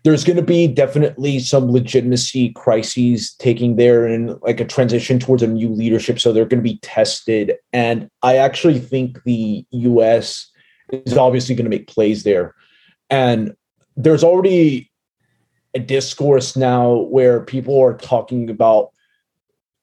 There's 0.04 0.24
going 0.24 0.36
to 0.36 0.42
be 0.42 0.66
definitely 0.66 1.38
some 1.38 1.70
legitimacy 1.70 2.50
crises 2.50 3.34
taking 3.38 3.76
there 3.76 4.06
and 4.06 4.40
like 4.42 4.60
a 4.60 4.64
transition 4.64 5.18
towards 5.18 5.42
a 5.42 5.46
new 5.46 5.70
leadership. 5.70 6.20
So 6.20 6.32
they're 6.32 6.44
going 6.44 6.62
to 6.62 6.70
be 6.70 6.78
tested. 6.78 7.54
And 7.72 8.10
I 8.22 8.36
actually 8.36 8.78
think 8.78 9.22
the 9.24 9.64
US 9.70 10.50
is 10.90 11.16
obviously 11.16 11.54
going 11.54 11.64
to 11.64 11.70
make 11.70 11.88
plays 11.88 12.22
there. 12.22 12.54
And 13.08 13.54
there's 13.96 14.24
already 14.24 14.90
a 15.74 15.78
discourse 15.78 16.54
now 16.56 16.92
where 16.92 17.40
people 17.40 17.80
are 17.82 17.96
talking 17.96 18.50
about 18.50 18.90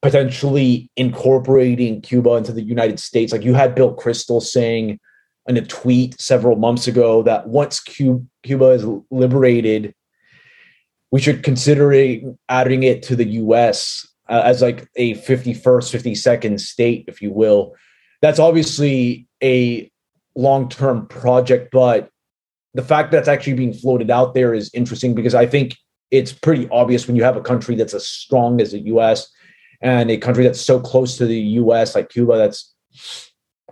potentially 0.02 0.90
incorporating 0.96 2.00
Cuba 2.00 2.34
into 2.34 2.52
the 2.52 2.62
United 2.62 2.98
States. 2.98 3.32
Like 3.32 3.44
you 3.44 3.54
had 3.54 3.74
Bill 3.74 3.94
Kristol 3.94 4.42
saying, 4.42 4.98
in 5.46 5.56
a 5.56 5.62
tweet 5.62 6.20
several 6.20 6.56
months 6.56 6.86
ago 6.86 7.22
that 7.22 7.48
once 7.48 7.80
Cuba, 7.80 8.26
is 8.70 8.86
liberated, 9.10 9.94
we 11.10 11.20
should 11.20 11.42
consider 11.42 11.92
adding 12.48 12.82
it 12.84 13.02
to 13.04 13.16
the 13.16 13.24
U.S. 13.24 14.06
Uh, 14.28 14.42
as 14.44 14.62
like 14.62 14.88
a 14.96 15.14
51st, 15.14 15.60
52nd 15.62 16.60
state, 16.60 17.04
if 17.08 17.20
you 17.20 17.32
will. 17.32 17.74
That's 18.20 18.38
obviously 18.38 19.26
a 19.42 19.90
long-term 20.36 21.08
project, 21.08 21.70
but 21.72 22.08
the 22.74 22.82
fact 22.82 23.10
that's 23.10 23.28
actually 23.28 23.54
being 23.54 23.74
floated 23.74 24.10
out 24.10 24.34
there 24.34 24.54
is 24.54 24.70
interesting 24.72 25.14
because 25.14 25.34
I 25.34 25.46
think 25.46 25.76
it's 26.10 26.32
pretty 26.32 26.68
obvious 26.70 27.06
when 27.06 27.16
you 27.16 27.24
have 27.24 27.36
a 27.36 27.42
country 27.42 27.74
that's 27.74 27.94
as 27.94 28.06
strong 28.06 28.60
as 28.60 28.72
the 28.72 28.80
U.S. 28.80 29.28
and 29.80 30.10
a 30.10 30.16
country 30.16 30.44
that's 30.44 30.60
so 30.60 30.80
close 30.80 31.18
to 31.18 31.26
the 31.26 31.38
U.S. 31.38 31.94
like 31.94 32.10
Cuba, 32.10 32.38
that's 32.38 32.72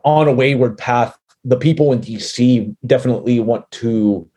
on 0.04 0.28
a 0.28 0.32
wayward 0.32 0.76
path 0.76 1.16
the 1.44 1.56
people 1.56 1.92
in 1.92 2.00
DC 2.00 2.74
definitely 2.86 3.40
want 3.40 3.70
to 3.70 4.28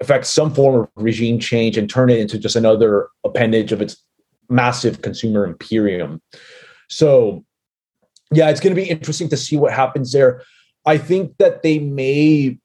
affect 0.00 0.26
some 0.26 0.52
form 0.54 0.80
of 0.82 0.88
regime 0.96 1.38
change 1.38 1.76
and 1.76 1.88
turn 1.88 2.10
it 2.10 2.18
into 2.18 2.38
just 2.38 2.56
another 2.56 3.08
appendage 3.24 3.72
of 3.72 3.82
its 3.82 4.02
massive 4.48 5.02
consumer 5.02 5.44
imperium. 5.44 6.20
So, 6.88 7.44
yeah, 8.32 8.50
it's 8.50 8.60
going 8.60 8.74
to 8.74 8.80
be 8.80 8.88
interesting 8.88 9.28
to 9.28 9.36
see 9.36 9.56
what 9.56 9.72
happens 9.72 10.12
there. 10.12 10.42
I 10.86 10.98
think 10.98 11.36
that 11.38 11.62
they 11.62 11.78
may 11.78 12.58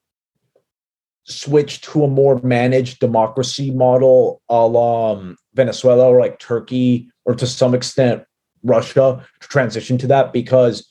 switch 1.26 1.82
to 1.82 2.04
a 2.04 2.08
more 2.08 2.40
managed 2.44 3.00
democracy 3.00 3.72
model 3.72 4.42
a 4.48 4.66
la 4.68 5.14
um, 5.14 5.38
Venezuela 5.54 6.08
or 6.08 6.20
like 6.20 6.40
Turkey 6.40 7.10
or 7.26 7.34
to 7.36 7.48
some 7.48 7.74
extent 7.74 8.24
Russia 8.64 9.26
to 9.40 9.48
transition 9.48 9.98
to 9.98 10.08
that 10.08 10.32
because 10.32 10.88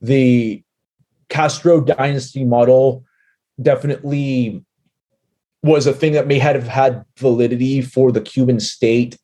the 0.00 0.62
Castro 1.28 1.80
dynasty 1.80 2.44
model 2.44 3.04
definitely 3.60 4.64
was 5.62 5.86
a 5.86 5.92
thing 5.92 6.12
that 6.12 6.26
may 6.26 6.38
have 6.38 6.66
had 6.66 7.04
validity 7.18 7.82
for 7.82 8.12
the 8.12 8.20
Cuban 8.20 8.60
state 8.60 9.18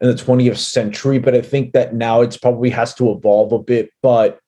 in 0.00 0.08
the 0.08 0.14
20th 0.14 0.58
century, 0.58 1.18
but 1.18 1.34
I 1.34 1.40
think 1.40 1.72
that 1.72 1.94
now 1.94 2.20
it's 2.22 2.36
probably 2.36 2.70
has 2.70 2.94
to 2.94 3.10
evolve 3.10 3.52
a 3.52 3.58
bit. 3.58 3.90
But 4.02 4.40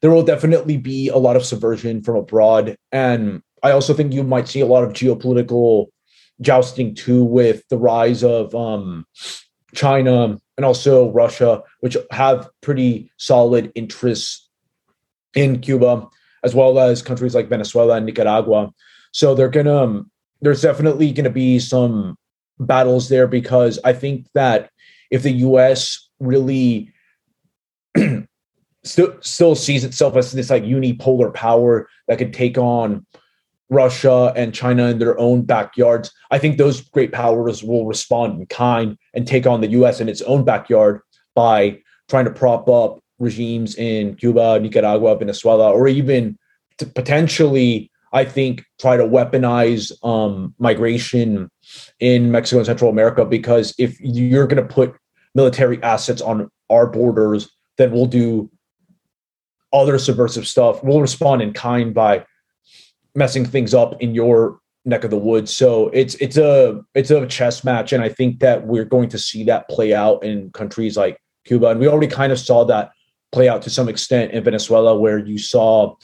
there 0.00 0.10
will 0.10 0.22
definitely 0.22 0.76
be 0.76 1.08
a 1.08 1.16
lot 1.16 1.36
of 1.36 1.44
subversion 1.44 2.02
from 2.02 2.16
abroad. 2.16 2.76
And 2.92 3.42
I 3.62 3.72
also 3.72 3.94
think 3.94 4.12
you 4.12 4.22
might 4.22 4.48
see 4.48 4.60
a 4.60 4.66
lot 4.66 4.84
of 4.84 4.92
geopolitical 4.92 5.86
jousting 6.40 6.94
too 6.94 7.24
with 7.24 7.64
the 7.68 7.78
rise 7.78 8.22
of 8.22 8.54
um, 8.54 9.06
China 9.74 10.38
and 10.56 10.64
also 10.64 11.10
Russia, 11.10 11.62
which 11.80 11.96
have 12.10 12.48
pretty 12.60 13.10
solid 13.16 13.72
interests 13.74 14.48
in 15.34 15.60
Cuba, 15.60 16.06
as 16.44 16.54
well 16.54 16.78
as 16.78 17.02
countries 17.02 17.34
like 17.34 17.48
Venezuela 17.48 17.96
and 17.96 18.06
Nicaragua. 18.06 18.72
So 19.12 19.34
they're 19.34 19.48
gonna 19.48 19.76
um, 19.76 20.10
there's 20.40 20.62
definitely 20.62 21.12
gonna 21.12 21.30
be 21.30 21.58
some 21.58 22.16
battles 22.58 23.08
there 23.08 23.26
because 23.26 23.78
I 23.84 23.92
think 23.92 24.26
that 24.34 24.70
if 25.10 25.22
the 25.22 25.32
U.S. 25.32 26.08
really 26.20 26.92
still 28.84 29.16
still 29.20 29.54
sees 29.54 29.84
itself 29.84 30.16
as 30.16 30.32
this 30.32 30.50
like 30.50 30.64
unipolar 30.64 31.32
power 31.32 31.88
that 32.06 32.18
could 32.18 32.32
take 32.32 32.58
on 32.58 33.06
Russia 33.70 34.32
and 34.34 34.54
China 34.54 34.88
in 34.88 34.98
their 34.98 35.18
own 35.18 35.42
backyards. 35.42 36.10
I 36.30 36.38
think 36.38 36.56
those 36.56 36.80
great 36.80 37.12
powers 37.12 37.62
will 37.62 37.86
respond 37.86 38.40
in 38.40 38.46
kind 38.46 38.96
and 39.14 39.26
take 39.26 39.46
on 39.46 39.60
the 39.60 39.68
US 39.68 40.00
in 40.00 40.08
its 40.08 40.22
own 40.22 40.44
backyard 40.44 41.00
by 41.34 41.80
trying 42.08 42.24
to 42.24 42.30
prop 42.30 42.68
up 42.68 43.00
regimes 43.18 43.74
in 43.76 44.14
Cuba, 44.16 44.60
Nicaragua, 44.60 45.16
Venezuela, 45.16 45.72
or 45.72 45.88
even 45.88 46.38
potentially, 46.94 47.90
I 48.12 48.24
think, 48.24 48.64
try 48.80 48.96
to 48.96 49.04
weaponize 49.04 49.92
um, 50.04 50.54
migration 50.58 51.50
in 52.00 52.30
Mexico 52.30 52.58
and 52.58 52.66
Central 52.66 52.90
America. 52.90 53.24
Because 53.24 53.74
if 53.78 54.00
you're 54.00 54.46
going 54.46 54.62
to 54.62 54.74
put 54.74 54.94
military 55.34 55.82
assets 55.82 56.20
on 56.20 56.50
our 56.70 56.86
borders, 56.86 57.50
then 57.76 57.92
we'll 57.92 58.06
do 58.06 58.50
other 59.72 59.98
subversive 59.98 60.46
stuff. 60.46 60.82
We'll 60.82 61.00
respond 61.00 61.42
in 61.42 61.52
kind 61.52 61.92
by 61.94 62.24
messing 63.14 63.44
things 63.44 63.74
up 63.74 64.00
in 64.00 64.14
your 64.14 64.60
neck 64.84 65.04
of 65.04 65.10
the 65.10 65.18
woods. 65.18 65.54
So 65.54 65.88
it's 65.88 66.14
it's 66.16 66.36
a 66.36 66.80
it's 66.94 67.10
a 67.10 67.26
chess 67.26 67.64
match, 67.64 67.92
and 67.92 68.02
I 68.02 68.08
think 68.08 68.40
that 68.40 68.66
we're 68.66 68.84
going 68.84 69.08
to 69.10 69.18
see 69.18 69.44
that 69.44 69.68
play 69.68 69.92
out 69.92 70.24
in 70.24 70.50
countries 70.52 70.96
like 70.96 71.18
Cuba, 71.44 71.68
and 71.68 71.80
we 71.80 71.88
already 71.88 72.06
kind 72.06 72.32
of 72.32 72.38
saw 72.38 72.64
that 72.64 72.90
play 73.32 73.48
out 73.48 73.62
to 73.62 73.70
some 73.70 73.88
extent 73.88 74.32
in 74.32 74.44
Venezuela, 74.44 74.96
where 74.96 75.18
you 75.18 75.38
saw 75.38 75.94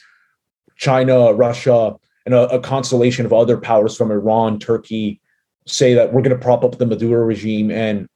China, 0.76 1.32
Russia, 1.32 1.94
and 2.26 2.34
a, 2.34 2.48
a 2.48 2.60
constellation 2.60 3.26
of 3.26 3.32
other 3.32 3.58
powers 3.58 3.96
from 3.96 4.10
Iran, 4.10 4.58
Turkey 4.58 5.20
say 5.66 5.94
that 5.94 6.12
we're 6.12 6.22
going 6.22 6.36
to 6.36 6.42
prop 6.42 6.64
up 6.64 6.78
the 6.78 6.86
Maduro 6.86 7.24
regime, 7.24 7.70
and 7.70 8.08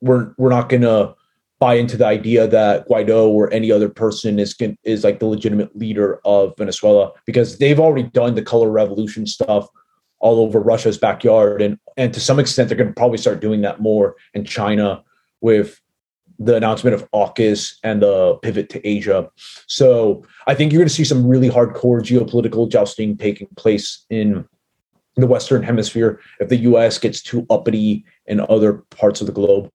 we're 0.00 0.32
we're 0.38 0.50
not 0.50 0.68
going 0.68 0.82
to 0.82 1.14
buy 1.60 1.74
into 1.74 1.96
the 1.96 2.06
idea 2.06 2.46
that 2.48 2.88
Guaido 2.88 3.28
or 3.28 3.52
any 3.52 3.70
other 3.70 3.88
person 3.88 4.38
is 4.38 4.56
is 4.82 5.04
like 5.04 5.20
the 5.20 5.26
legitimate 5.26 5.76
leader 5.76 6.20
of 6.24 6.54
Venezuela 6.56 7.12
because 7.26 7.58
they've 7.58 7.78
already 7.78 8.08
done 8.08 8.34
the 8.34 8.42
color 8.42 8.70
revolution 8.70 9.26
stuff 9.26 9.68
all 10.20 10.40
over 10.40 10.58
Russia's 10.58 10.98
backyard. 10.98 11.60
And 11.60 11.78
and 11.96 12.12
to 12.14 12.20
some 12.20 12.38
extent 12.38 12.68
they're 12.68 12.78
going 12.78 12.88
to 12.88 12.94
probably 12.94 13.18
start 13.18 13.40
doing 13.40 13.60
that 13.60 13.80
more 13.80 14.16
in 14.34 14.44
China 14.44 15.04
with 15.42 15.80
the 16.40 16.56
announcement 16.56 16.94
of 16.94 17.08
AUKUS 17.12 17.76
and 17.84 18.02
the 18.02 18.34
pivot 18.42 18.70
to 18.70 18.86
Asia. 18.86 19.30
So 19.66 20.24
I 20.46 20.54
think 20.54 20.72
you're 20.72 20.80
going 20.80 20.88
to 20.88 20.94
see 20.94 21.04
some 21.04 21.26
really 21.26 21.50
hardcore 21.50 22.00
geopolitical 22.00 22.68
jousting 22.68 23.16
taking 23.16 23.46
place 23.56 24.04
in 24.08 24.48
the 25.16 25.26
Western 25.26 25.62
Hemisphere 25.62 26.18
if 26.40 26.48
the 26.48 26.56
US 26.56 26.98
gets 26.98 27.22
too 27.22 27.46
uppity 27.50 28.04
in 28.26 28.40
other 28.48 28.84
parts 28.90 29.20
of 29.20 29.26
the 29.26 29.32
globe. 29.32 29.70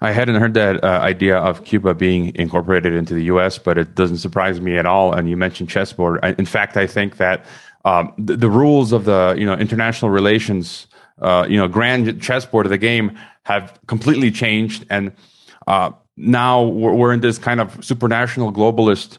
I 0.00 0.12
hadn't 0.12 0.36
heard 0.36 0.54
that 0.54 0.82
uh, 0.82 1.00
idea 1.00 1.38
of 1.38 1.64
Cuba 1.64 1.94
being 1.94 2.34
incorporated 2.34 2.92
into 2.92 3.14
the 3.14 3.24
U.S., 3.24 3.58
but 3.58 3.78
it 3.78 3.94
doesn't 3.94 4.18
surprise 4.18 4.60
me 4.60 4.76
at 4.76 4.86
all. 4.86 5.12
And 5.12 5.28
you 5.28 5.36
mentioned 5.36 5.68
chessboard. 5.68 6.18
I, 6.22 6.34
in 6.38 6.46
fact, 6.46 6.76
I 6.76 6.86
think 6.86 7.18
that 7.18 7.44
um, 7.84 8.12
the, 8.18 8.36
the, 8.36 8.50
rules 8.50 8.92
of 8.92 9.04
the 9.04 9.34
you 9.38 9.46
know 9.46 9.54
international 9.54 10.10
relations, 10.10 10.86
uh, 11.20 11.46
you 11.48 11.56
know, 11.56 11.68
grand 11.68 12.20
chessboard 12.20 12.66
of 12.66 12.70
the 12.70 12.78
game 12.78 13.16
have 13.44 13.78
completely 13.86 14.30
changed, 14.30 14.84
and 14.90 15.12
uh, 15.70 15.92
now 16.16 16.62
we're, 16.64 16.94
we're 16.94 17.12
in 17.12 17.20
this 17.20 17.38
kind 17.38 17.60
of 17.60 17.76
supranational 17.78 18.52
globalist 18.52 19.18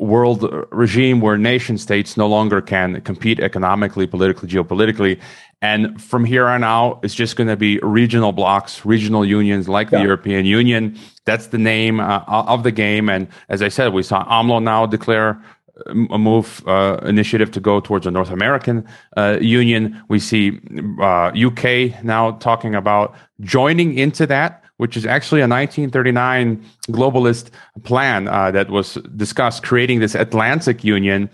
world 0.00 0.44
regime 0.72 1.20
where 1.20 1.38
nation 1.38 1.78
states 1.78 2.16
no 2.16 2.26
longer 2.26 2.60
can 2.60 3.00
compete 3.02 3.38
economically, 3.38 4.04
politically, 4.08 4.48
geopolitically. 4.48 5.20
And 5.60 6.02
from 6.02 6.24
here 6.24 6.48
on 6.48 6.64
out, 6.64 6.98
it's 7.04 7.14
just 7.14 7.36
going 7.36 7.46
to 7.46 7.56
be 7.56 7.78
regional 7.84 8.32
blocks, 8.32 8.84
regional 8.84 9.24
unions 9.24 9.68
like 9.68 9.92
yeah. 9.92 9.98
the 9.98 10.04
European 10.04 10.44
Union. 10.44 10.98
That's 11.24 11.46
the 11.48 11.58
name 11.58 12.00
uh, 12.00 12.24
of 12.26 12.64
the 12.64 12.72
game. 12.72 13.08
And 13.08 13.28
as 13.48 13.62
I 13.62 13.68
said, 13.68 13.92
we 13.92 14.02
saw 14.02 14.24
AMLO 14.24 14.60
now 14.60 14.86
declare 14.86 15.40
a 15.86 16.18
move 16.18 16.66
uh, 16.66 16.98
initiative 17.04 17.52
to 17.52 17.60
go 17.60 17.78
towards 17.78 18.06
a 18.08 18.10
North 18.10 18.30
American 18.30 18.84
uh, 19.16 19.38
union. 19.40 20.02
We 20.08 20.18
see 20.18 20.58
UK 21.00 21.64
uh, 21.64 22.00
now 22.02 22.32
talking 22.32 22.74
about 22.74 23.14
joining 23.40 23.96
into 23.96 24.26
that 24.26 24.62
which 24.82 24.96
is 24.96 25.06
actually 25.06 25.40
a 25.40 25.46
1939 25.46 26.60
globalist 26.88 27.50
plan 27.84 28.26
uh, 28.26 28.50
that 28.50 28.68
was 28.68 28.94
discussed, 29.14 29.62
creating 29.62 30.00
this 30.00 30.16
Atlantic 30.16 30.82
Union 30.82 31.30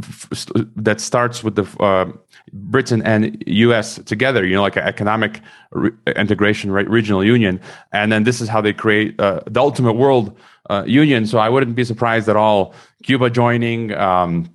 f- 0.00 0.48
that 0.76 1.00
starts 1.00 1.42
with 1.42 1.56
the 1.56 1.66
uh, 1.82 2.06
Britain 2.52 3.02
and 3.02 3.42
U.S. 3.66 3.98
together. 4.04 4.46
You 4.46 4.54
know, 4.54 4.62
like 4.62 4.76
an 4.76 4.84
economic 4.84 5.40
re- 5.72 5.90
integration, 6.14 6.70
regional 6.70 7.24
union, 7.24 7.60
and 7.90 8.12
then 8.12 8.22
this 8.22 8.40
is 8.40 8.48
how 8.48 8.60
they 8.60 8.72
create 8.72 9.18
uh, 9.20 9.40
the 9.50 9.58
ultimate 9.58 9.94
world 9.94 10.38
uh, 10.70 10.84
union. 10.86 11.26
So 11.26 11.38
I 11.38 11.48
wouldn't 11.48 11.74
be 11.74 11.82
surprised 11.82 12.28
at 12.28 12.36
all 12.36 12.72
Cuba 13.02 13.30
joining. 13.30 13.92
Um, 13.94 14.48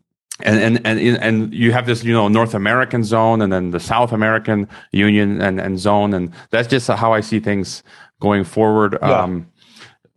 and, 0.44 0.60
and 0.60 0.88
and 0.88 1.18
and 1.18 1.54
you 1.54 1.72
have 1.72 1.86
this 1.88 2.04
you 2.04 2.14
know 2.14 2.28
North 2.28 2.54
American 2.54 3.04
zone 3.04 3.42
and 3.42 3.52
then 3.52 3.72
the 3.72 3.80
South 3.80 4.12
American 4.12 4.70
Union 4.92 5.42
and, 5.42 5.60
and 5.60 5.80
zone 5.80 6.14
and 6.14 6.32
that's 6.52 6.68
just 6.68 6.88
how 6.88 7.12
I 7.12 7.22
see 7.22 7.40
things 7.40 7.82
going 8.20 8.44
forward. 8.44 8.98
Yeah. 9.02 9.22
Um, 9.22 9.48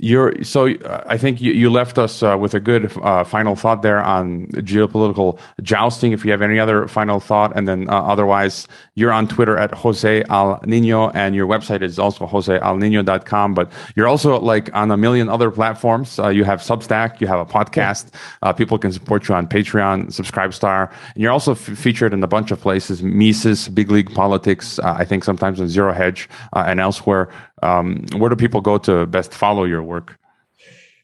you're 0.01 0.43
so 0.43 0.75
I 1.07 1.19
think 1.19 1.41
you, 1.43 1.53
you 1.53 1.69
left 1.69 1.99
us 1.99 2.23
uh, 2.23 2.37
with 2.39 2.55
a 2.55 2.61
good 2.61 2.91
uh, 3.03 3.23
final 3.23 3.55
thought 3.55 3.83
there 3.83 4.03
on 4.03 4.47
geopolitical 4.47 5.39
jousting. 5.63 6.13
If 6.13 6.25
you 6.25 6.31
have 6.31 6.41
any 6.41 6.59
other 6.59 6.89
final 6.89 7.21
thought, 7.21 7.55
and 7.55 7.69
then 7.69 7.89
uh, 7.91 8.01
otherwise, 8.01 8.67
you're 8.95 9.13
on 9.13 9.29
Twitter 9.29 9.59
at 9.59 9.75
Jose 9.75 10.23
Al 10.31 10.59
Nino, 10.65 11.11
and 11.11 11.35
your 11.35 11.47
website 11.47 11.83
is 11.83 11.99
also 11.99 12.27
josealnino.com. 12.27 13.53
But 13.55 13.71
you're 13.95 14.09
also 14.09 14.41
like 14.41 14.75
on 14.75 14.91
a 14.91 14.97
million 14.97 15.29
other 15.29 15.51
platforms. 15.51 16.19
Uh, 16.19 16.29
you 16.29 16.45
have 16.45 16.61
Substack, 16.61 17.21
you 17.21 17.27
have 17.27 17.39
a 17.39 17.45
podcast. 17.47 18.15
Uh, 18.43 18.55
people 18.55 18.79
can 18.79 18.93
support 18.93 19.29
you 19.29 19.35
on 19.35 19.47
Patreon, 19.47 20.07
Subscribestar, 20.07 20.91
and 21.15 21.23
you're 21.23 21.33
also 21.33 21.53
f- 21.53 21.59
featured 21.59 22.15
in 22.15 22.23
a 22.23 22.29
bunch 22.29 22.51
of 22.51 22.59
places: 22.59 23.03
Mises, 23.03 23.69
Big 23.69 23.91
League 23.91 24.15
Politics. 24.15 24.79
Uh, 24.79 24.95
I 24.99 25.05
think 25.05 25.25
sometimes 25.25 25.61
on 25.61 25.69
Zero 25.69 25.93
Hedge 25.93 26.27
and 26.55 26.81
elsewhere. 26.81 27.29
Um, 27.63 28.05
where 28.17 28.31
do 28.31 28.37
people 28.37 28.61
go 28.61 28.79
to 28.79 29.07
best 29.07 29.33
follow 29.35 29.65
your 29.65 29.83
work? 29.83 30.19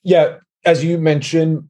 Yeah, 0.03 0.39
as 0.65 0.85
you 0.85 0.99
mentioned, 0.99 1.69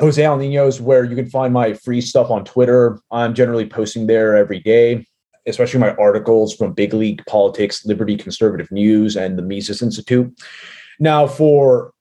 Jose 0.00 0.22
Al 0.22 0.36
Nino 0.36 0.66
is 0.66 0.80
where 0.80 1.04
you 1.04 1.16
can 1.16 1.30
find 1.30 1.54
my 1.54 1.72
free 1.72 2.00
stuff 2.00 2.30
on 2.30 2.44
Twitter. 2.44 2.98
I'm 3.10 3.34
generally 3.34 3.66
posting 3.66 4.06
there 4.06 4.36
every 4.36 4.60
day, 4.60 5.06
especially 5.46 5.80
my 5.80 5.94
articles 5.94 6.54
from 6.54 6.72
Big 6.72 6.92
League 6.92 7.22
Politics, 7.26 7.86
Liberty 7.86 8.16
Conservative 8.16 8.70
News, 8.70 9.16
and 9.16 9.38
the 9.38 9.42
Mises 9.42 9.80
Institute. 9.80 10.38
Now, 10.98 11.26
for 11.26 11.92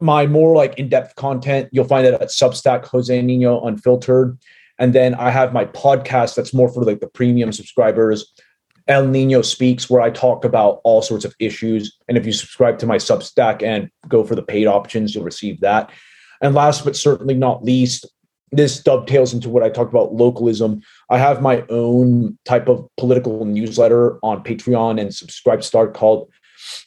my 0.00 0.26
more 0.26 0.54
like 0.54 0.78
in-depth 0.78 1.14
content, 1.14 1.68
you'll 1.72 1.84
find 1.84 2.06
it 2.06 2.14
at 2.14 2.28
Substack, 2.28 2.84
Jose 2.86 3.22
Nino 3.22 3.64
Unfiltered. 3.64 4.38
And 4.78 4.92
then 4.92 5.14
I 5.14 5.30
have 5.30 5.52
my 5.52 5.64
podcast 5.64 6.34
that's 6.34 6.52
more 6.52 6.68
for 6.68 6.82
like 6.82 7.00
the 7.00 7.06
premium 7.06 7.52
subscribers. 7.52 8.32
El 8.88 9.06
Nino 9.06 9.42
Speaks, 9.42 9.88
where 9.88 10.02
I 10.02 10.10
talk 10.10 10.44
about 10.44 10.80
all 10.84 11.02
sorts 11.02 11.24
of 11.24 11.34
issues. 11.38 11.96
And 12.08 12.16
if 12.18 12.26
you 12.26 12.32
subscribe 12.32 12.78
to 12.80 12.86
my 12.86 12.96
Substack 12.96 13.62
and 13.62 13.90
go 14.08 14.24
for 14.24 14.34
the 14.34 14.42
paid 14.42 14.66
options, 14.66 15.14
you'll 15.14 15.24
receive 15.24 15.60
that. 15.60 15.90
And 16.40 16.54
last 16.54 16.84
but 16.84 16.96
certainly 16.96 17.34
not 17.34 17.64
least, 17.64 18.06
this 18.50 18.82
dovetails 18.82 19.32
into 19.32 19.48
what 19.48 19.62
I 19.62 19.70
talked 19.70 19.92
about 19.92 20.14
localism. 20.14 20.82
I 21.08 21.18
have 21.18 21.40
my 21.40 21.64
own 21.70 22.38
type 22.44 22.68
of 22.68 22.86
political 22.98 23.44
newsletter 23.44 24.18
on 24.22 24.44
Patreon 24.44 25.00
and 25.00 25.10
Subscribestar 25.10 25.92
called 25.92 26.30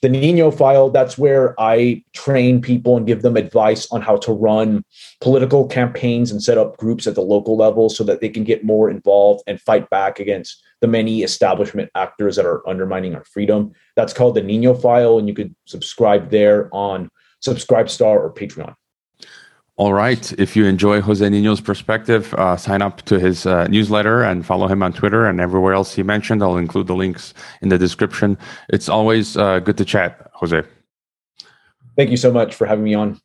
the 0.02 0.10
Nino 0.10 0.52
File. 0.52 0.89
That's 0.89 1.18
where 1.18 1.60
I 1.60 2.04
train 2.14 2.62
people 2.62 2.98
and 2.98 3.08
give 3.08 3.24
them 3.24 3.36
advice 3.36 3.91
on 3.91 4.02
how 4.02 4.18
to 4.18 4.32
run 4.32 4.86
political 5.22 5.68
campaigns 5.68 6.32
and 6.32 6.41
set 6.41 6.58
up 6.58 6.78
groups 6.78 7.08
at 7.08 7.16
the 7.16 7.22
local 7.22 7.58
level 7.58 7.89
so 7.89 8.04
that 8.04 8.22
they 8.22 8.30
can 8.30 8.43
get 8.43 8.64
more 8.64 8.89
involved 8.89 9.43
and 9.48 9.60
fight 9.62 9.89
back 9.89 10.20
against 10.20 10.64
the 10.86 10.91
many 10.91 11.23
establishment 11.23 11.89
actors 11.95 12.36
that 12.36 12.45
are 12.45 12.67
undermining 12.69 13.15
our 13.15 13.23
freedom. 13.23 13.71
That's 13.95 14.13
called 14.13 14.36
the 14.36 14.43
Nino 14.43 14.75
File, 14.75 15.17
and 15.17 15.27
you 15.27 15.33
could 15.33 15.55
subscribe 15.65 16.29
there 16.29 16.69
on 16.71 17.09
Subscribestar 17.43 18.15
or 18.17 18.31
Patreon. 18.31 18.75
All 19.77 19.93
right. 19.93 20.31
If 20.33 20.55
you 20.55 20.65
enjoy 20.65 21.01
Jose 21.01 21.27
Nino's 21.27 21.59
perspective, 21.59 22.33
uh, 22.36 22.55
sign 22.55 22.83
up 22.83 23.01
to 23.03 23.19
his 23.19 23.47
uh, 23.47 23.65
newsletter 23.65 24.21
and 24.21 24.45
follow 24.45 24.67
him 24.67 24.83
on 24.83 24.93
Twitter 24.93 25.25
and 25.25 25.41
everywhere 25.41 25.73
else 25.73 25.95
he 25.95 26.03
mentioned. 26.03 26.43
I'll 26.43 26.57
include 26.57 26.86
the 26.86 26.95
links 26.95 27.33
in 27.61 27.69
the 27.69 27.79
description. 27.79 28.38
It's 28.69 28.88
always 28.88 29.36
uh, 29.36 29.59
good 29.59 29.77
to 29.77 29.86
chat, 29.86 30.29
Jose. 30.33 30.61
Thank 31.97 32.11
you 32.11 32.17
so 32.17 32.31
much 32.31 32.53
for 32.53 32.67
having 32.67 32.83
me 32.83 32.93
on. 32.93 33.19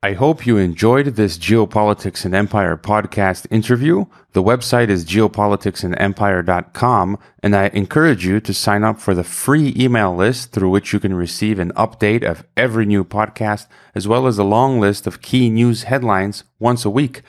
I 0.00 0.12
hope 0.12 0.46
you 0.46 0.58
enjoyed 0.58 1.16
this 1.16 1.36
Geopolitics 1.36 2.24
and 2.24 2.32
Empire 2.32 2.76
podcast 2.76 3.48
interview. 3.50 4.04
The 4.30 4.44
website 4.44 4.90
is 4.90 5.04
geopoliticsandempire.com, 5.04 7.18
and 7.42 7.56
I 7.56 7.66
encourage 7.74 8.24
you 8.24 8.38
to 8.38 8.54
sign 8.54 8.84
up 8.84 9.00
for 9.00 9.12
the 9.12 9.24
free 9.24 9.74
email 9.76 10.14
list 10.14 10.52
through 10.52 10.70
which 10.70 10.92
you 10.92 11.00
can 11.00 11.14
receive 11.14 11.58
an 11.58 11.72
update 11.72 12.22
of 12.22 12.46
every 12.56 12.86
new 12.86 13.02
podcast, 13.02 13.66
as 13.92 14.06
well 14.06 14.28
as 14.28 14.38
a 14.38 14.44
long 14.44 14.78
list 14.78 15.08
of 15.08 15.20
key 15.20 15.50
news 15.50 15.82
headlines 15.82 16.44
once 16.60 16.84
a 16.84 16.90
week. 16.90 17.22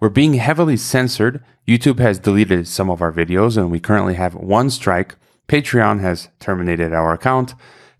We're 0.00 0.08
being 0.08 0.32
heavily 0.32 0.78
censored. 0.78 1.44
YouTube 1.68 1.98
has 1.98 2.18
deleted 2.18 2.66
some 2.66 2.88
of 2.88 3.02
our 3.02 3.12
videos, 3.12 3.58
and 3.58 3.70
we 3.70 3.80
currently 3.80 4.14
have 4.14 4.34
one 4.34 4.70
strike. 4.70 5.16
Patreon 5.46 6.00
has 6.00 6.30
terminated 6.40 6.94
our 6.94 7.12
account. 7.12 7.52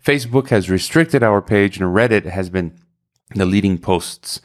Facebook 0.03 0.49
has 0.49 0.71
restricted 0.71 1.23
our 1.23 1.43
page, 1.43 1.79
and 1.79 1.95
Reddit 1.95 2.25
has 2.25 2.49
been 2.49 2.73
the 3.35 3.47
leading 3.47 3.79
posts. 3.79 4.41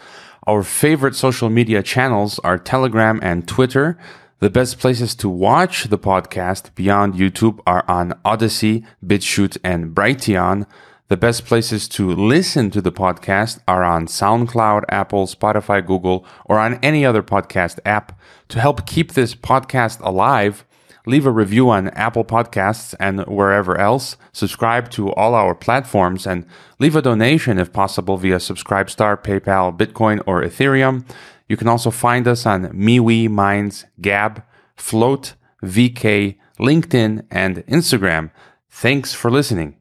Our 0.48 0.64
favorite 0.64 1.16
social 1.16 1.50
media 1.50 1.84
channels 1.84 2.40
are 2.40 2.58
Telegram 2.58 3.20
and 3.22 3.48
Twitter. 3.48 3.98
The 4.40 4.50
best 4.50 4.80
places 4.80 5.16
to 5.16 5.30
watch 5.30 5.86
the 5.86 5.98
podcast 5.98 6.74
beyond 6.76 7.16
YouTube 7.16 7.60
are 7.68 7.84
on 7.88 8.14
Odysee, 8.24 8.86
BitChute, 9.06 9.58
and 9.64 9.94
Brighteon. 9.94 10.66
The 11.10 11.18
best 11.18 11.46
places 11.46 11.88
to 11.90 12.10
listen 12.10 12.72
to 12.72 12.82
the 12.82 12.92
podcast 12.92 13.60
are 13.68 13.84
on 13.84 14.06
SoundCloud, 14.06 14.86
Apple, 14.90 15.28
Spotify, 15.28 15.86
Google, 15.86 16.26
or 16.46 16.58
on 16.58 16.80
any 16.82 17.06
other 17.06 17.24
podcast 17.24 17.80
app. 17.84 18.18
To 18.50 18.60
help 18.60 18.88
keep 18.88 19.12
this 19.12 19.36
podcast 19.36 20.00
alive, 20.02 20.66
leave 21.06 21.26
a 21.26 21.32
review 21.32 21.70
on 21.70 21.90
Apple 21.90 22.26
Podcasts 22.26 22.94
and 23.00 23.22
wherever 23.22 23.78
else, 23.78 24.18
subscribe 24.32 24.90
to 24.92 25.12
all 25.14 25.34
our 25.34 25.56
platforms, 25.56 26.28
and 26.28 26.46
leave 26.80 26.96
a 26.96 27.02
donation 27.02 27.58
if 27.58 27.74
possible 27.74 28.18
via 28.18 28.38
Subscribestar, 28.38 29.22
PayPal, 29.22 29.76
Bitcoin, 29.76 30.22
or 30.26 30.42
Ethereum. 30.44 31.06
You 31.48 31.58
can 31.58 31.68
also 31.68 31.90
find 31.92 32.28
us 32.28 32.46
on 32.46 32.68
MeWe, 32.68 33.30
Minds, 33.30 33.86
Gab, 34.02 34.44
Flote, 34.78 35.34
VK, 35.64 36.38
LinkedIn, 36.60 37.26
and 37.32 37.58
Instagram. 37.68 38.32
Thanks 38.70 39.14
for 39.14 39.32
listening. 39.32 39.79